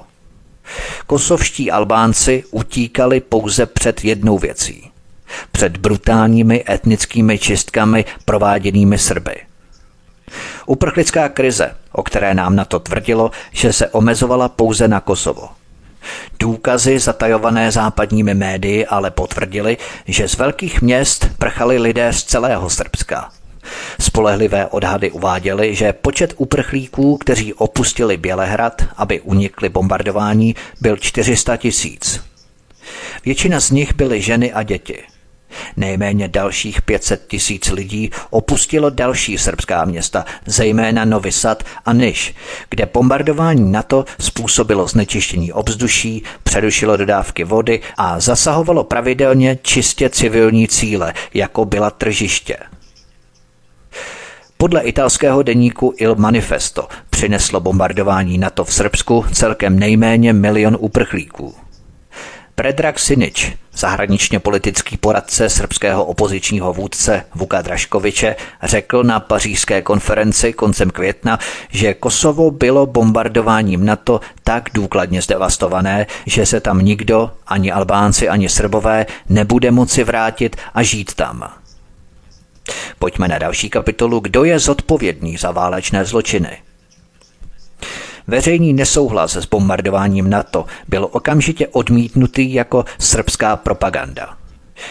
Kosovští 1.07 1.71
Albánci 1.71 2.43
utíkali 2.51 3.19
pouze 3.19 3.65
před 3.65 4.05
jednou 4.05 4.37
věcí. 4.37 4.91
Před 5.51 5.77
brutálními 5.77 6.63
etnickými 6.69 7.39
čistkami 7.39 8.05
prováděnými 8.25 8.97
Srby. 8.97 9.35
Uprchlická 10.65 11.29
krize, 11.29 11.75
o 11.91 12.03
které 12.03 12.33
nám 12.33 12.55
na 12.55 12.65
to 12.65 12.79
tvrdilo, 12.79 13.31
že 13.51 13.73
se 13.73 13.89
omezovala 13.89 14.49
pouze 14.49 14.87
na 14.87 14.99
Kosovo– 14.99 15.49
Důkazy 16.39 16.99
zatajované 16.99 17.71
západními 17.71 18.33
médii 18.33 18.85
ale 18.85 19.11
potvrdili, 19.11 19.77
že 20.07 20.27
z 20.27 20.37
velkých 20.37 20.81
měst 20.81 21.27
prchali 21.37 21.77
lidé 21.77 22.13
z 22.13 22.23
celého 22.23 22.69
Srbska. 22.69 23.29
Spolehlivé 23.99 24.67
odhady 24.67 25.11
uváděly, 25.11 25.75
že 25.75 25.93
počet 25.93 26.33
uprchlíků, 26.37 27.17
kteří 27.17 27.53
opustili 27.53 28.17
Bělehrad, 28.17 28.81
aby 28.97 29.21
unikli 29.21 29.69
bombardování, 29.69 30.55
byl 30.81 30.97
400 30.97 31.57
tisíc. 31.57 32.21
Většina 33.25 33.59
z 33.59 33.71
nich 33.71 33.95
byly 33.95 34.21
ženy 34.21 34.53
a 34.53 34.63
děti. 34.63 35.03
Nejméně 35.77 36.27
dalších 36.27 36.81
500 36.81 37.27
tisíc 37.27 37.71
lidí 37.71 38.09
opustilo 38.29 38.89
další 38.89 39.37
srbská 39.37 39.85
města, 39.85 40.25
zejména 40.45 41.05
Novi 41.05 41.31
Sad 41.31 41.63
a 41.85 41.93
Niš, 41.93 42.35
kde 42.69 42.89
bombardování 42.93 43.71
NATO 43.71 44.05
způsobilo 44.19 44.87
znečištění 44.87 45.53
obzduší, 45.53 46.23
přerušilo 46.43 46.97
dodávky 46.97 47.43
vody 47.43 47.81
a 47.97 48.19
zasahovalo 48.19 48.83
pravidelně 48.83 49.57
čistě 49.61 50.09
civilní 50.09 50.67
cíle, 50.67 51.13
jako 51.33 51.65
byla 51.65 51.89
tržiště. 51.89 52.57
Podle 54.57 54.81
italského 54.81 55.43
deníku 55.43 55.93
Il 55.97 56.15
Manifesto 56.15 56.87
přineslo 57.09 57.59
bombardování 57.59 58.37
NATO 58.37 58.65
v 58.65 58.73
Srbsku 58.73 59.25
celkem 59.33 59.79
nejméně 59.79 60.33
milion 60.33 60.77
uprchlíků. 60.79 61.55
Predrag 62.61 62.99
Sinič, 62.99 63.57
zahraničně 63.73 64.39
politický 64.39 64.97
poradce 64.97 65.49
srbského 65.49 66.05
opozičního 66.05 66.73
vůdce 66.73 67.25
Vuka 67.35 67.61
Draškoviče, 67.61 68.35
řekl 68.63 69.03
na 69.03 69.19
pařížské 69.19 69.81
konferenci 69.81 70.53
koncem 70.53 70.89
května, 70.89 71.39
že 71.69 71.93
Kosovo 71.93 72.51
bylo 72.51 72.85
bombardováním 72.85 73.85
NATO 73.85 74.19
tak 74.43 74.69
důkladně 74.73 75.21
zdevastované, 75.21 76.07
že 76.25 76.45
se 76.45 76.59
tam 76.59 76.79
nikdo, 76.79 77.31
ani 77.47 77.71
Albánci, 77.71 78.29
ani 78.29 78.49
Srbové, 78.49 79.05
nebude 79.29 79.71
moci 79.71 80.03
vrátit 80.03 80.55
a 80.73 80.83
žít 80.83 81.13
tam. 81.13 81.51
Pojďme 82.99 83.27
na 83.27 83.37
další 83.37 83.69
kapitolu, 83.69 84.19
kdo 84.19 84.43
je 84.43 84.59
zodpovědný 84.59 85.37
za 85.37 85.51
válečné 85.51 86.05
zločiny. 86.05 86.57
Veřejný 88.31 88.73
nesouhlas 88.73 89.35
s 89.35 89.45
bombardováním 89.45 90.29
NATO 90.29 90.65
byl 90.87 91.07
okamžitě 91.11 91.67
odmítnutý 91.67 92.53
jako 92.53 92.85
srbská 92.99 93.55
propaganda. 93.55 94.37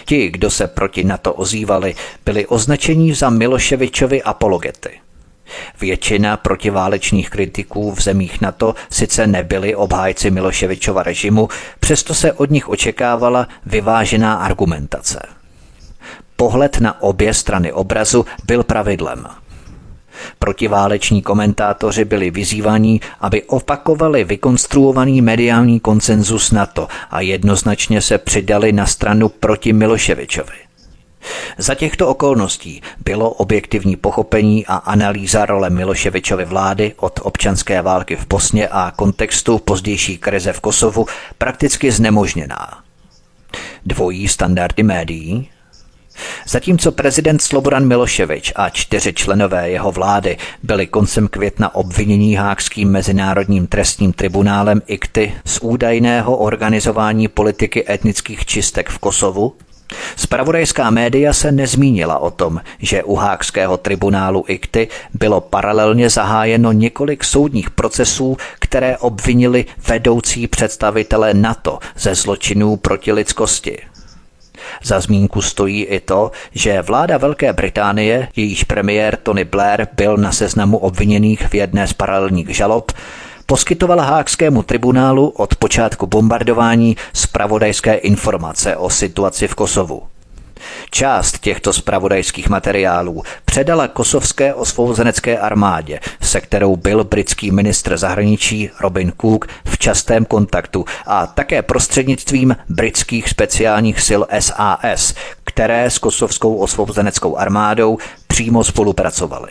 Ti, 0.05 0.29
kdo 0.29 0.51
se 0.51 0.67
proti 0.67 1.05
NATO 1.05 1.35
ozývali, 1.35 1.95
byli 2.25 2.47
označeni 2.47 3.15
za 3.15 3.31
Miloševičovi 3.31 4.23
apologety. 4.23 4.91
Většina 5.81 6.37
protiválečných 6.37 7.31
kritiků 7.31 7.93
v 7.93 8.01
zemích 8.01 8.41
NATO 8.41 8.75
sice 8.91 9.27
nebyli 9.27 9.75
obhájci 9.75 10.31
Miloševičova 10.31 11.03
režimu, 11.03 11.49
přesto 11.81 12.15
se 12.15 12.33
od 12.33 12.51
nich 12.51 12.69
očekávala 12.69 13.49
vyvážená 13.67 14.35
argumentace. 14.35 15.21
Pohled 16.37 16.81
na 16.81 17.03
obě 17.03 17.35
strany 17.35 17.73
obrazu 17.73 18.27
byl 18.45 18.65
pravidlem– 18.65 19.27
Protiváleční 20.39 21.23
komentátoři 21.23 22.05
byli 22.05 22.31
vyzývaní, 22.31 23.01
aby 23.21 23.43
opakovali 23.43 24.25
vykonstruovaný 24.25 25.23
mediální 25.23 25.81
konsenzus 25.81 26.53
NATO 26.53 26.89
a 27.11 27.21
jednoznačně 27.21 28.01
se 28.01 28.19
přidali 28.19 28.73
na 28.73 28.87
stranu 28.87 29.29
proti 29.29 29.73
Miloševičovi. 29.73 30.71
Za 31.59 31.75
těchto 31.75 32.09
okolností 32.09 32.83
bylo 33.05 33.31
objektivní 33.31 33.97
pochopení 33.97 34.67
a 34.67 34.75
analýza 34.75 35.47
role 35.47 35.71
Miloševičovy 35.71 36.45
vlády 36.45 36.95
od 36.97 37.21
občanské 37.23 37.83
války 37.83 38.17
v 38.17 38.27
Bosně 38.27 38.69
a 38.69 38.93
kontextu 38.97 39.59
pozdější 39.59 40.19
krize 40.19 40.53
v 40.53 40.61
Kosovu 40.61 41.07
prakticky 41.39 41.91
znemožněná. 41.91 42.83
Dvojí 43.87 44.29
standardy 44.29 44.83
médií, 44.83 45.51
Zatímco 46.49 46.93
prezident 46.93 47.43
Slobodan 47.43 47.89
Miloševič 47.89 48.53
a 48.57 48.69
čtyři 48.69 49.13
členové 49.13 49.71
jeho 49.71 49.93
vlády 49.93 50.37
byli 50.63 50.87
koncem 50.87 51.29
května 51.29 51.75
obvinění 51.75 52.35
Hákským 52.35 52.91
mezinárodním 52.91 53.67
trestním 53.67 54.13
tribunálem 54.13 54.83
ICTY 54.87 55.35
z 55.45 55.59
údajného 55.59 56.37
organizování 56.37 57.29
politiky 57.29 57.85
etnických 57.93 58.47
čistek 58.47 58.89
v 58.89 58.99
Kosovu, 58.99 59.53
Spravodajská 60.17 60.91
média 60.91 61.33
se 61.33 61.53
nezmínila 61.53 62.19
o 62.19 62.31
tom, 62.31 62.61
že 62.79 63.03
u 63.03 63.15
Hákského 63.15 63.77
tribunálu 63.77 64.45
ICTY 64.49 64.89
bylo 65.15 65.41
paralelně 65.41 66.11
zahájeno 66.11 66.73
několik 66.73 67.25
soudních 67.25 67.71
procesů, 67.71 68.37
které 68.59 68.99
obvinili 68.99 69.65
vedoucí 69.89 70.47
představitele 70.47 71.35
NATO 71.35 71.79
ze 71.99 72.15
zločinů 72.15 72.77
proti 72.77 73.13
lidskosti. 73.13 73.79
Za 74.83 75.01
zmínku 75.01 75.43
stojí 75.43 75.85
i 75.85 76.01
to, 76.01 76.31
že 76.55 76.83
vláda 76.83 77.19
Velké 77.19 77.53
Británie, 77.53 78.29
jejíž 78.37 78.65
premiér 78.65 79.17
Tony 79.17 79.45
Blair 79.45 79.87
byl 79.97 80.17
na 80.17 80.33
seznamu 80.33 80.79
obviněných 80.79 81.49
v 81.49 81.55
jedné 81.55 81.87
z 81.87 81.93
paralelních 81.93 82.57
žalob, 82.57 82.93
poskytovala 83.47 84.05
Hákskému 84.05 84.63
tribunálu 84.63 85.29
od 85.29 85.55
počátku 85.57 86.07
bombardování 86.07 86.97
spravodajské 87.13 87.95
informace 87.95 88.77
o 88.77 88.91
situaci 88.91 89.49
v 89.49 89.55
Kosovu. 89.55 90.10
Část 90.91 91.39
těchto 91.39 91.73
spravodajských 91.73 92.49
materiálů 92.49 93.23
předala 93.45 93.89
kosovské 93.89 94.55
osvobozenecké 94.55 95.39
armádě, 95.39 96.01
se 96.21 96.41
kterou 96.41 96.77
byl 96.77 97.05
britský 97.05 97.51
ministr 97.51 97.97
zahraničí 97.97 98.71
Robin 98.81 99.13
Cook 99.21 99.47
v 99.65 99.79
častém 99.79 100.25
kontaktu 100.25 100.85
a 101.07 101.27
také 101.27 101.63
prostřednictvím 101.63 102.57
britských 102.69 103.29
speciálních 103.29 104.01
sil 104.09 104.23
SAS, 104.41 105.15
které 105.45 105.91
s 105.91 105.99
kosovskou 105.99 106.57
osvobozeneckou 106.57 107.37
armádou 107.37 107.99
přímo 108.27 108.65
spolupracovaly. 108.65 109.51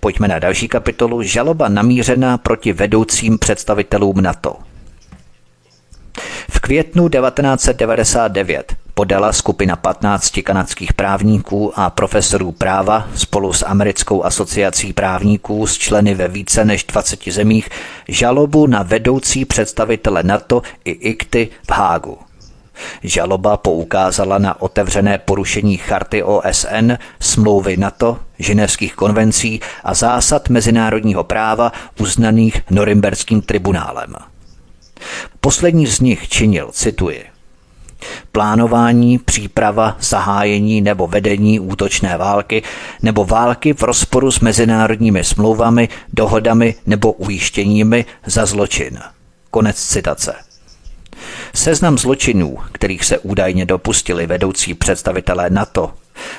Pojďme 0.00 0.28
na 0.28 0.38
další 0.38 0.68
kapitolu. 0.68 1.22
Žaloba 1.22 1.68
namířená 1.68 2.38
proti 2.38 2.72
vedoucím 2.72 3.38
představitelům 3.38 4.20
NATO. 4.20 4.56
Květnu 6.66 7.08
1999 7.08 8.74
podala 8.94 9.32
skupina 9.32 9.76
15 9.76 10.40
kanadských 10.44 10.92
právníků 10.92 11.72
a 11.76 11.90
profesorů 11.90 12.52
práva 12.52 13.08
spolu 13.14 13.52
s 13.52 13.66
Americkou 13.66 14.24
asociací 14.24 14.92
právníků 14.92 15.66
s 15.66 15.78
členy 15.78 16.14
ve 16.14 16.28
více 16.28 16.64
než 16.64 16.84
20 16.84 17.24
zemích 17.28 17.68
žalobu 18.08 18.66
na 18.66 18.82
vedoucí 18.82 19.44
představitele 19.44 20.22
NATO 20.22 20.62
i 20.84 20.90
ICTY 20.90 21.48
v 21.66 21.70
Hágu. 21.70 22.18
Žaloba 23.02 23.56
poukázala 23.56 24.38
na 24.38 24.62
otevřené 24.62 25.18
porušení 25.18 25.76
charty 25.76 26.22
OSN, 26.22 26.92
smlouvy 27.20 27.76
NATO, 27.76 28.18
ženevských 28.38 28.94
konvencí 28.94 29.60
a 29.84 29.94
zásad 29.94 30.48
mezinárodního 30.48 31.24
práva 31.24 31.72
uznaných 32.00 32.62
Norimberským 32.70 33.42
tribunálem. 33.42 34.14
Poslední 35.40 35.86
z 35.86 36.00
nich 36.00 36.28
činil, 36.28 36.70
cituji, 36.72 37.24
plánování, 38.32 39.18
příprava, 39.18 39.96
zahájení 40.00 40.80
nebo 40.80 41.06
vedení 41.06 41.60
útočné 41.60 42.16
války 42.16 42.62
nebo 43.02 43.24
války 43.24 43.74
v 43.74 43.82
rozporu 43.82 44.30
s 44.30 44.40
mezinárodními 44.40 45.24
smlouvami, 45.24 45.88
dohodami 46.12 46.74
nebo 46.86 47.12
ujištěními 47.12 48.04
za 48.26 48.46
zločin. 48.46 48.98
Konec 49.50 49.76
citace. 49.76 50.34
Seznam 51.54 51.98
zločinů, 51.98 52.58
kterých 52.72 53.04
se 53.04 53.18
údajně 53.18 53.66
dopustili 53.66 54.26
vedoucí 54.26 54.74
představitelé 54.74 55.50
NATO, 55.50 55.92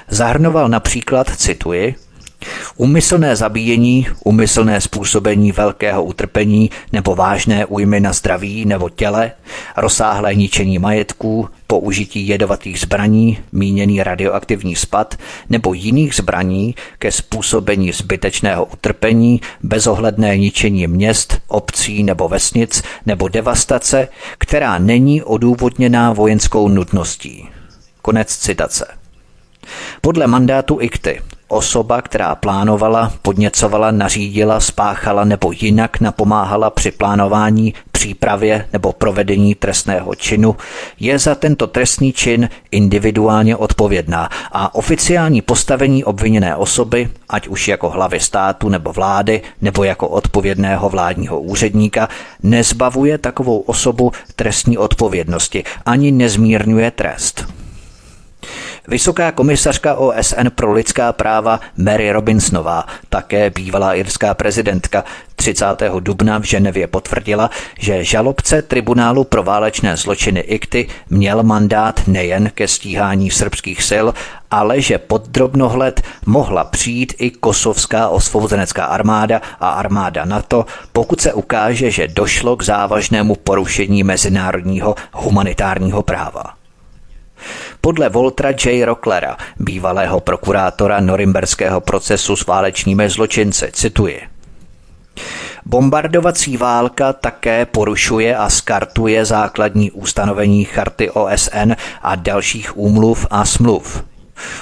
zahrnoval 0.09 0.69
například, 0.69 1.27
cituji, 1.35 1.95
Umyslné 2.77 3.35
zabíjení, 3.35 4.07
umyslné 4.23 4.81
způsobení 4.81 5.51
velkého 5.51 6.03
utrpení 6.03 6.69
nebo 6.91 7.15
vážné 7.15 7.65
újmy 7.65 7.99
na 7.99 8.13
zdraví 8.13 8.65
nebo 8.65 8.89
těle, 8.89 9.31
rozsáhlé 9.77 10.35
ničení 10.35 10.79
majetků, 10.79 11.49
použití 11.67 12.27
jedovatých 12.27 12.79
zbraní, 12.79 13.39
míněný 13.51 14.03
radioaktivní 14.03 14.75
spad 14.75 15.15
nebo 15.49 15.73
jiných 15.73 16.15
zbraní 16.15 16.75
ke 16.99 17.11
způsobení 17.11 17.91
zbytečného 17.91 18.65
utrpení, 18.65 19.41
bezohledné 19.63 20.37
ničení 20.37 20.87
měst, 20.87 21.41
obcí 21.47 22.03
nebo 22.03 22.27
vesnic 22.27 22.83
nebo 23.05 23.27
devastace, 23.27 24.07
která 24.37 24.77
není 24.77 25.23
odůvodněná 25.23 26.13
vojenskou 26.13 26.67
nutností. 26.67 27.49
Konec 28.01 28.37
citace. 28.37 28.87
Podle 30.01 30.27
mandátu 30.27 30.77
IKTY 30.81 31.21
Osoba, 31.49 32.01
která 32.01 32.35
plánovala, 32.35 33.13
podněcovala, 33.21 33.91
nařídila, 33.91 34.59
spáchala 34.59 35.23
nebo 35.23 35.51
jinak 35.51 35.99
napomáhala 35.99 36.69
při 36.69 36.91
plánování, 36.91 37.73
přípravě 37.91 38.67
nebo 38.73 38.93
provedení 38.93 39.55
trestného 39.55 40.15
činu, 40.15 40.55
je 40.99 41.19
za 41.19 41.35
tento 41.35 41.67
trestný 41.67 42.13
čin 42.13 42.49
individuálně 42.71 43.55
odpovědná 43.55 44.29
a 44.51 44.75
oficiální 44.75 45.41
postavení 45.41 46.03
obviněné 46.03 46.55
osoby, 46.55 47.09
ať 47.29 47.47
už 47.47 47.67
jako 47.67 47.89
hlavy 47.89 48.19
státu 48.19 48.69
nebo 48.69 48.93
vlády, 48.93 49.41
nebo 49.61 49.83
jako 49.83 50.07
odpovědného 50.07 50.89
vládního 50.89 51.39
úředníka, 51.39 52.09
nezbavuje 52.43 53.17
takovou 53.17 53.59
osobu 53.59 54.11
trestní 54.35 54.77
odpovědnosti 54.77 55.63
ani 55.85 56.11
nezmírňuje 56.11 56.91
trest. 56.91 57.56
Vysoká 58.89 59.31
komisařka 59.31 59.95
OSN 59.95 60.47
pro 60.55 60.71
lidská 60.71 61.13
práva 61.13 61.59
Mary 61.77 62.11
Robinsonová, 62.11 62.85
také 63.09 63.49
bývalá 63.49 63.93
irská 63.93 64.33
prezidentka, 64.33 65.03
30. 65.35 65.65
dubna 65.99 66.39
v 66.39 66.43
Ženevě 66.43 66.87
potvrdila, 66.87 67.49
že 67.79 68.03
žalobce 68.03 68.61
tribunálu 68.61 69.23
pro 69.23 69.43
válečné 69.43 69.97
zločiny 69.97 70.39
IKTY 70.39 70.87
měl 71.09 71.43
mandát 71.43 72.07
nejen 72.07 72.49
ke 72.53 72.67
stíhání 72.67 73.31
srbských 73.31 73.83
sil, 73.89 74.07
ale 74.51 74.81
že 74.81 74.97
pod 74.97 75.27
drobnohled 75.27 76.01
mohla 76.25 76.63
přijít 76.63 77.13
i 77.17 77.29
kosovská 77.29 78.09
osvobozenecká 78.09 78.85
armáda 78.85 79.41
a 79.59 79.69
armáda 79.69 80.25
NATO, 80.25 80.65
pokud 80.91 81.21
se 81.21 81.33
ukáže, 81.33 81.91
že 81.91 82.07
došlo 82.07 82.55
k 82.55 82.63
závažnému 82.63 83.35
porušení 83.35 84.03
mezinárodního 84.03 84.95
humanitárního 85.13 86.03
práva. 86.03 86.56
Podle 87.81 88.09
Voltra 88.09 88.49
J. 88.49 88.85
Rocklera, 88.85 89.37
bývalého 89.59 90.19
prokurátora 90.19 90.99
norimberského 90.99 91.81
procesu 91.81 92.35
s 92.35 92.45
válečními 92.45 93.09
zločinci, 93.09 93.69
cituji. 93.73 94.21
Bombardovací 95.65 96.57
válka 96.57 97.13
také 97.13 97.65
porušuje 97.65 98.37
a 98.37 98.49
skartuje 98.49 99.25
základní 99.25 99.91
ustanovení 99.91 100.65
charty 100.65 101.09
OSN 101.09 101.71
a 102.01 102.15
dalších 102.15 102.77
úmluv 102.77 103.27
a 103.29 103.45
smluv. 103.45 104.03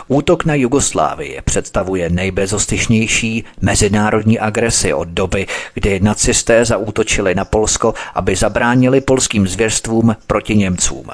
Útok 0.07 0.45
na 0.45 0.55
Jugoslávii 0.55 1.41
představuje 1.45 2.09
nejbezostyšnější 2.09 3.43
mezinárodní 3.61 4.39
agresi 4.39 4.93
od 4.93 5.07
doby, 5.07 5.47
kdy 5.73 5.99
nacisté 5.99 6.65
zaútočili 6.65 7.35
na 7.35 7.45
Polsko, 7.45 7.93
aby 8.13 8.35
zabránili 8.35 9.01
polským 9.01 9.47
zvěrstvům 9.47 10.15
proti 10.27 10.55
Němcům. 10.55 11.07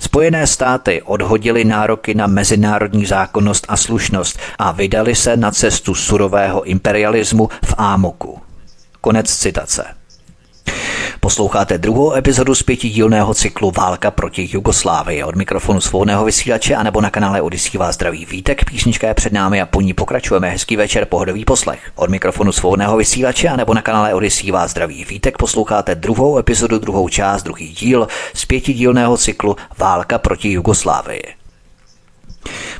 Spojené 0.00 0.46
státy 0.46 1.02
odhodili 1.02 1.64
nároky 1.64 2.14
na 2.14 2.26
mezinárodní 2.26 3.06
zákonnost 3.06 3.66
a 3.68 3.76
slušnost 3.76 4.38
a 4.58 4.72
vydali 4.72 5.14
se 5.14 5.36
na 5.36 5.50
cestu 5.50 5.94
surového 5.94 6.62
imperialismu 6.62 7.48
v 7.64 7.74
Ámoku. 7.78 8.38
Konec 9.00 9.34
citace. 9.36 9.99
Posloucháte 11.22 11.78
druhou 11.78 12.14
epizodu 12.14 12.54
z 12.54 12.62
pětidílného 12.62 13.34
cyklu 13.34 13.70
Válka 13.70 14.10
proti 14.10 14.48
Jugoslávii. 14.52 15.24
Od 15.24 15.36
mikrofonu 15.36 15.80
svobodného 15.80 16.24
vysílače 16.24 16.74
a 16.74 16.82
nebo 16.82 17.00
na 17.00 17.10
kanále 17.10 17.42
Odisí 17.42 17.78
vás 17.78 17.94
zdraví 17.94 18.26
vítek. 18.26 18.64
Písnička 18.64 19.08
je 19.08 19.14
před 19.14 19.32
námi 19.32 19.60
a 19.60 19.66
po 19.66 19.80
ní 19.80 19.94
pokračujeme. 19.94 20.50
Hezký 20.50 20.76
večer, 20.76 21.04
pohodový 21.04 21.44
poslech. 21.44 21.80
Od 21.94 22.10
mikrofonu 22.10 22.52
svobodného 22.52 22.96
vysílače 22.96 23.48
a 23.48 23.56
nebo 23.56 23.74
na 23.74 23.82
kanále 23.82 24.14
Odisí 24.14 24.50
vás 24.50 24.70
zdraví 24.70 25.04
vítek. 25.04 25.38
Posloucháte 25.38 25.94
druhou 25.94 26.38
epizodu, 26.38 26.78
druhou 26.78 27.08
část, 27.08 27.42
druhý 27.42 27.68
díl 27.68 28.08
z 28.34 28.44
pětidílného 28.44 29.16
cyklu 29.16 29.56
Válka 29.78 30.18
proti 30.18 30.52
Jugoslávii. 30.52 31.22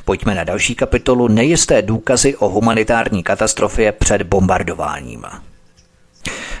Pojďme 0.05 0.35
na 0.35 0.43
další 0.43 0.75
kapitolu 0.75 1.27
Nejisté 1.27 1.81
důkazy 1.81 2.35
o 2.35 2.49
humanitární 2.49 3.23
katastrofě 3.23 3.91
před 3.91 4.23
bombardováním. 4.23 5.25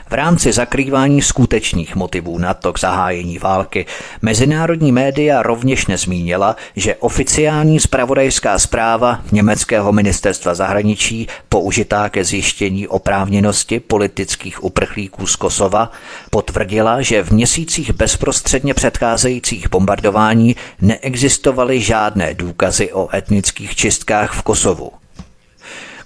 V 0.09 0.13
rámci 0.13 0.51
zakrývání 0.51 1.21
skutečných 1.21 1.95
motivů 1.95 2.37
NATO 2.37 2.73
k 2.73 2.79
zahájení 2.79 3.39
války 3.39 3.85
mezinárodní 4.21 4.91
média 4.91 5.43
rovněž 5.43 5.87
nezmínila, 5.87 6.55
že 6.75 6.95
oficiální 6.95 7.79
spravodajská 7.79 8.59
zpráva 8.59 9.21
německého 9.31 9.91
ministerstva 9.91 10.53
zahraničí 10.53 11.27
použitá 11.49 12.09
ke 12.09 12.23
zjištění 12.23 12.87
oprávněnosti 12.87 13.79
politických 13.79 14.63
uprchlíků 14.63 15.27
z 15.27 15.35
Kosova 15.35 15.91
potvrdila, 16.29 17.01
že 17.01 17.23
v 17.23 17.31
měsících 17.31 17.93
bezprostředně 17.93 18.73
předcházejících 18.73 19.69
bombardování 19.69 20.55
neexistovaly 20.81 21.81
žádné 21.81 22.33
důkazy 22.33 22.93
o 22.93 23.15
etnických 23.15 23.75
čistkách 23.75 24.33
v 24.33 24.41
Kosovu. 24.41 24.91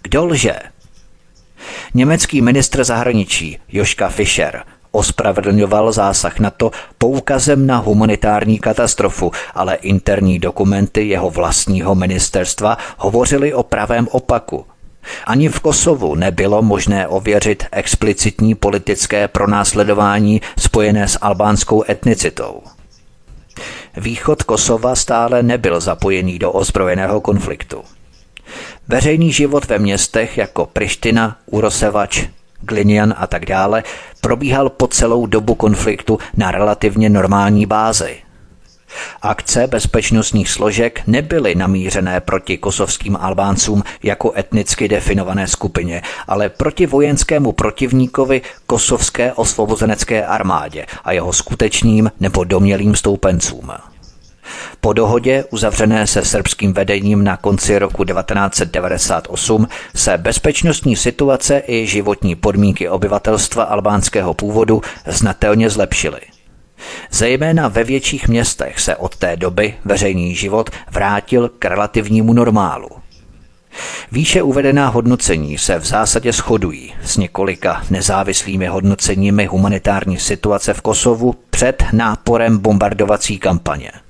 Kdo 0.01 0.25
lže, 0.25 0.55
Německý 1.93 2.41
ministr 2.41 2.83
zahraničí 2.83 3.57
Joška 3.67 4.09
Fischer 4.09 4.63
ospravedlňoval 4.95 5.91
zásah 5.91 6.39
na 6.39 6.49
to 6.49 6.71
poukazem 6.97 7.67
na 7.67 7.77
humanitární 7.77 8.59
katastrofu, 8.59 9.31
ale 9.53 9.75
interní 9.75 10.39
dokumenty 10.39 11.07
jeho 11.07 11.29
vlastního 11.29 11.95
ministerstva 11.95 12.77
hovořily 12.97 13.53
o 13.53 13.63
pravém 13.63 14.07
opaku. 14.11 14.65
Ani 15.25 15.49
v 15.49 15.59
Kosovu 15.59 16.15
nebylo 16.15 16.61
možné 16.61 17.07
ověřit 17.07 17.63
explicitní 17.71 18.55
politické 18.55 19.27
pronásledování 19.27 20.41
spojené 20.59 21.07
s 21.07 21.17
albánskou 21.21 21.83
etnicitou. 21.89 22.61
Východ 23.97 24.43
Kosova 24.43 24.95
stále 24.95 25.43
nebyl 25.43 25.79
zapojený 25.79 26.39
do 26.39 26.51
ozbrojeného 26.51 27.21
konfliktu. 27.21 27.83
Veřejný 28.87 29.31
život 29.31 29.65
ve 29.65 29.79
městech 29.79 30.37
jako 30.37 30.65
Priština, 30.65 31.37
Urosevač, 31.45 32.23
Glinian 32.61 33.13
a 33.17 33.27
tak 33.27 33.45
dále 33.45 33.83
probíhal 34.21 34.69
po 34.69 34.87
celou 34.87 35.25
dobu 35.25 35.55
konfliktu 35.55 36.19
na 36.37 36.51
relativně 36.51 37.09
normální 37.09 37.65
bázi. 37.65 38.17
Akce 39.21 39.67
bezpečnostních 39.67 40.49
složek 40.49 41.01
nebyly 41.07 41.55
namířené 41.55 42.21
proti 42.21 42.57
kosovským 42.57 43.17
Albáncům 43.21 43.83
jako 44.03 44.33
etnicky 44.37 44.87
definované 44.87 45.47
skupině, 45.47 46.01
ale 46.27 46.49
proti 46.49 46.85
vojenskému 46.85 47.51
protivníkovi 47.51 48.41
kosovské 48.67 49.33
osvobozenecké 49.33 50.25
armádě 50.25 50.85
a 51.03 51.11
jeho 51.11 51.33
skutečným 51.33 52.11
nebo 52.19 52.43
domělým 52.43 52.95
stoupencům. 52.95 53.71
Po 54.81 54.93
dohodě 54.93 55.43
uzavřené 55.51 56.07
se 56.07 56.25
srbským 56.25 56.73
vedením 56.73 57.23
na 57.23 57.37
konci 57.37 57.79
roku 57.79 58.03
1998 58.03 59.67
se 59.95 60.17
bezpečnostní 60.17 60.95
situace 60.95 61.63
i 61.67 61.87
životní 61.87 62.35
podmínky 62.35 62.89
obyvatelstva 62.89 63.63
albánského 63.63 64.33
původu 64.33 64.81
znatelně 65.05 65.69
zlepšily. 65.69 66.19
Zejména 67.11 67.67
ve 67.67 67.83
větších 67.83 68.27
městech 68.27 68.79
se 68.79 68.95
od 68.95 69.15
té 69.15 69.35
doby 69.35 69.75
veřejný 69.85 70.35
život 70.35 70.69
vrátil 70.91 71.49
k 71.59 71.65
relativnímu 71.65 72.33
normálu. 72.33 72.89
Výše 74.11 74.43
uvedená 74.43 74.87
hodnocení 74.87 75.57
se 75.57 75.79
v 75.79 75.85
zásadě 75.85 76.31
shodují 76.31 76.93
s 77.03 77.17
několika 77.17 77.83
nezávislými 77.89 78.67
hodnoceními 78.67 79.45
humanitární 79.45 80.19
situace 80.19 80.73
v 80.73 80.81
Kosovu 80.81 81.35
před 81.49 81.83
náporem 81.93 82.57
bombardovací 82.57 83.39
kampaně– 83.39 83.91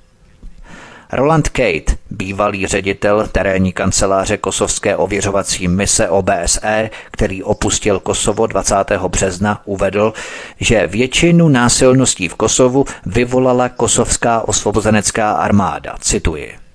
Roland 1.12 1.48
Kate, 1.48 1.96
bývalý 2.10 2.66
ředitel 2.66 3.28
terénní 3.32 3.72
kanceláře 3.72 4.36
kosovské 4.36 4.96
ověřovací 4.96 5.68
mise 5.68 6.08
OBSE, 6.08 6.90
který 7.10 7.42
opustil 7.42 8.00
Kosovo 8.00 8.46
20. 8.46 8.74
března, 9.08 9.60
uvedl, 9.64 10.12
že 10.60 10.86
většinu 10.86 11.48
násilností 11.48 12.28
v 12.28 12.34
Kosovu 12.34 12.84
vyvolala 13.06 13.68
kosovská 13.68 14.48
osvobozenecká 14.48 15.32
armáda. 15.32 15.94
Cituji. 16.00 16.65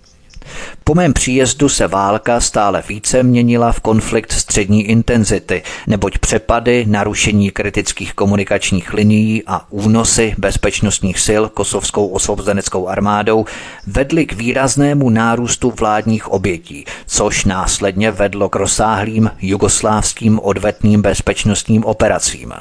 Po 0.84 0.96
mém 0.96 1.14
příjezdu 1.14 1.70
se 1.70 1.88
válka 1.88 2.40
stále 2.40 2.84
více 2.90 3.24
měnila 3.24 3.72
v 3.72 3.80
konflikt 3.80 4.32
střední 4.32 4.84
intenzity, 4.84 5.64
neboť 5.88 6.18
přepady, 6.18 6.86
narušení 6.88 7.52
kritických 7.52 8.14
komunikačních 8.14 8.94
linií 8.94 9.44
a 9.48 9.72
únosy 9.72 10.36
bezpečnostních 10.38 11.20
sil 11.28 11.44
kosovskou 11.50 12.08
osvobozeneckou 12.08 12.88
armádou 12.88 13.46
vedly 13.88 14.26
k 14.26 14.34
výraznému 14.34 15.10
nárůstu 15.10 15.74
vládních 15.80 16.28
obětí, 16.28 16.86
což 17.08 17.46
následně 17.46 18.12
vedlo 18.12 18.50
k 18.50 18.56
rozsáhlým 18.56 19.32
jugoslávským 19.42 20.40
odvetným 20.40 21.02
bezpečnostním 21.02 21.86
operacím. 21.86 22.54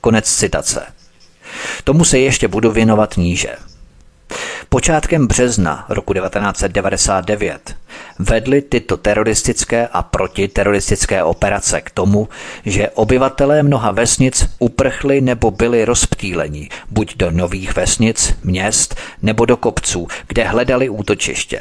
Konec 0.00 0.34
citace. 0.34 0.82
Tomu 1.84 2.04
se 2.04 2.18
ještě 2.18 2.48
budu 2.48 2.70
věnovat 2.70 3.16
níže. 3.16 3.56
Počátkem 4.68 5.26
března 5.26 5.84
roku 5.88 6.12
1999 6.12 7.76
vedly 8.18 8.62
tyto 8.62 8.96
teroristické 8.96 9.88
a 9.92 10.02
protiteroristické 10.02 11.22
operace 11.22 11.80
k 11.80 11.90
tomu, 11.90 12.28
že 12.64 12.90
obyvatelé 12.90 13.62
mnoha 13.62 13.90
vesnic 13.90 14.46
uprchli 14.58 15.20
nebo 15.20 15.50
byli 15.50 15.84
rozptýleni 15.84 16.68
buď 16.90 17.16
do 17.16 17.30
nových 17.30 17.76
vesnic, 17.76 18.34
měst 18.44 18.96
nebo 19.22 19.44
do 19.46 19.56
kopců, 19.56 20.08
kde 20.28 20.44
hledali 20.44 20.88
útočiště. 20.88 21.60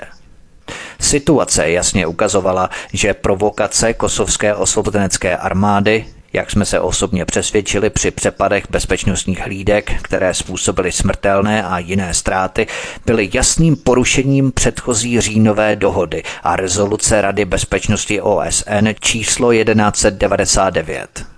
Situace 0.99 1.69
jasně 1.69 2.07
ukazovala, 2.07 2.69
že 2.93 3.13
provokace 3.13 3.93
kosovské 3.93 4.55
osvobozenecké 4.55 5.37
armády 5.37 6.05
jak 6.33 6.51
jsme 6.51 6.65
se 6.65 6.79
osobně 6.79 7.25
přesvědčili 7.25 7.89
při 7.89 8.11
přepadech 8.11 8.63
bezpečnostních 8.69 9.39
hlídek, 9.39 9.91
které 10.01 10.33
způsobily 10.33 10.91
smrtelné 10.91 11.63
a 11.63 11.79
jiné 11.79 12.13
ztráty, 12.13 12.67
byly 13.05 13.29
jasným 13.33 13.75
porušením 13.75 14.51
předchozí 14.51 15.21
říjnové 15.21 15.75
dohody 15.75 16.23
a 16.43 16.55
rezoluce 16.55 17.21
Rady 17.21 17.45
bezpečnosti 17.45 18.21
OSN 18.21 18.87
číslo 18.99 19.53
1199. 19.53 21.32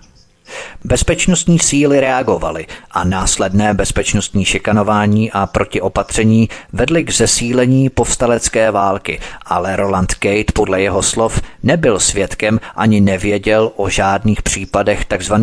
Bezpečnostní 0.86 1.60
síly 1.60 2.00
reagovaly 2.00 2.66
a 2.92 3.04
následné 3.04 3.74
bezpečnostní 3.74 4.46
šikanování 4.46 5.32
a 5.32 5.46
protiopatření 5.46 6.50
vedly 6.74 7.04
k 7.04 7.14
zesílení 7.14 7.90
povstalecké 7.90 8.72
války, 8.72 9.20
ale 9.46 9.76
Roland 9.76 10.14
Kate 10.14 10.54
podle 10.54 10.82
jeho 10.82 11.04
slov 11.04 11.42
nebyl 11.64 12.00
svědkem 12.00 12.60
ani 12.76 13.02
nevěděl 13.02 13.72
o 13.76 13.90
žádných 13.90 14.42
případech 14.42 15.06
tzv. 15.06 15.34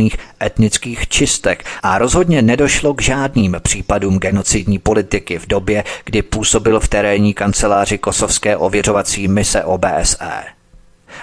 etnických 0.43 1.09
čistek 1.09 1.65
a 1.83 1.99
rozhodně 1.99 2.43
nedošlo 2.43 2.95
k 2.95 3.03
žádným 3.03 3.57
případům 3.63 4.19
genocidní 4.19 4.79
politiky 4.79 5.39
v 5.39 5.47
době, 5.47 5.85
kdy 6.05 6.23
působil 6.23 6.81
v 6.81 6.89
terénní 6.89 7.35
kanceláři 7.35 7.99
kosovské 7.99 8.57
ověřovací 8.57 9.29
mise 9.29 9.65
OBSE. 9.65 10.43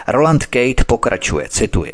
Roland 0.07 0.45
Kate 0.45 0.83
pokračuje, 0.87 1.49
cituji. 1.49 1.91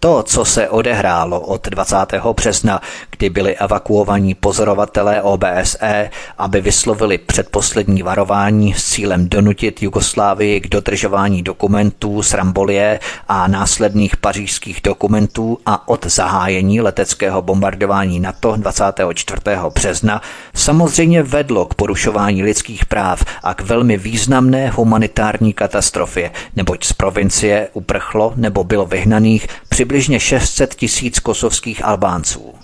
To, 0.00 0.22
co 0.22 0.44
se 0.44 0.68
odehrálo 0.68 1.40
od 1.40 1.68
20. 1.68 1.96
března, 2.36 2.80
kdy 3.10 3.30
byli 3.30 3.56
evakuovaní 3.56 4.34
pozorovatelé 4.34 5.22
OBSE, 5.22 6.10
aby 6.38 6.60
vyslovili 6.60 7.18
předposlední 7.18 8.02
varování 8.02 8.74
s 8.74 8.84
cílem 8.84 9.28
donutit 9.28 9.82
Jugoslávii 9.82 10.60
k 10.60 10.68
dodržování 10.68 11.42
dokumentů 11.42 12.22
z 12.22 12.34
Rambolie 12.34 13.00
a 13.28 13.48
následných 13.48 14.16
pařížských 14.16 14.80
dokumentů 14.84 15.58
a 15.66 15.88
od 15.88 16.06
zahájení 16.06 16.80
leteckého 16.80 17.42
bombardování 17.42 18.20
NATO 18.20 18.56
24. 18.56 19.40
března, 19.74 20.22
samozřejmě 20.54 21.22
vedlo 21.22 21.66
k 21.66 21.74
porušování 21.74 22.42
lidských 22.42 22.86
práv 22.86 23.24
a 23.42 23.54
k 23.54 23.60
velmi 23.60 23.96
významné 23.96 24.70
humanitární 24.70 25.52
katastrofě, 25.52 26.30
neboť 26.56 26.84
z 26.84 26.92
provincie 26.92 27.68
uprchlo 27.72 28.32
nebo 28.36 28.64
bylo 28.64 28.86
vyhnaných 28.86 29.48
přibližně 29.88 30.20
600 30.20 30.74
tisíc 30.74 31.18
kosovských 31.18 31.84
Albánců. 31.84 32.54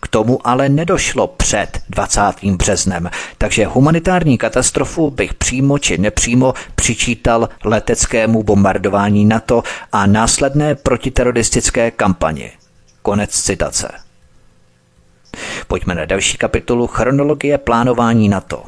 K 0.00 0.08
tomu 0.08 0.46
ale 0.46 0.68
nedošlo 0.68 1.26
před 1.26 1.80
20. 1.88 2.20
březnem, 2.44 3.10
takže 3.38 3.66
humanitární 3.66 4.38
katastrofu 4.38 5.10
bych 5.10 5.34
přímo 5.34 5.78
či 5.78 5.98
nepřímo 5.98 6.54
přičítal 6.74 7.48
leteckému 7.64 8.42
bombardování 8.42 9.24
NATO 9.24 9.62
a 9.92 10.06
následné 10.06 10.74
protiteroristické 10.74 11.90
kampani. 11.90 12.52
Konec 13.02 13.30
citace. 13.30 13.88
Pojďme 15.66 15.94
na 15.94 16.04
další 16.04 16.38
kapitolu 16.38 16.86
chronologie 16.86 17.58
plánování 17.58 18.28
NATO. 18.28 18.62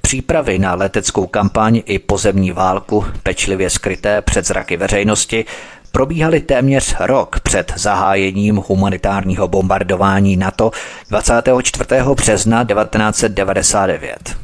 Přípravy 0.00 0.58
na 0.58 0.74
leteckou 0.74 1.26
kampaň 1.26 1.82
i 1.86 1.98
pozemní 1.98 2.52
válku, 2.52 3.04
pečlivě 3.22 3.70
skryté 3.70 4.22
před 4.22 4.46
zraky 4.46 4.76
veřejnosti, 4.76 5.44
probíhaly 5.92 6.40
téměř 6.40 6.96
rok 7.00 7.40
před 7.40 7.72
zahájením 7.76 8.56
humanitárního 8.56 9.48
bombardování 9.48 10.36
NATO 10.36 10.70
24. 11.10 11.84
března 12.14 12.64
1999. 12.64 14.36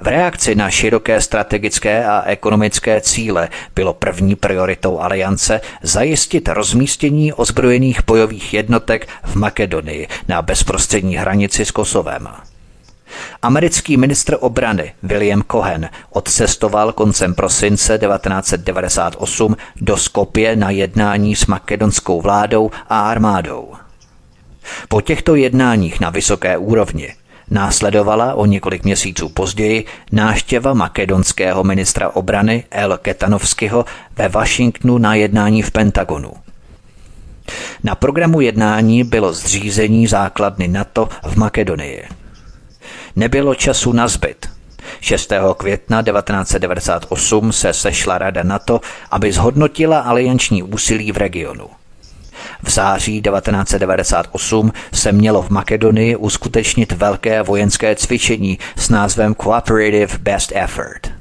V 0.00 0.06
reakci 0.06 0.54
na 0.54 0.70
široké 0.70 1.20
strategické 1.20 2.04
a 2.04 2.22
ekonomické 2.26 3.00
cíle 3.00 3.48
bylo 3.74 3.94
první 3.94 4.36
prioritou 4.36 5.00
aliance 5.00 5.60
zajistit 5.82 6.48
rozmístění 6.48 7.32
ozbrojených 7.32 8.00
bojových 8.06 8.54
jednotek 8.54 9.08
v 9.24 9.36
Makedonii 9.36 10.08
na 10.28 10.42
bezprostřední 10.42 11.16
hranici 11.16 11.64
s 11.64 11.70
Kosovem. 11.70 12.28
Americký 13.42 13.96
ministr 13.96 14.36
obrany 14.40 14.92
William 15.02 15.42
Cohen 15.50 15.88
odcestoval 16.10 16.92
koncem 16.92 17.34
prosince 17.34 17.98
1998 17.98 19.56
do 19.76 19.96
Skopje 19.96 20.56
na 20.56 20.70
jednání 20.70 21.36
s 21.36 21.46
makedonskou 21.46 22.20
vládou 22.20 22.70
a 22.88 23.00
armádou. 23.00 23.72
Po 24.88 25.00
těchto 25.00 25.34
jednáních 25.34 26.00
na 26.00 26.10
vysoké 26.10 26.58
úrovni 26.58 27.14
následovala 27.50 28.34
o 28.34 28.46
několik 28.46 28.84
měsíců 28.84 29.28
později 29.28 29.84
náštěva 30.12 30.74
makedonského 30.74 31.64
ministra 31.64 32.08
obrany 32.08 32.64
El 32.70 32.98
Ketanovského 32.98 33.84
ve 34.16 34.28
Washingtonu 34.28 34.98
na 34.98 35.14
jednání 35.14 35.62
v 35.62 35.70
Pentagonu. 35.70 36.32
Na 37.84 37.94
programu 37.94 38.40
jednání 38.40 39.04
bylo 39.04 39.32
zřízení 39.32 40.06
základny 40.06 40.68
NATO 40.68 41.08
v 41.22 41.36
Makedonii. 41.36 42.04
Nebylo 43.16 43.54
času 43.54 43.92
na 43.92 44.08
zbyt. 44.08 44.48
6. 45.00 45.32
května 45.56 46.02
1998 46.02 47.52
se 47.52 47.72
sešla 47.72 48.18
Rada 48.18 48.42
NATO, 48.42 48.80
aby 49.10 49.32
zhodnotila 49.32 50.00
alianční 50.00 50.62
úsilí 50.62 51.12
v 51.12 51.16
regionu. 51.16 51.68
V 52.62 52.70
září 52.70 53.22
1998 53.22 54.72
se 54.92 55.12
mělo 55.12 55.42
v 55.42 55.50
Makedonii 55.50 56.16
uskutečnit 56.16 56.92
velké 56.92 57.42
vojenské 57.42 57.96
cvičení 57.96 58.58
s 58.76 58.88
názvem 58.88 59.34
Cooperative 59.34 60.18
Best 60.18 60.52
Effort. 60.54 61.13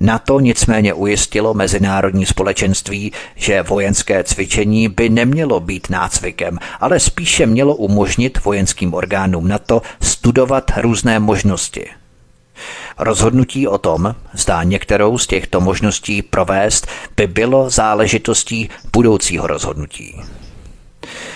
NATO 0.00 0.40
nicméně 0.40 0.94
ujistilo 0.94 1.54
mezinárodní 1.54 2.26
společenství, 2.26 3.12
že 3.36 3.62
vojenské 3.62 4.24
cvičení 4.24 4.88
by 4.88 5.08
nemělo 5.08 5.60
být 5.60 5.90
nácvikem, 5.90 6.58
ale 6.80 7.00
spíše 7.00 7.46
mělo 7.46 7.74
umožnit 7.74 8.44
vojenským 8.44 8.94
orgánům 8.94 9.48
NATO 9.48 9.82
studovat 10.00 10.70
různé 10.76 11.18
možnosti– 11.18 11.86
Rozhodnutí 12.98 13.68
o 13.68 13.78
tom, 13.78 14.14
zda 14.32 14.62
některou 14.62 15.18
z 15.18 15.26
těchto 15.26 15.60
možností 15.60 16.22
provést, 16.22 16.86
by 17.16 17.26
bylo 17.26 17.70
záležitostí 17.70 18.70
budoucího 18.92 19.46
rozhodnutí. 19.46 20.20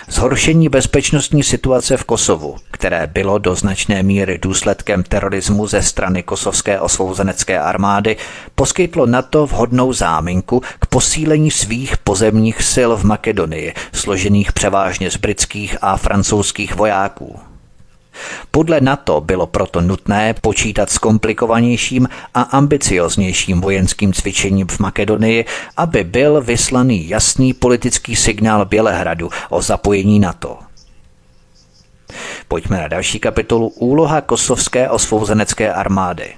Zhoršení 0.09 0.69
bezpečnostní 0.69 1.43
situace 1.43 1.97
v 1.97 2.05
Kosovu, 2.05 2.57
které 2.71 3.07
bylo 3.07 3.39
do 3.39 3.55
značné 3.55 4.03
míry 4.03 4.39
důsledkem 4.43 5.03
terorismu 5.03 5.67
ze 5.67 5.83
strany 5.83 6.23
kosovské 6.23 6.81
osvobozenecké 6.81 7.61
armády, 7.61 8.17
poskytlo 8.55 9.07
NATO 9.07 9.47
vhodnou 9.47 9.93
záminku 9.93 10.63
k 10.81 10.87
posílení 10.87 11.51
svých 11.51 11.99
pozemních 11.99 12.63
sil 12.73 12.91
v 12.97 13.05
Makedonii, 13.05 13.75
složených 13.93 14.53
převážně 14.53 15.11
z 15.11 15.17
britských 15.17 15.77
a 15.83 15.97
francouzských 15.97 16.75
vojáků. 16.75 17.54
Podle 18.51 18.81
NATO 18.81 19.21
bylo 19.21 19.47
proto 19.47 19.81
nutné 19.81 20.35
počítat 20.41 20.91
s 20.91 20.99
komplikovanějším 20.99 22.09
a 22.35 22.43
ambicioznějším 22.43 23.61
vojenským 23.61 24.13
cvičením 24.13 24.67
v 24.67 24.79
Makedonii, 24.79 25.45
aby 25.77 26.05
byl 26.05 26.43
vyslaný 26.43 27.09
jasný 27.09 27.55
politický 27.55 28.17
signál 28.17 28.65
Bělehradu 28.65 29.31
o 29.51 29.63
zapojení 29.63 30.21
NATO. 30.21 30.59
Pojďme 32.49 32.79
na 32.79 32.89
další 32.89 33.19
kapitolu 33.19 33.69
Úloha 33.69 34.21
kosovské 34.21 34.91
osvobozenecké 34.91 35.73
armády. 35.73 36.35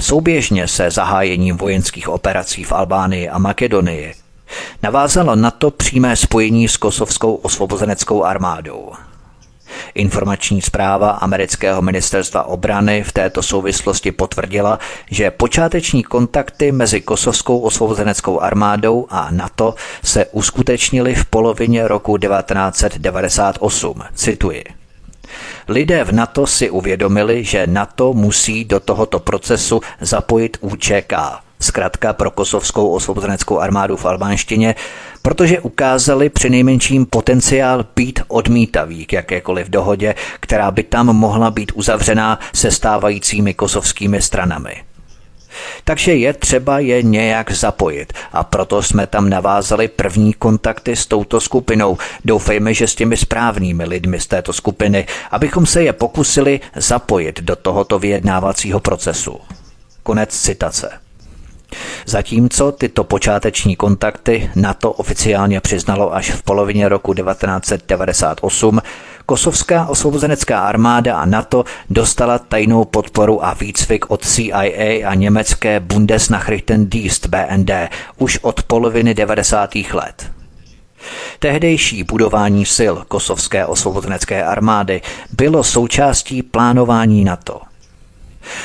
Souběžně 0.00 0.68
se 0.68 0.90
zahájením 0.90 1.56
vojenských 1.56 2.08
operací 2.08 2.64
v 2.64 2.72
Albánii 2.72 3.28
a 3.28 3.38
Makedonii 3.38 4.14
navázalo 4.82 5.36
NATO 5.36 5.70
přímé 5.70 6.16
spojení 6.16 6.68
s 6.68 6.76
kosovskou 6.76 7.34
osvobozeneckou 7.34 8.24
armádou. 8.24 8.92
Informační 9.94 10.62
zpráva 10.62 11.10
amerického 11.10 11.82
ministerstva 11.82 12.42
obrany 12.42 13.02
v 13.02 13.12
této 13.12 13.42
souvislosti 13.42 14.12
potvrdila, 14.12 14.78
že 15.10 15.30
počáteční 15.30 16.02
kontakty 16.02 16.72
mezi 16.72 17.00
kosovskou 17.00 17.58
osvobozeneckou 17.58 18.40
armádou 18.40 19.06
a 19.10 19.28
NATO 19.30 19.74
se 20.04 20.26
uskutečnily 20.26 21.14
v 21.14 21.24
polovině 21.24 21.88
roku 21.88 22.18
1998. 22.18 24.02
Cituji. 24.14 24.64
Lidé 25.68 26.04
v 26.04 26.12
NATO 26.12 26.46
si 26.46 26.70
uvědomili, 26.70 27.44
že 27.44 27.66
NATO 27.66 28.12
musí 28.12 28.64
do 28.64 28.80
tohoto 28.80 29.18
procesu 29.18 29.80
zapojit 30.00 30.56
UČK, 30.60 31.12
zkrátka 31.60 32.12
pro 32.12 32.30
kosovskou 32.30 32.88
osvobozeneckou 32.88 33.58
armádu 33.58 33.96
v 33.96 34.04
albánštině, 34.04 34.74
protože 35.22 35.60
ukázali 35.60 36.28
přinejmenším 36.28 37.06
potenciál 37.06 37.84
být 37.96 38.20
odmítavý 38.28 39.06
k 39.06 39.12
jakékoliv 39.12 39.68
dohodě, 39.68 40.14
která 40.40 40.70
by 40.70 40.82
tam 40.82 41.06
mohla 41.06 41.50
být 41.50 41.72
uzavřená 41.74 42.38
se 42.54 42.70
stávajícími 42.70 43.54
kosovskými 43.54 44.22
stranami. 44.22 44.82
Takže 45.84 46.14
je 46.14 46.32
třeba 46.32 46.78
je 46.78 47.02
nějak 47.02 47.52
zapojit 47.52 48.12
a 48.32 48.44
proto 48.44 48.82
jsme 48.82 49.06
tam 49.06 49.28
navázali 49.28 49.88
první 49.88 50.32
kontakty 50.32 50.96
s 50.96 51.06
touto 51.06 51.40
skupinou. 51.40 51.98
Doufejme, 52.24 52.74
že 52.74 52.86
s 52.86 52.94
těmi 52.94 53.16
správnými 53.16 53.84
lidmi 53.84 54.20
z 54.20 54.26
této 54.26 54.52
skupiny, 54.52 55.06
abychom 55.30 55.66
se 55.66 55.82
je 55.82 55.92
pokusili 55.92 56.60
zapojit 56.76 57.40
do 57.40 57.56
tohoto 57.56 57.98
vyjednávacího 57.98 58.80
procesu. 58.80 59.40
Konec 60.02 60.40
citace. 60.40 61.09
Zatímco 62.06 62.72
tyto 62.72 63.04
počáteční 63.04 63.76
kontakty 63.76 64.50
NATO 64.56 64.92
oficiálně 64.92 65.60
přiznalo 65.60 66.14
až 66.14 66.30
v 66.30 66.42
polovině 66.42 66.88
roku 66.88 67.14
1998, 67.14 68.80
Kosovská 69.30 69.86
osvobozenecká 69.86 70.60
armáda 70.60 71.16
a 71.16 71.26
NATO 71.26 71.64
dostala 71.90 72.38
tajnou 72.38 72.84
podporu 72.84 73.44
a 73.44 73.54
výcvik 73.54 74.10
od 74.10 74.26
CIA 74.26 75.08
a 75.08 75.14
německé 75.14 75.80
Bundesnachrichtendienst 75.80 77.26
BND 77.26 77.70
už 78.18 78.38
od 78.42 78.62
poloviny 78.62 79.14
90. 79.14 79.74
let. 79.92 80.30
Tehdejší 81.38 82.04
budování 82.04 82.66
sil 82.76 82.94
kosovské 83.08 83.66
osvobozenecké 83.66 84.44
armády 84.44 85.02
bylo 85.32 85.64
součástí 85.64 86.42
plánování 86.42 87.24
NATO– 87.24 87.60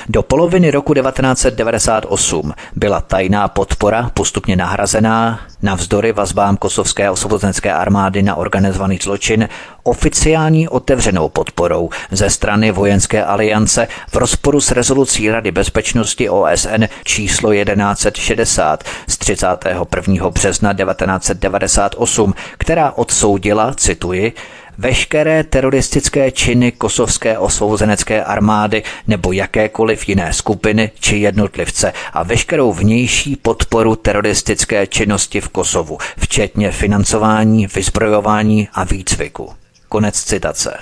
do 0.09 0.23
poloviny 0.23 0.71
roku 0.71 0.93
1998 0.93 2.53
byla 2.75 3.01
tajná 3.01 3.47
podpora 3.47 4.11
postupně 4.13 4.55
nahrazená 4.55 5.39
navzdory 5.61 6.11
vazbám 6.11 6.57
kosovské 6.57 7.09
osvobozenské 7.09 7.73
armády 7.73 8.23
na 8.23 8.35
organizovaný 8.35 8.99
zločin 9.03 9.49
oficiální 9.83 10.67
otevřenou 10.69 11.29
podporou 11.29 11.89
ze 12.11 12.29
strany 12.29 12.71
vojenské 12.71 13.23
aliance 13.23 13.87
v 14.11 14.15
rozporu 14.15 14.61
s 14.61 14.71
rezolucí 14.71 15.29
Rady 15.31 15.51
bezpečnosti 15.51 16.29
OSN 16.29 16.83
číslo 17.03 17.53
1160 17.53 18.83
z 19.07 19.17
31. 19.17 20.29
března 20.29 20.73
1998, 20.73 22.33
která 22.57 22.91
odsoudila, 22.91 23.73
cituji, 23.73 24.33
veškeré 24.77 25.43
teroristické 25.43 26.31
činy 26.31 26.71
kosovské 26.71 27.37
osvobozenecké 27.37 28.23
armády 28.23 28.83
nebo 29.07 29.31
jakékoliv 29.31 30.09
jiné 30.09 30.33
skupiny 30.33 30.91
či 30.99 31.17
jednotlivce 31.17 31.93
a 32.13 32.23
veškerou 32.23 32.73
vnější 32.73 33.35
podporu 33.35 33.95
teroristické 33.95 34.87
činnosti 34.87 35.41
v 35.41 35.49
Kosovu, 35.49 35.97
včetně 36.17 36.71
financování, 36.71 37.67
vyzbrojování 37.67 38.69
a 38.73 38.83
výcviku. 38.83 39.53
Konec 39.89 40.23
citace. 40.23 40.77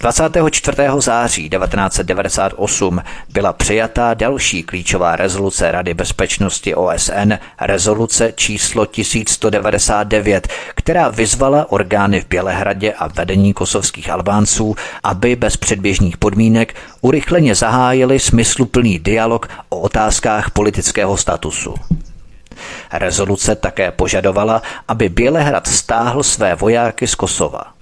24. 0.00 0.76
září 0.98 1.50
1998 1.50 3.02
byla 3.28 3.52
přijatá 3.52 4.14
další 4.14 4.62
klíčová 4.62 5.16
rezoluce 5.16 5.72
Rady 5.72 5.94
bezpečnosti 5.94 6.74
OSN, 6.74 7.32
rezoluce 7.60 8.32
číslo 8.36 8.86
1199, 8.86 10.48
která 10.74 11.08
vyzvala 11.08 11.72
orgány 11.72 12.20
v 12.20 12.28
Bělehradě 12.28 12.92
a 12.92 13.06
vedení 13.06 13.52
kosovských 13.52 14.10
Albánců, 14.10 14.76
aby 15.04 15.36
bez 15.36 15.56
předběžných 15.56 16.16
podmínek 16.16 16.74
urychleně 17.00 17.54
zahájili 17.54 18.18
smysluplný 18.18 18.98
dialog 18.98 19.48
o 19.68 19.78
otázkách 19.78 20.50
politického 20.50 21.16
statusu. 21.16 21.74
Rezoluce 22.92 23.54
také 23.54 23.90
požadovala, 23.90 24.62
aby 24.88 25.08
Bělehrad 25.08 25.66
stáhl 25.66 26.22
své 26.22 26.54
vojáky 26.54 27.06
z 27.06 27.14
Kosova. 27.14 27.75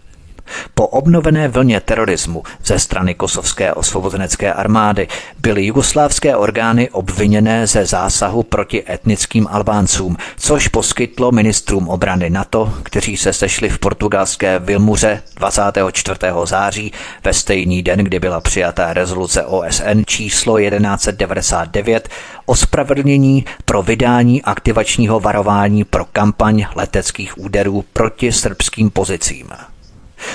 Po 0.75 0.87
obnovené 0.87 1.49
vlně 1.49 1.81
terorismu 1.81 2.43
ze 2.65 2.79
strany 2.79 3.15
kosovské 3.15 3.73
osvobozenecké 3.73 4.53
armády 4.53 5.09
byly 5.39 5.67
jugoslávské 5.67 6.37
orgány 6.37 6.91
obviněné 6.91 7.67
ze 7.67 7.87
zásahu 7.87 8.43
proti 8.43 8.85
etnickým 8.89 9.47
Albáncům, 9.51 10.17
což 10.37 10.69
poskytlo 10.69 11.33
ministrům 11.33 11.89
obrany 11.89 12.31
NATO, 12.31 12.75
kteří 12.83 13.17
se 13.17 13.33
sešli 13.33 13.69
v 13.69 13.79
portugalské 13.79 14.59
Vilmuře 14.59 15.23
24. 15.37 16.19
září 16.45 16.93
ve 17.25 17.33
stejný 17.33 17.83
den, 17.83 17.99
kdy 17.99 18.21
byla 18.21 18.41
přijatá 18.41 18.93
rezoluce 18.93 19.45
OSN 19.45 20.03
číslo 20.07 20.61
1199 20.61 22.09
ospravedlnění 22.47 23.45
pro 23.65 23.83
vydání 23.83 24.43
aktivačního 24.43 25.21
varování 25.21 25.85
pro 25.85 26.05
kampaň 26.05 26.67
leteckých 26.75 27.39
úderů 27.39 27.85
proti 27.93 28.33
srbským 28.33 28.91
pozicím. 28.91 29.47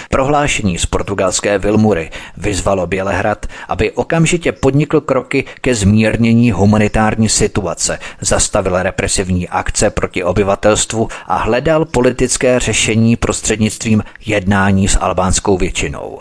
Prohlášení 0.10 0.78
z 0.78 0.86
portugalské 0.86 1.58
Vilmury 1.58 2.10
vyzvalo 2.38 2.88
Bělehrad, 2.88 3.46
aby 3.68 3.92
okamžitě 3.92 4.52
podnikl 4.52 5.02
kroky 5.02 5.46
ke 5.62 5.76
zmírnění 5.76 6.52
humanitární 6.52 7.30
situace, 7.30 8.00
zastavil 8.22 8.84
represivní 8.84 9.50
akce 9.50 9.90
proti 9.90 10.24
obyvatelstvu 10.24 11.08
a 11.28 11.38
hledal 11.38 11.86
politické 11.86 12.60
řešení 12.60 13.16
prostřednictvím 13.16 14.04
jednání 14.26 14.88
s 14.88 15.00
albánskou 15.00 15.58
většinou. 15.58 16.20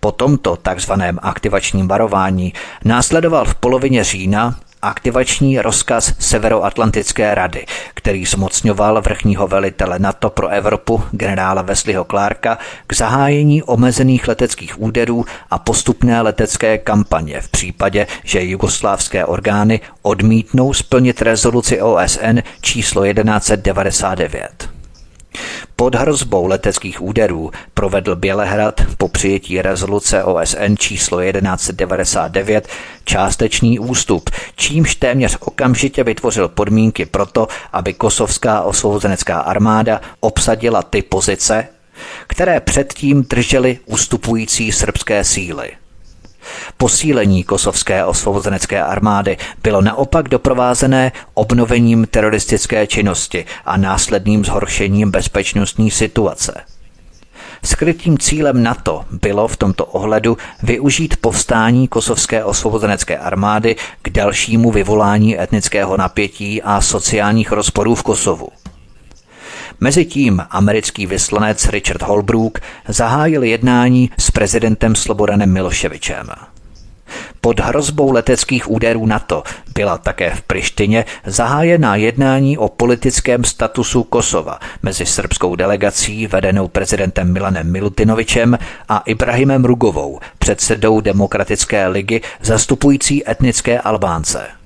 Po 0.00 0.12
tomto 0.12 0.56
takzvaném 0.56 1.18
aktivačním 1.22 1.88
varování 1.88 2.52
následoval 2.84 3.44
v 3.44 3.54
polovině 3.54 4.04
října 4.04 4.56
aktivační 4.84 5.60
rozkaz 5.60 6.12
Severoatlantické 6.18 7.34
rady, 7.34 7.66
který 7.94 8.24
zmocňoval 8.24 9.02
vrchního 9.02 9.48
velitele 9.48 9.98
NATO 9.98 10.30
pro 10.30 10.48
Evropu 10.48 11.02
generála 11.10 11.62
Wesleyho 11.62 12.04
Clarka 12.04 12.58
k 12.86 12.94
zahájení 12.94 13.62
omezených 13.62 14.28
leteckých 14.28 14.80
úderů 14.80 15.24
a 15.50 15.58
postupné 15.58 16.20
letecké 16.20 16.78
kampaně 16.78 17.40
v 17.40 17.48
případě, 17.48 18.06
že 18.24 18.44
jugoslávské 18.44 19.24
orgány 19.24 19.80
odmítnou 20.02 20.72
splnit 20.74 21.22
rezoluci 21.22 21.82
OSN 21.82 22.38
číslo 22.60 23.04
1199. 23.04 24.73
Pod 25.76 25.94
hrozbou 25.94 26.46
leteckých 26.46 27.02
úderů 27.02 27.50
provedl 27.74 28.16
Bělehrad 28.16 28.80
po 28.98 29.08
přijetí 29.08 29.62
rezoluce 29.62 30.24
OSN 30.24 30.74
číslo 30.78 31.22
1199 31.22 32.68
částečný 33.04 33.78
ústup, 33.78 34.30
čímž 34.56 34.94
téměř 34.94 35.36
okamžitě 35.40 36.04
vytvořil 36.04 36.48
podmínky 36.48 37.06
pro 37.06 37.26
to, 37.26 37.48
aby 37.72 37.94
kosovská 37.94 38.60
osvobozenecká 38.60 39.40
armáda 39.40 40.00
obsadila 40.20 40.82
ty 40.82 41.02
pozice, 41.02 41.68
které 42.26 42.60
předtím 42.60 43.22
držely 43.22 43.78
ustupující 43.86 44.72
srbské 44.72 45.24
síly– 45.24 45.70
Posílení 46.76 47.44
kosovské 47.44 48.04
osvobozenecké 48.04 48.82
armády 48.82 49.36
bylo 49.62 49.80
naopak 49.80 50.28
doprovázené 50.28 51.12
obnovením 51.34 52.06
teroristické 52.06 52.86
činnosti 52.86 53.44
a 53.64 53.76
následným 53.76 54.44
zhoršením 54.44 55.10
bezpečnostní 55.10 55.90
situace. 55.90 56.60
Skrytým 57.64 58.18
cílem 58.18 58.62
NATO 58.62 59.04
bylo 59.10 59.48
v 59.48 59.56
tomto 59.56 59.86
ohledu 59.86 60.36
využít 60.62 61.16
povstání 61.16 61.88
kosovské 61.88 62.44
osvobozenecké 62.44 63.18
armády 63.18 63.76
k 64.02 64.10
dalšímu 64.10 64.70
vyvolání 64.70 65.40
etnického 65.40 65.96
napětí 65.96 66.62
a 66.62 66.80
sociálních 66.80 67.52
rozporů 67.52 67.94
v 67.94 68.02
Kosovu. 68.02 68.48
Mezitím 69.84 70.42
americký 70.50 71.06
vyslanec 71.06 71.68
Richard 71.68 72.02
Holbrook 72.02 72.58
zahájil 72.88 73.42
jednání 73.42 74.10
s 74.18 74.30
prezidentem 74.30 74.94
Slobodanem 74.94 75.52
Miloševičem. 75.52 76.26
Pod 77.40 77.60
hrozbou 77.60 78.12
leteckých 78.12 78.70
úderů 78.70 79.06
NATO 79.06 79.42
byla 79.74 79.98
také 79.98 80.30
v 80.30 80.42
Prištině 80.42 81.04
zahájená 81.26 81.96
jednání 81.96 82.58
o 82.58 82.68
politickém 82.68 83.44
statusu 83.44 84.02
Kosova 84.02 84.58
mezi 84.82 85.06
srbskou 85.06 85.56
delegací 85.56 86.26
vedenou 86.26 86.68
prezidentem 86.68 87.32
Milanem 87.32 87.72
Milutinovičem 87.72 88.58
a 88.88 88.98
Ibrahimem 88.98 89.64
Rugovou, 89.64 90.20
předsedou 90.38 91.00
Demokratické 91.00 91.88
ligy 91.88 92.20
zastupující 92.42 93.30
etnické 93.30 93.80
Albánce. 93.80 94.63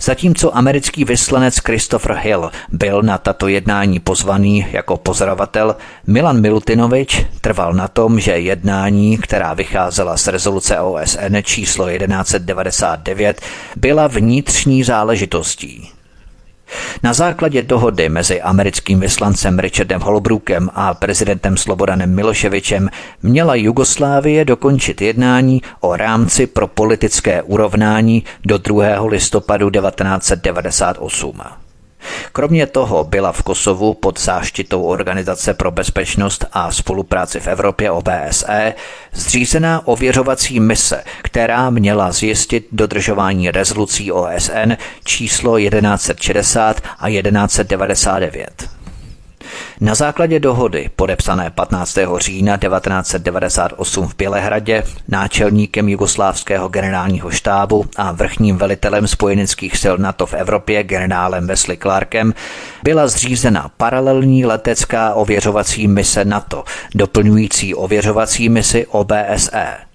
Zatímco 0.00 0.56
americký 0.56 1.04
vyslanec 1.04 1.58
Christopher 1.58 2.16
Hill 2.16 2.50
byl 2.72 3.02
na 3.02 3.18
tato 3.18 3.48
jednání 3.48 4.00
pozvaný 4.00 4.66
jako 4.72 4.96
pozorovatel, 4.96 5.76
Milan 6.06 6.40
Milutinovič 6.40 7.26
trval 7.40 7.72
na 7.72 7.88
tom, 7.88 8.20
že 8.20 8.32
jednání, 8.32 9.18
která 9.18 9.54
vycházela 9.54 10.16
z 10.16 10.26
rezoluce 10.26 10.80
OSN 10.80 11.36
číslo 11.42 11.88
1199, 11.88 13.40
byla 13.76 14.06
vnitřní 14.06 14.84
záležitostí. 14.84 15.97
Na 17.02 17.12
základě 17.12 17.62
dohody 17.62 18.08
mezi 18.08 18.40
americkým 18.42 19.00
vyslancem 19.00 19.58
Richardem 19.58 20.00
Holbrookem 20.00 20.70
a 20.74 20.94
prezidentem 20.94 21.56
Slobodanem 21.56 22.14
Miloševičem 22.14 22.88
měla 23.22 23.54
Jugoslávie 23.54 24.44
dokončit 24.44 25.00
jednání 25.00 25.62
o 25.80 25.96
rámci 25.96 26.46
pro 26.46 26.66
politické 26.66 27.42
urovnání 27.42 28.24
do 28.46 28.58
2. 28.58 29.06
listopadu 29.06 29.70
1998. 29.70 31.67
Kromě 32.32 32.66
toho 32.66 33.04
byla 33.04 33.32
v 33.32 33.42
Kosovu 33.42 33.94
pod 33.94 34.20
záštitou 34.20 34.82
Organizace 34.82 35.54
pro 35.54 35.70
bezpečnost 35.70 36.44
a 36.52 36.72
spolupráci 36.72 37.40
v 37.40 37.46
Evropě 37.46 37.90
OBSE 37.90 38.74
zřízená 39.12 39.86
ověřovací 39.86 40.60
mise, 40.60 41.04
která 41.22 41.70
měla 41.70 42.12
zjistit 42.12 42.66
dodržování 42.72 43.50
rezolucí 43.50 44.12
OSN 44.12 44.72
číslo 45.04 45.58
1160 45.60 46.80
a 46.98 47.10
1199. 47.10 48.77
Na 49.80 49.94
základě 49.94 50.40
dohody 50.40 50.90
podepsané 50.96 51.50
15. 51.50 51.98
října 52.16 52.56
1998 52.56 54.08
v 54.08 54.16
Bělehradě 54.16 54.84
náčelníkem 55.08 55.88
jugoslávského 55.88 56.68
generálního 56.68 57.30
štábu 57.30 57.84
a 57.96 58.12
vrchním 58.12 58.56
velitelem 58.56 59.06
spojeneckých 59.06 59.76
sil 59.82 59.94
NATO 59.98 60.26
v 60.26 60.34
Evropě 60.34 60.82
generálem 60.82 61.46
Wesley 61.46 61.76
Clarkem 61.76 62.34
byla 62.82 63.08
zřízena 63.08 63.70
paralelní 63.76 64.46
letecká 64.46 65.14
ověřovací 65.14 65.88
mise 65.88 66.24
NATO, 66.24 66.64
doplňující 66.94 67.74
ověřovací 67.74 68.48
misi 68.48 68.86
OBSE. 68.86 69.87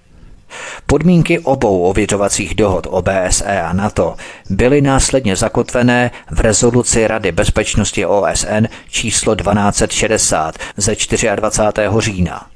Podmínky 0.85 1.39
obou 1.39 1.81
ověřovacích 1.81 2.55
dohod 2.55 2.87
OBSE 2.89 3.61
a 3.61 3.73
NATO 3.73 4.15
byly 4.49 4.81
následně 4.81 5.35
zakotvené 5.35 6.11
v 6.31 6.39
rezoluci 6.39 7.07
Rady 7.07 7.31
bezpečnosti 7.31 8.05
OSN 8.05 8.65
číslo 8.89 9.35
1260 9.35 10.55
ze 10.77 10.95
24. 11.35 11.87
října. 11.99 12.47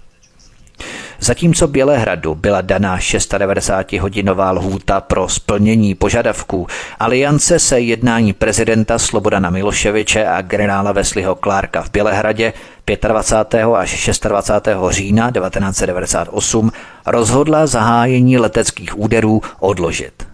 Zatímco 1.19 1.67
Bělehradu 1.67 2.35
byla 2.35 2.61
daná 2.61 2.97
690-hodinová 2.97 4.53
lhůta 4.53 5.01
pro 5.01 5.29
splnění 5.29 5.95
požadavků, 5.95 6.67
aliance 6.99 7.59
se 7.59 7.79
jednání 7.79 8.33
prezidenta 8.33 8.99
Slobodana 8.99 9.49
Miloševiče 9.49 10.27
a 10.27 10.41
generála 10.41 10.91
Wesleyho 10.91 11.35
Clarka 11.35 11.81
v 11.81 11.91
Bělehradě 11.91 12.53
25. 12.95 13.65
až 13.75 14.09
26. 14.21 14.67
října 14.89 15.31
1998 15.31 16.71
rozhodla 17.05 17.67
zahájení 17.67 18.37
leteckých 18.37 18.99
úderů 18.99 19.41
odložit. 19.59 20.27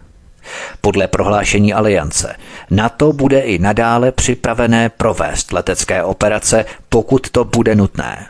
Podle 0.82 1.08
prohlášení 1.08 1.74
aliance 1.74 2.36
NATO 2.72 3.14
bude 3.14 3.40
i 3.40 3.60
nadále 3.60 4.12
připravené 4.12 4.90
provést 4.90 5.54
letecké 5.54 6.04
operace, 6.04 6.66
pokud 6.90 7.30
to 7.30 7.44
bude 7.44 7.76
nutné. 7.76 8.26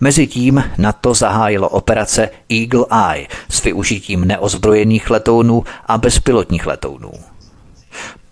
Mezitím 0.00 0.64
NATO 0.78 1.14
zahájilo 1.14 1.68
operace 1.68 2.30
Eagle 2.52 2.86
Eye 3.12 3.28
s 3.50 3.62
využitím 3.62 4.24
neozbrojených 4.24 5.10
letounů 5.10 5.64
a 5.86 5.98
bezpilotních 5.98 6.66
letounů. 6.66 7.12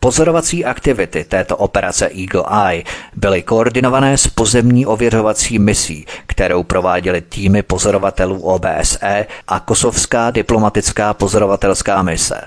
Pozorovací 0.02 0.64
aktivity 0.64 1.24
této 1.24 1.56
operace 1.56 2.10
Eagle 2.20 2.44
Eye 2.68 2.84
byly 3.16 3.42
koordinované 3.42 4.18
s 4.18 4.26
pozemní 4.26 4.86
ověřovací 4.86 5.58
misí, 5.58 6.06
kterou 6.26 6.62
prováděly 6.62 7.20
týmy 7.20 7.62
pozorovatelů 7.62 8.40
OBSE 8.40 9.26
a 9.48 9.60
Kosovská 9.60 10.30
diplomatická 10.30 11.14
pozorovatelská 11.14 12.02
mise. 12.02 12.40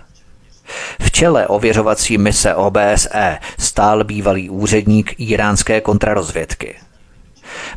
V 1.00 1.12
čele 1.12 1.48
ověřovací 1.48 2.18
mise 2.18 2.56
OBSE 2.56 3.38
stál 3.60 4.04
bývalý 4.04 4.50
úředník 4.50 5.16
iránské 5.18 5.82
kontrarozvědky. 5.82 6.76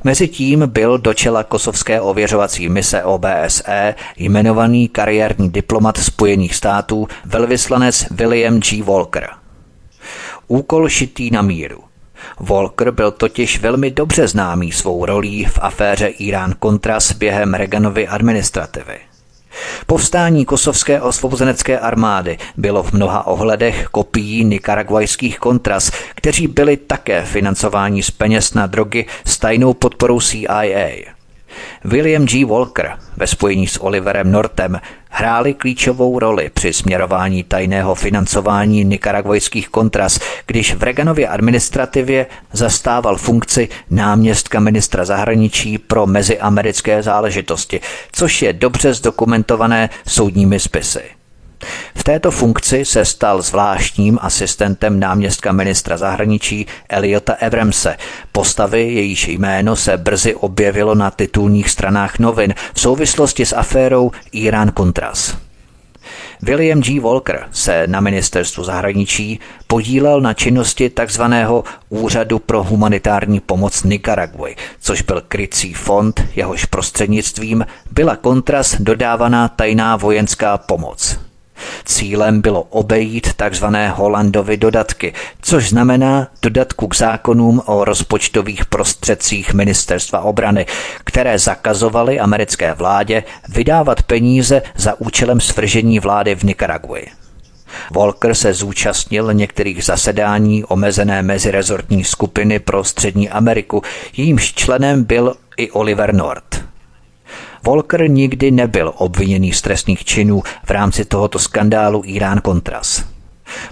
Mezitím 0.04 0.62
byl 0.66 0.98
do 0.98 1.14
čela 1.14 1.44
kosovské 1.44 2.00
ověřovací 2.00 2.68
mise 2.68 3.04
OBSE 3.04 3.94
jmenovaný 4.16 4.88
kariérní 4.88 5.50
diplomat 5.50 5.98
Spojených 5.98 6.54
států 6.54 7.08
velvyslanec 7.24 8.06
William 8.10 8.60
G. 8.60 8.82
Walker. 8.82 9.28
Úkol 10.48 10.88
šitý 10.88 11.30
na 11.30 11.42
míru. 11.42 11.84
Walker 12.40 12.90
byl 12.90 13.10
totiž 13.10 13.60
velmi 13.60 13.90
dobře 13.90 14.28
známý 14.28 14.72
svou 14.72 15.04
rolí 15.04 15.44
v 15.44 15.58
aféře 15.62 16.06
Irán-Contras 16.06 17.16
během 17.16 17.54
Reaganovy 17.54 18.08
administrativy. 18.08 18.98
Povstání 19.86 20.44
kosovské 20.44 21.00
osvobozenecké 21.00 21.78
armády 21.78 22.38
bylo 22.56 22.82
v 22.82 22.92
mnoha 22.92 23.26
ohledech 23.26 23.86
kopií 23.90 24.44
nikaragvajských 24.44 25.38
kontras, 25.38 25.90
kteří 26.14 26.46
byli 26.46 26.76
také 26.76 27.24
financováni 27.24 28.02
z 28.02 28.10
peněz 28.10 28.54
na 28.54 28.66
drogy 28.66 29.06
s 29.24 29.38
tajnou 29.38 29.74
podporou 29.74 30.20
CIA. 30.20 31.17
William 31.84 32.26
G. 32.26 32.44
Walker 32.44 32.98
ve 33.16 33.26
spojení 33.26 33.66
s 33.66 33.82
Oliverem 33.82 34.32
Nortem 34.32 34.80
hráli 35.10 35.54
klíčovou 35.54 36.18
roli 36.18 36.50
při 36.54 36.72
směrování 36.72 37.44
tajného 37.44 37.94
financování 37.94 38.84
nikaragvojských 38.84 39.68
kontras, 39.68 40.20
když 40.46 40.74
v 40.74 40.82
Reaganově 40.82 41.28
administrativě 41.28 42.26
zastával 42.52 43.16
funkci 43.16 43.68
náměstka 43.90 44.60
ministra 44.60 45.04
zahraničí 45.04 45.78
pro 45.78 46.06
meziamerické 46.06 47.02
záležitosti, 47.02 47.80
což 48.12 48.42
je 48.42 48.52
dobře 48.52 48.94
zdokumentované 48.94 49.90
soudními 50.06 50.60
spisy. 50.60 51.17
V 51.94 52.04
této 52.04 52.30
funkci 52.30 52.84
se 52.84 53.04
stal 53.04 53.42
zvláštním 53.42 54.18
asistentem 54.22 55.00
náměstka 55.00 55.52
ministra 55.52 55.96
zahraničí 55.96 56.66
Eliota 56.88 57.34
Ebremse, 57.40 57.96
postavy 58.32 58.82
jejíž 58.94 59.28
jméno 59.28 59.76
se 59.76 59.96
brzy 59.96 60.34
objevilo 60.34 60.94
na 60.94 61.10
titulních 61.10 61.70
stranách 61.70 62.18
novin 62.18 62.54
v 62.74 62.80
souvislosti 62.80 63.46
s 63.46 63.56
aférou 63.56 64.10
Irán 64.32 64.72
Contras. 64.76 65.36
William 66.42 66.80
G. 66.80 67.00
Walker 67.00 67.48
se 67.52 67.86
na 67.86 68.00
ministerstvu 68.00 68.64
zahraničí 68.64 69.40
podílel 69.66 70.20
na 70.20 70.34
činnosti 70.34 70.90
tzv. 70.90 71.22
Úřadu 71.88 72.38
pro 72.38 72.64
humanitární 72.64 73.40
pomoc 73.40 73.82
Nicaraguay, 73.82 74.54
což 74.80 75.02
byl 75.02 75.22
krycí 75.28 75.74
fond, 75.74 76.24
jehož 76.36 76.64
prostřednictvím 76.64 77.66
byla 77.90 78.16
kontras 78.16 78.76
dodávaná 78.80 79.48
tajná 79.48 79.96
vojenská 79.96 80.58
pomoc. 80.58 81.27
Cílem 81.84 82.40
bylo 82.40 82.62
obejít 82.62 83.34
tzv. 83.34 83.64
Holandovy 83.94 84.56
dodatky, 84.56 85.14
což 85.42 85.68
znamená 85.68 86.28
dodatku 86.42 86.88
k 86.88 86.96
zákonům 86.96 87.62
o 87.66 87.84
rozpočtových 87.84 88.66
prostředcích 88.66 89.54
ministerstva 89.54 90.20
obrany, 90.20 90.66
které 91.04 91.38
zakazovaly 91.38 92.20
americké 92.20 92.74
vládě 92.74 93.24
vydávat 93.48 94.02
peníze 94.02 94.62
za 94.76 95.00
účelem 95.00 95.40
svržení 95.40 96.00
vlády 96.00 96.34
v 96.34 96.42
Nikaraguji. 96.42 97.06
Walker 97.94 98.34
se 98.34 98.54
zúčastnil 98.54 99.34
některých 99.34 99.84
zasedání 99.84 100.64
omezené 100.64 101.22
mezirezortní 101.22 102.04
skupiny 102.04 102.58
pro 102.58 102.84
Střední 102.84 103.30
Ameriku, 103.30 103.82
jejímž 104.16 104.54
členem 104.54 105.04
byl 105.04 105.34
i 105.56 105.70
Oliver 105.70 106.14
North. 106.14 106.67
Volker 107.64 108.10
nikdy 108.10 108.50
nebyl 108.50 108.92
obviněný 108.96 109.52
z 109.52 109.62
trestných 109.62 110.04
činů 110.04 110.42
v 110.64 110.70
rámci 110.70 111.04
tohoto 111.04 111.38
skandálu 111.38 112.02
Irán-Contras. 112.02 113.04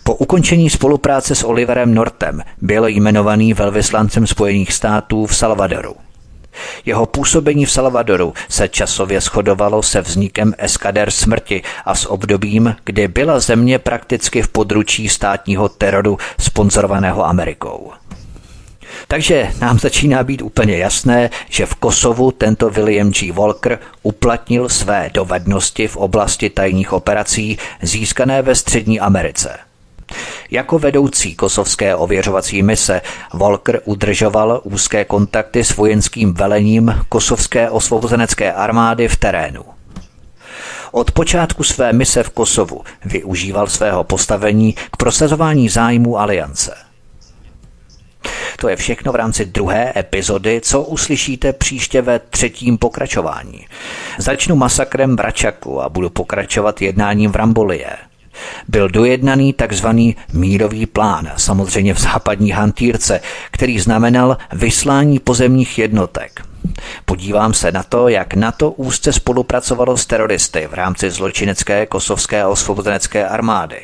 Po 0.02 0.14
ukončení 0.14 0.70
spolupráce 0.70 1.34
s 1.34 1.44
Oliverem 1.44 1.94
Nortem 1.94 2.42
byl 2.62 2.86
jmenovaný 2.86 3.54
velvyslancem 3.54 4.26
Spojených 4.26 4.72
států 4.72 5.26
v 5.26 5.36
Salvadoru. 5.36 5.94
Jeho 6.84 7.06
působení 7.06 7.66
v 7.66 7.70
Salvadoru 7.70 8.34
se 8.48 8.68
časově 8.68 9.20
shodovalo 9.20 9.82
se 9.82 10.00
vznikem 10.00 10.54
eskader 10.58 11.10
smrti 11.10 11.62
a 11.84 11.94
s 11.94 12.06
obdobím, 12.06 12.76
kdy 12.84 13.08
byla 13.08 13.40
země 13.40 13.78
prakticky 13.78 14.42
v 14.42 14.48
područí 14.48 15.08
státního 15.08 15.68
teroru 15.68 16.18
sponzorovaného 16.40 17.26
Amerikou. 17.26 17.92
Takže 19.09 19.51
nám 19.60 19.78
začíná 19.78 20.24
být 20.24 20.43
úplně 20.43 20.78
jasné, 20.78 21.31
že 21.51 21.66
v 21.66 21.74
Kosovu 21.74 22.32
tento 22.32 22.70
William 22.70 23.10
G. 23.10 23.32
Walker 23.32 23.78
uplatnil 24.02 24.68
své 24.68 25.10
dovednosti 25.14 25.89
v 25.89 25.97
oblasti 25.97 26.51
tajných 26.51 26.93
operací 26.93 27.59
získané 27.82 28.43
ve 28.43 28.55
Střední 28.55 29.01
Americe. 29.01 29.59
Jako 30.51 30.78
vedoucí 30.78 31.35
kosovské 31.35 31.97
ověřovací 31.97 32.62
mise 32.62 33.01
Walker 33.35 33.81
udržoval 33.85 34.60
úzké 34.64 35.05
kontakty 35.05 35.64
s 35.64 35.77
vojenským 35.77 36.35
velením 36.35 36.94
kosovské 37.09 37.70
osvobozenecké 37.70 38.52
armády 38.52 39.09
v 39.09 39.16
terénu. 39.16 39.64
Od 40.93 41.10
počátku 41.10 41.62
své 41.64 41.93
mise 41.93 42.23
v 42.23 42.31
Kosovu 42.31 42.82
využíval 43.05 43.66
svého 43.66 44.05
postavení 44.05 44.73
k 44.73 44.97
prosazování 44.97 45.68
zájmů 45.68 46.18
aliance– 46.18 46.74
to 48.56 48.68
je 48.68 48.76
všechno 48.76 49.12
v 49.12 49.16
rámci 49.16 49.44
druhé 49.44 49.92
epizody, 49.96 50.60
co 50.60 50.82
uslyšíte 50.82 51.52
příště 51.52 52.02
ve 52.02 52.18
třetím 52.18 52.78
pokračování. 52.78 53.66
Začnu 54.18 54.56
masakrem 54.56 55.16
v 55.16 55.20
Račaku 55.20 55.82
a 55.82 55.88
budu 55.88 56.10
pokračovat 56.10 56.82
jednáním 56.82 57.32
v 57.32 57.36
Rambolie. 57.36 57.90
Byl 58.68 58.88
dojednaný 58.88 59.52
takzvaný 59.52 60.16
mírový 60.32 60.86
plán, 60.86 61.32
samozřejmě 61.36 61.94
v 61.94 62.00
západní 62.00 62.50
hantýrce, 62.50 63.20
který 63.50 63.80
znamenal 63.80 64.36
vyslání 64.52 65.18
pozemních 65.18 65.78
jednotek. 65.78 66.40
Podívám 67.04 67.54
se 67.54 67.72
na 67.72 67.82
to, 67.82 68.08
jak 68.08 68.34
NATO 68.34 68.70
úzce 68.70 69.12
spolupracovalo 69.12 69.96
s 69.96 70.06
teroristy 70.06 70.66
v 70.66 70.74
rámci 70.74 71.10
zločinecké 71.10 71.86
kosovské 71.86 72.46
osvobozenecké 72.46 73.28
armády. 73.28 73.80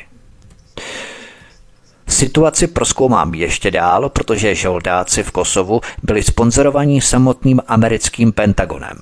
Situaci 2.13 2.67
proskoumám 2.67 3.33
ještě 3.33 3.71
dál, 3.71 4.09
protože 4.09 4.55
žoldáci 4.55 5.23
v 5.23 5.31
Kosovu 5.31 5.81
byli 6.03 6.23
sponzorovaní 6.23 7.01
samotným 7.01 7.61
americkým 7.67 8.31
Pentagonem. 8.31 8.99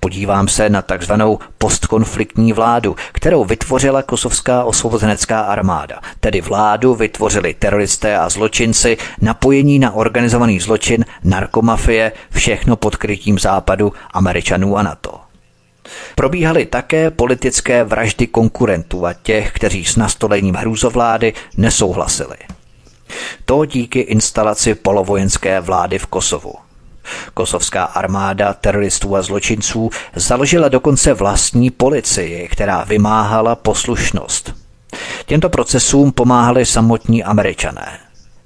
Podívám 0.00 0.48
se 0.48 0.70
na 0.70 0.82
takzvanou 0.82 1.38
postkonfliktní 1.58 2.52
vládu, 2.52 2.96
kterou 3.12 3.44
vytvořila 3.44 4.02
kosovská 4.02 4.64
osvobozenecká 4.64 5.40
armáda. 5.40 6.00
Tedy 6.20 6.40
vládu 6.40 6.94
vytvořili 6.94 7.54
teroristé 7.54 8.18
a 8.18 8.28
zločinci, 8.28 8.96
napojení 9.20 9.78
na 9.78 9.92
organizovaný 9.92 10.60
zločin, 10.60 11.04
narkomafie, 11.24 12.12
všechno 12.30 12.76
pod 12.76 12.96
krytím 12.96 13.38
západu, 13.38 13.92
američanů 14.12 14.76
a 14.76 14.82
NATO. 14.82 15.31
Probíhaly 16.14 16.66
také 16.66 17.10
politické 17.10 17.84
vraždy 17.84 18.26
konkurentů 18.26 19.06
a 19.06 19.12
těch, 19.12 19.52
kteří 19.52 19.84
s 19.84 19.96
nastolením 19.96 20.54
hrůzovlády 20.54 21.32
nesouhlasili. 21.56 22.36
To 23.44 23.64
díky 23.64 24.00
instalaci 24.00 24.74
polovojenské 24.74 25.60
vlády 25.60 25.98
v 25.98 26.06
Kosovu. 26.06 26.54
Kosovská 27.34 27.84
armáda 27.84 28.52
teroristů 28.52 29.16
a 29.16 29.22
zločinců 29.22 29.90
založila 30.14 30.68
dokonce 30.68 31.14
vlastní 31.14 31.70
policii, 31.70 32.48
která 32.48 32.84
vymáhala 32.84 33.54
poslušnost. 33.54 34.54
Těmto 35.26 35.48
procesům 35.48 36.12
pomáhali 36.12 36.66
samotní 36.66 37.24
američané. 37.24 37.98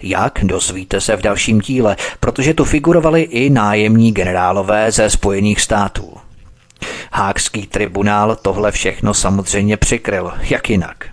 Jak, 0.02 0.38
dozvíte 0.42 1.00
se 1.00 1.16
v 1.16 1.22
dalším 1.22 1.60
díle, 1.60 1.96
protože 2.20 2.54
tu 2.54 2.64
figurovali 2.64 3.22
i 3.22 3.50
nájemní 3.50 4.12
generálové 4.12 4.92
ze 4.92 5.10
Spojených 5.10 5.60
států. 5.60 6.16
Hákský 7.12 7.66
tribunál 7.66 8.36
tohle 8.42 8.72
všechno 8.72 9.14
samozřejmě 9.14 9.76
přikryl, 9.76 10.32
jak 10.40 10.70
jinak. 10.70 11.06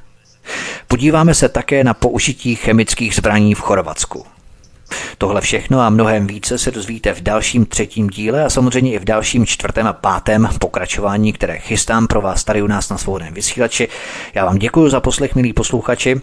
Podíváme 0.88 1.34
se 1.34 1.49
také 1.49 1.84
na 1.84 1.94
použití 1.94 2.56
chemických 2.56 3.15
zbraní 3.15 3.56
v 3.56 3.60
Chorvatsku. 3.60 4.26
Tohle 5.18 5.41
všechno 5.41 5.81
a 5.81 5.90
mnohem 5.90 6.27
více 6.27 6.57
se 6.57 6.72
dozvíte 6.72 7.14
v 7.14 7.22
dalším 7.22 7.65
třetím 7.65 8.07
díle 8.07 8.45
a 8.45 8.49
samozřejmě 8.49 8.94
i 8.94 8.99
v 8.99 9.06
dalším 9.06 9.45
čtvrtém 9.45 9.88
a 9.88 9.94
pátém 9.94 10.49
pokračování, 10.60 11.34
které 11.34 11.60
chystám 11.60 12.07
pro 12.07 12.22
vás 12.22 12.44
tady 12.44 12.61
u 12.61 12.68
nás 12.68 12.90
na 12.90 12.98
svobodném 12.98 13.34
vysílači. 13.34 13.88
Já 14.34 14.45
vám 14.45 14.57
děkuji 14.57 14.90
za 14.90 14.99
poslech, 14.99 15.35
milí 15.35 15.53
posluchači. 15.53 16.22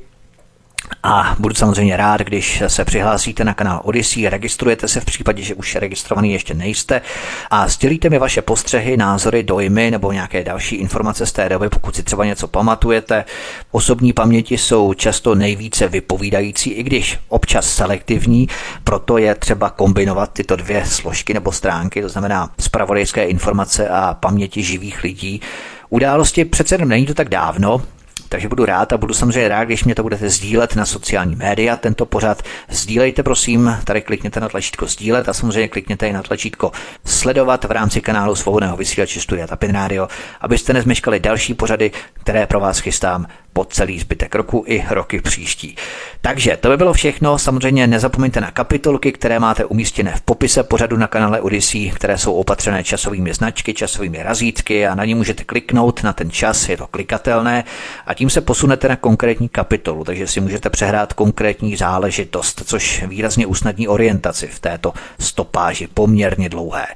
A 1.02 1.36
budu 1.38 1.54
samozřejmě 1.54 1.96
rád, 1.96 2.20
když 2.20 2.62
se 2.66 2.84
přihlásíte 2.84 3.44
na 3.44 3.54
kanál 3.54 3.80
Odyssey, 3.84 4.28
registrujete 4.28 4.88
se 4.88 5.00
v 5.00 5.04
případě, 5.04 5.42
že 5.42 5.54
už 5.54 5.74
registrovaný 5.74 6.32
ještě 6.32 6.54
nejste 6.54 7.02
a 7.50 7.68
sdělíte 7.68 8.10
mi 8.10 8.18
vaše 8.18 8.42
postřehy, 8.42 8.96
názory, 8.96 9.42
dojmy 9.42 9.90
nebo 9.90 10.12
nějaké 10.12 10.44
další 10.44 10.76
informace 10.76 11.26
z 11.26 11.32
té 11.32 11.48
doby, 11.48 11.68
pokud 11.68 11.96
si 11.96 12.02
třeba 12.02 12.24
něco 12.24 12.48
pamatujete. 12.48 13.24
Osobní 13.70 14.12
paměti 14.12 14.58
jsou 14.58 14.94
často 14.94 15.34
nejvíce 15.34 15.88
vypovídající, 15.88 16.70
i 16.70 16.82
když 16.82 17.18
občas 17.28 17.74
selektivní, 17.74 18.48
proto 18.84 19.18
je 19.18 19.34
třeba 19.34 19.70
kombinovat 19.70 20.32
tyto 20.32 20.56
dvě 20.56 20.86
složky 20.86 21.34
nebo 21.34 21.52
stránky, 21.52 22.02
to 22.02 22.08
znamená 22.08 22.50
spravodajské 22.60 23.24
informace 23.24 23.88
a 23.88 24.14
paměti 24.14 24.62
živých 24.62 25.02
lidí. 25.02 25.40
Události 25.88 26.44
přece 26.44 26.74
jenom 26.74 26.88
není 26.88 27.06
to 27.06 27.14
tak 27.14 27.28
dávno, 27.28 27.82
takže 28.30 28.48
budu 28.48 28.64
rád 28.64 28.92
a 28.92 28.98
budu 28.98 29.14
samozřejmě 29.14 29.48
rád, 29.48 29.64
když 29.64 29.84
mě 29.84 29.94
to 29.94 30.02
budete 30.02 30.30
sdílet 30.30 30.76
na 30.76 30.86
sociální 30.86 31.36
média. 31.36 31.76
Tento 31.76 32.06
pořad 32.06 32.42
sdílejte, 32.68 33.22
prosím, 33.22 33.76
tady 33.84 34.02
klikněte 34.02 34.40
na 34.40 34.48
tlačítko 34.48 34.86
sdílet 34.86 35.28
a 35.28 35.32
samozřejmě 35.32 35.68
klikněte 35.68 36.08
i 36.08 36.12
na 36.12 36.22
tlačítko 36.22 36.72
sledovat 37.04 37.64
v 37.64 37.70
rámci 37.70 38.00
kanálu 38.00 38.34
Svobodného 38.34 38.76
vysílače 38.76 39.20
Studia 39.20 39.46
Tapin 39.46 39.70
Radio, 39.70 40.08
abyste 40.40 40.72
nezmeškali 40.72 41.20
další 41.20 41.54
pořady, 41.54 41.90
které 42.12 42.46
pro 42.46 42.60
vás 42.60 42.78
chystám 42.78 43.26
po 43.52 43.64
celý 43.64 43.98
zbytek 44.00 44.34
roku 44.34 44.64
i 44.66 44.84
roky 44.90 45.20
příští. 45.20 45.76
Takže 46.20 46.56
to 46.56 46.68
by 46.68 46.76
bylo 46.76 46.92
všechno. 46.92 47.38
Samozřejmě 47.38 47.86
nezapomeňte 47.86 48.40
na 48.40 48.50
kapitolky, 48.50 49.12
které 49.12 49.38
máte 49.38 49.64
umístěné 49.64 50.14
v 50.16 50.20
popise 50.20 50.62
pořadu 50.62 50.96
na 50.96 51.06
kanále 51.06 51.40
Odyssey, 51.40 51.90
které 51.90 52.18
jsou 52.18 52.32
opatřené 52.32 52.84
časovými 52.84 53.34
značky, 53.34 53.74
časovými 53.74 54.22
razítky 54.22 54.86
a 54.86 54.94
na 54.94 55.04
ně 55.04 55.14
můžete 55.14 55.44
kliknout 55.44 56.02
na 56.02 56.12
ten 56.12 56.30
čas, 56.30 56.68
je 56.68 56.76
to 56.76 56.86
klikatelné 56.86 57.64
a 58.06 58.14
tím 58.14 58.30
se 58.30 58.40
posunete 58.40 58.88
na 58.88 58.96
konkrétní 58.96 59.48
kapitolu, 59.48 60.04
takže 60.04 60.26
si 60.26 60.40
můžete 60.40 60.70
přehrát 60.70 61.12
konkrétní 61.12 61.76
záležitost, 61.76 62.62
což 62.66 63.02
výrazně 63.02 63.46
usnadní 63.46 63.88
orientaci 63.88 64.46
v 64.46 64.60
této 64.60 64.92
stopáži 65.18 65.88
poměrně 65.94 66.48
dlouhé. 66.48 66.86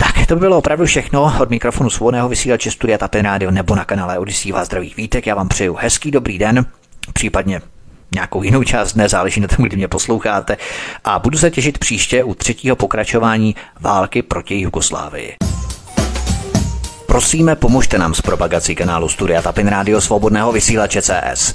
Tak, 0.00 0.26
to 0.26 0.34
by 0.34 0.40
bylo 0.40 0.58
opravdu 0.58 0.86
všechno 0.86 1.32
od 1.40 1.50
mikrofonu 1.50 1.90
svobodného 1.90 2.28
vysílače 2.28 2.70
Studia 2.70 2.98
Tapin 2.98 3.24
Radio 3.24 3.50
nebo 3.50 3.74
na 3.74 3.84
kanále 3.84 4.18
Odisí 4.18 4.52
vás 4.52 4.66
zdraví 4.66 4.94
vítek. 4.96 5.26
Já 5.26 5.34
vám 5.34 5.48
přeju 5.48 5.74
hezký 5.74 6.10
dobrý 6.10 6.38
den, 6.38 6.66
případně 7.12 7.60
nějakou 8.14 8.42
jinou 8.42 8.62
část 8.62 8.92
dne, 8.92 9.08
záleží 9.08 9.40
na 9.40 9.48
tom, 9.48 9.64
kdy 9.64 9.76
mě 9.76 9.88
posloucháte. 9.88 10.56
A 11.04 11.18
budu 11.18 11.38
se 11.38 11.50
těšit 11.50 11.78
příště 11.78 12.24
u 12.24 12.34
třetího 12.34 12.76
pokračování 12.76 13.56
války 13.80 14.22
proti 14.22 14.60
Jugoslávii. 14.60 15.36
Prosíme, 17.06 17.56
pomožte 17.56 17.98
nám 17.98 18.14
s 18.14 18.20
propagací 18.20 18.74
kanálu 18.74 19.08
Studia 19.08 19.42
Tapin 19.42 19.68
Radio 19.68 20.00
Svobodného 20.00 20.52
vysílače 20.52 21.02
CS. 21.02 21.54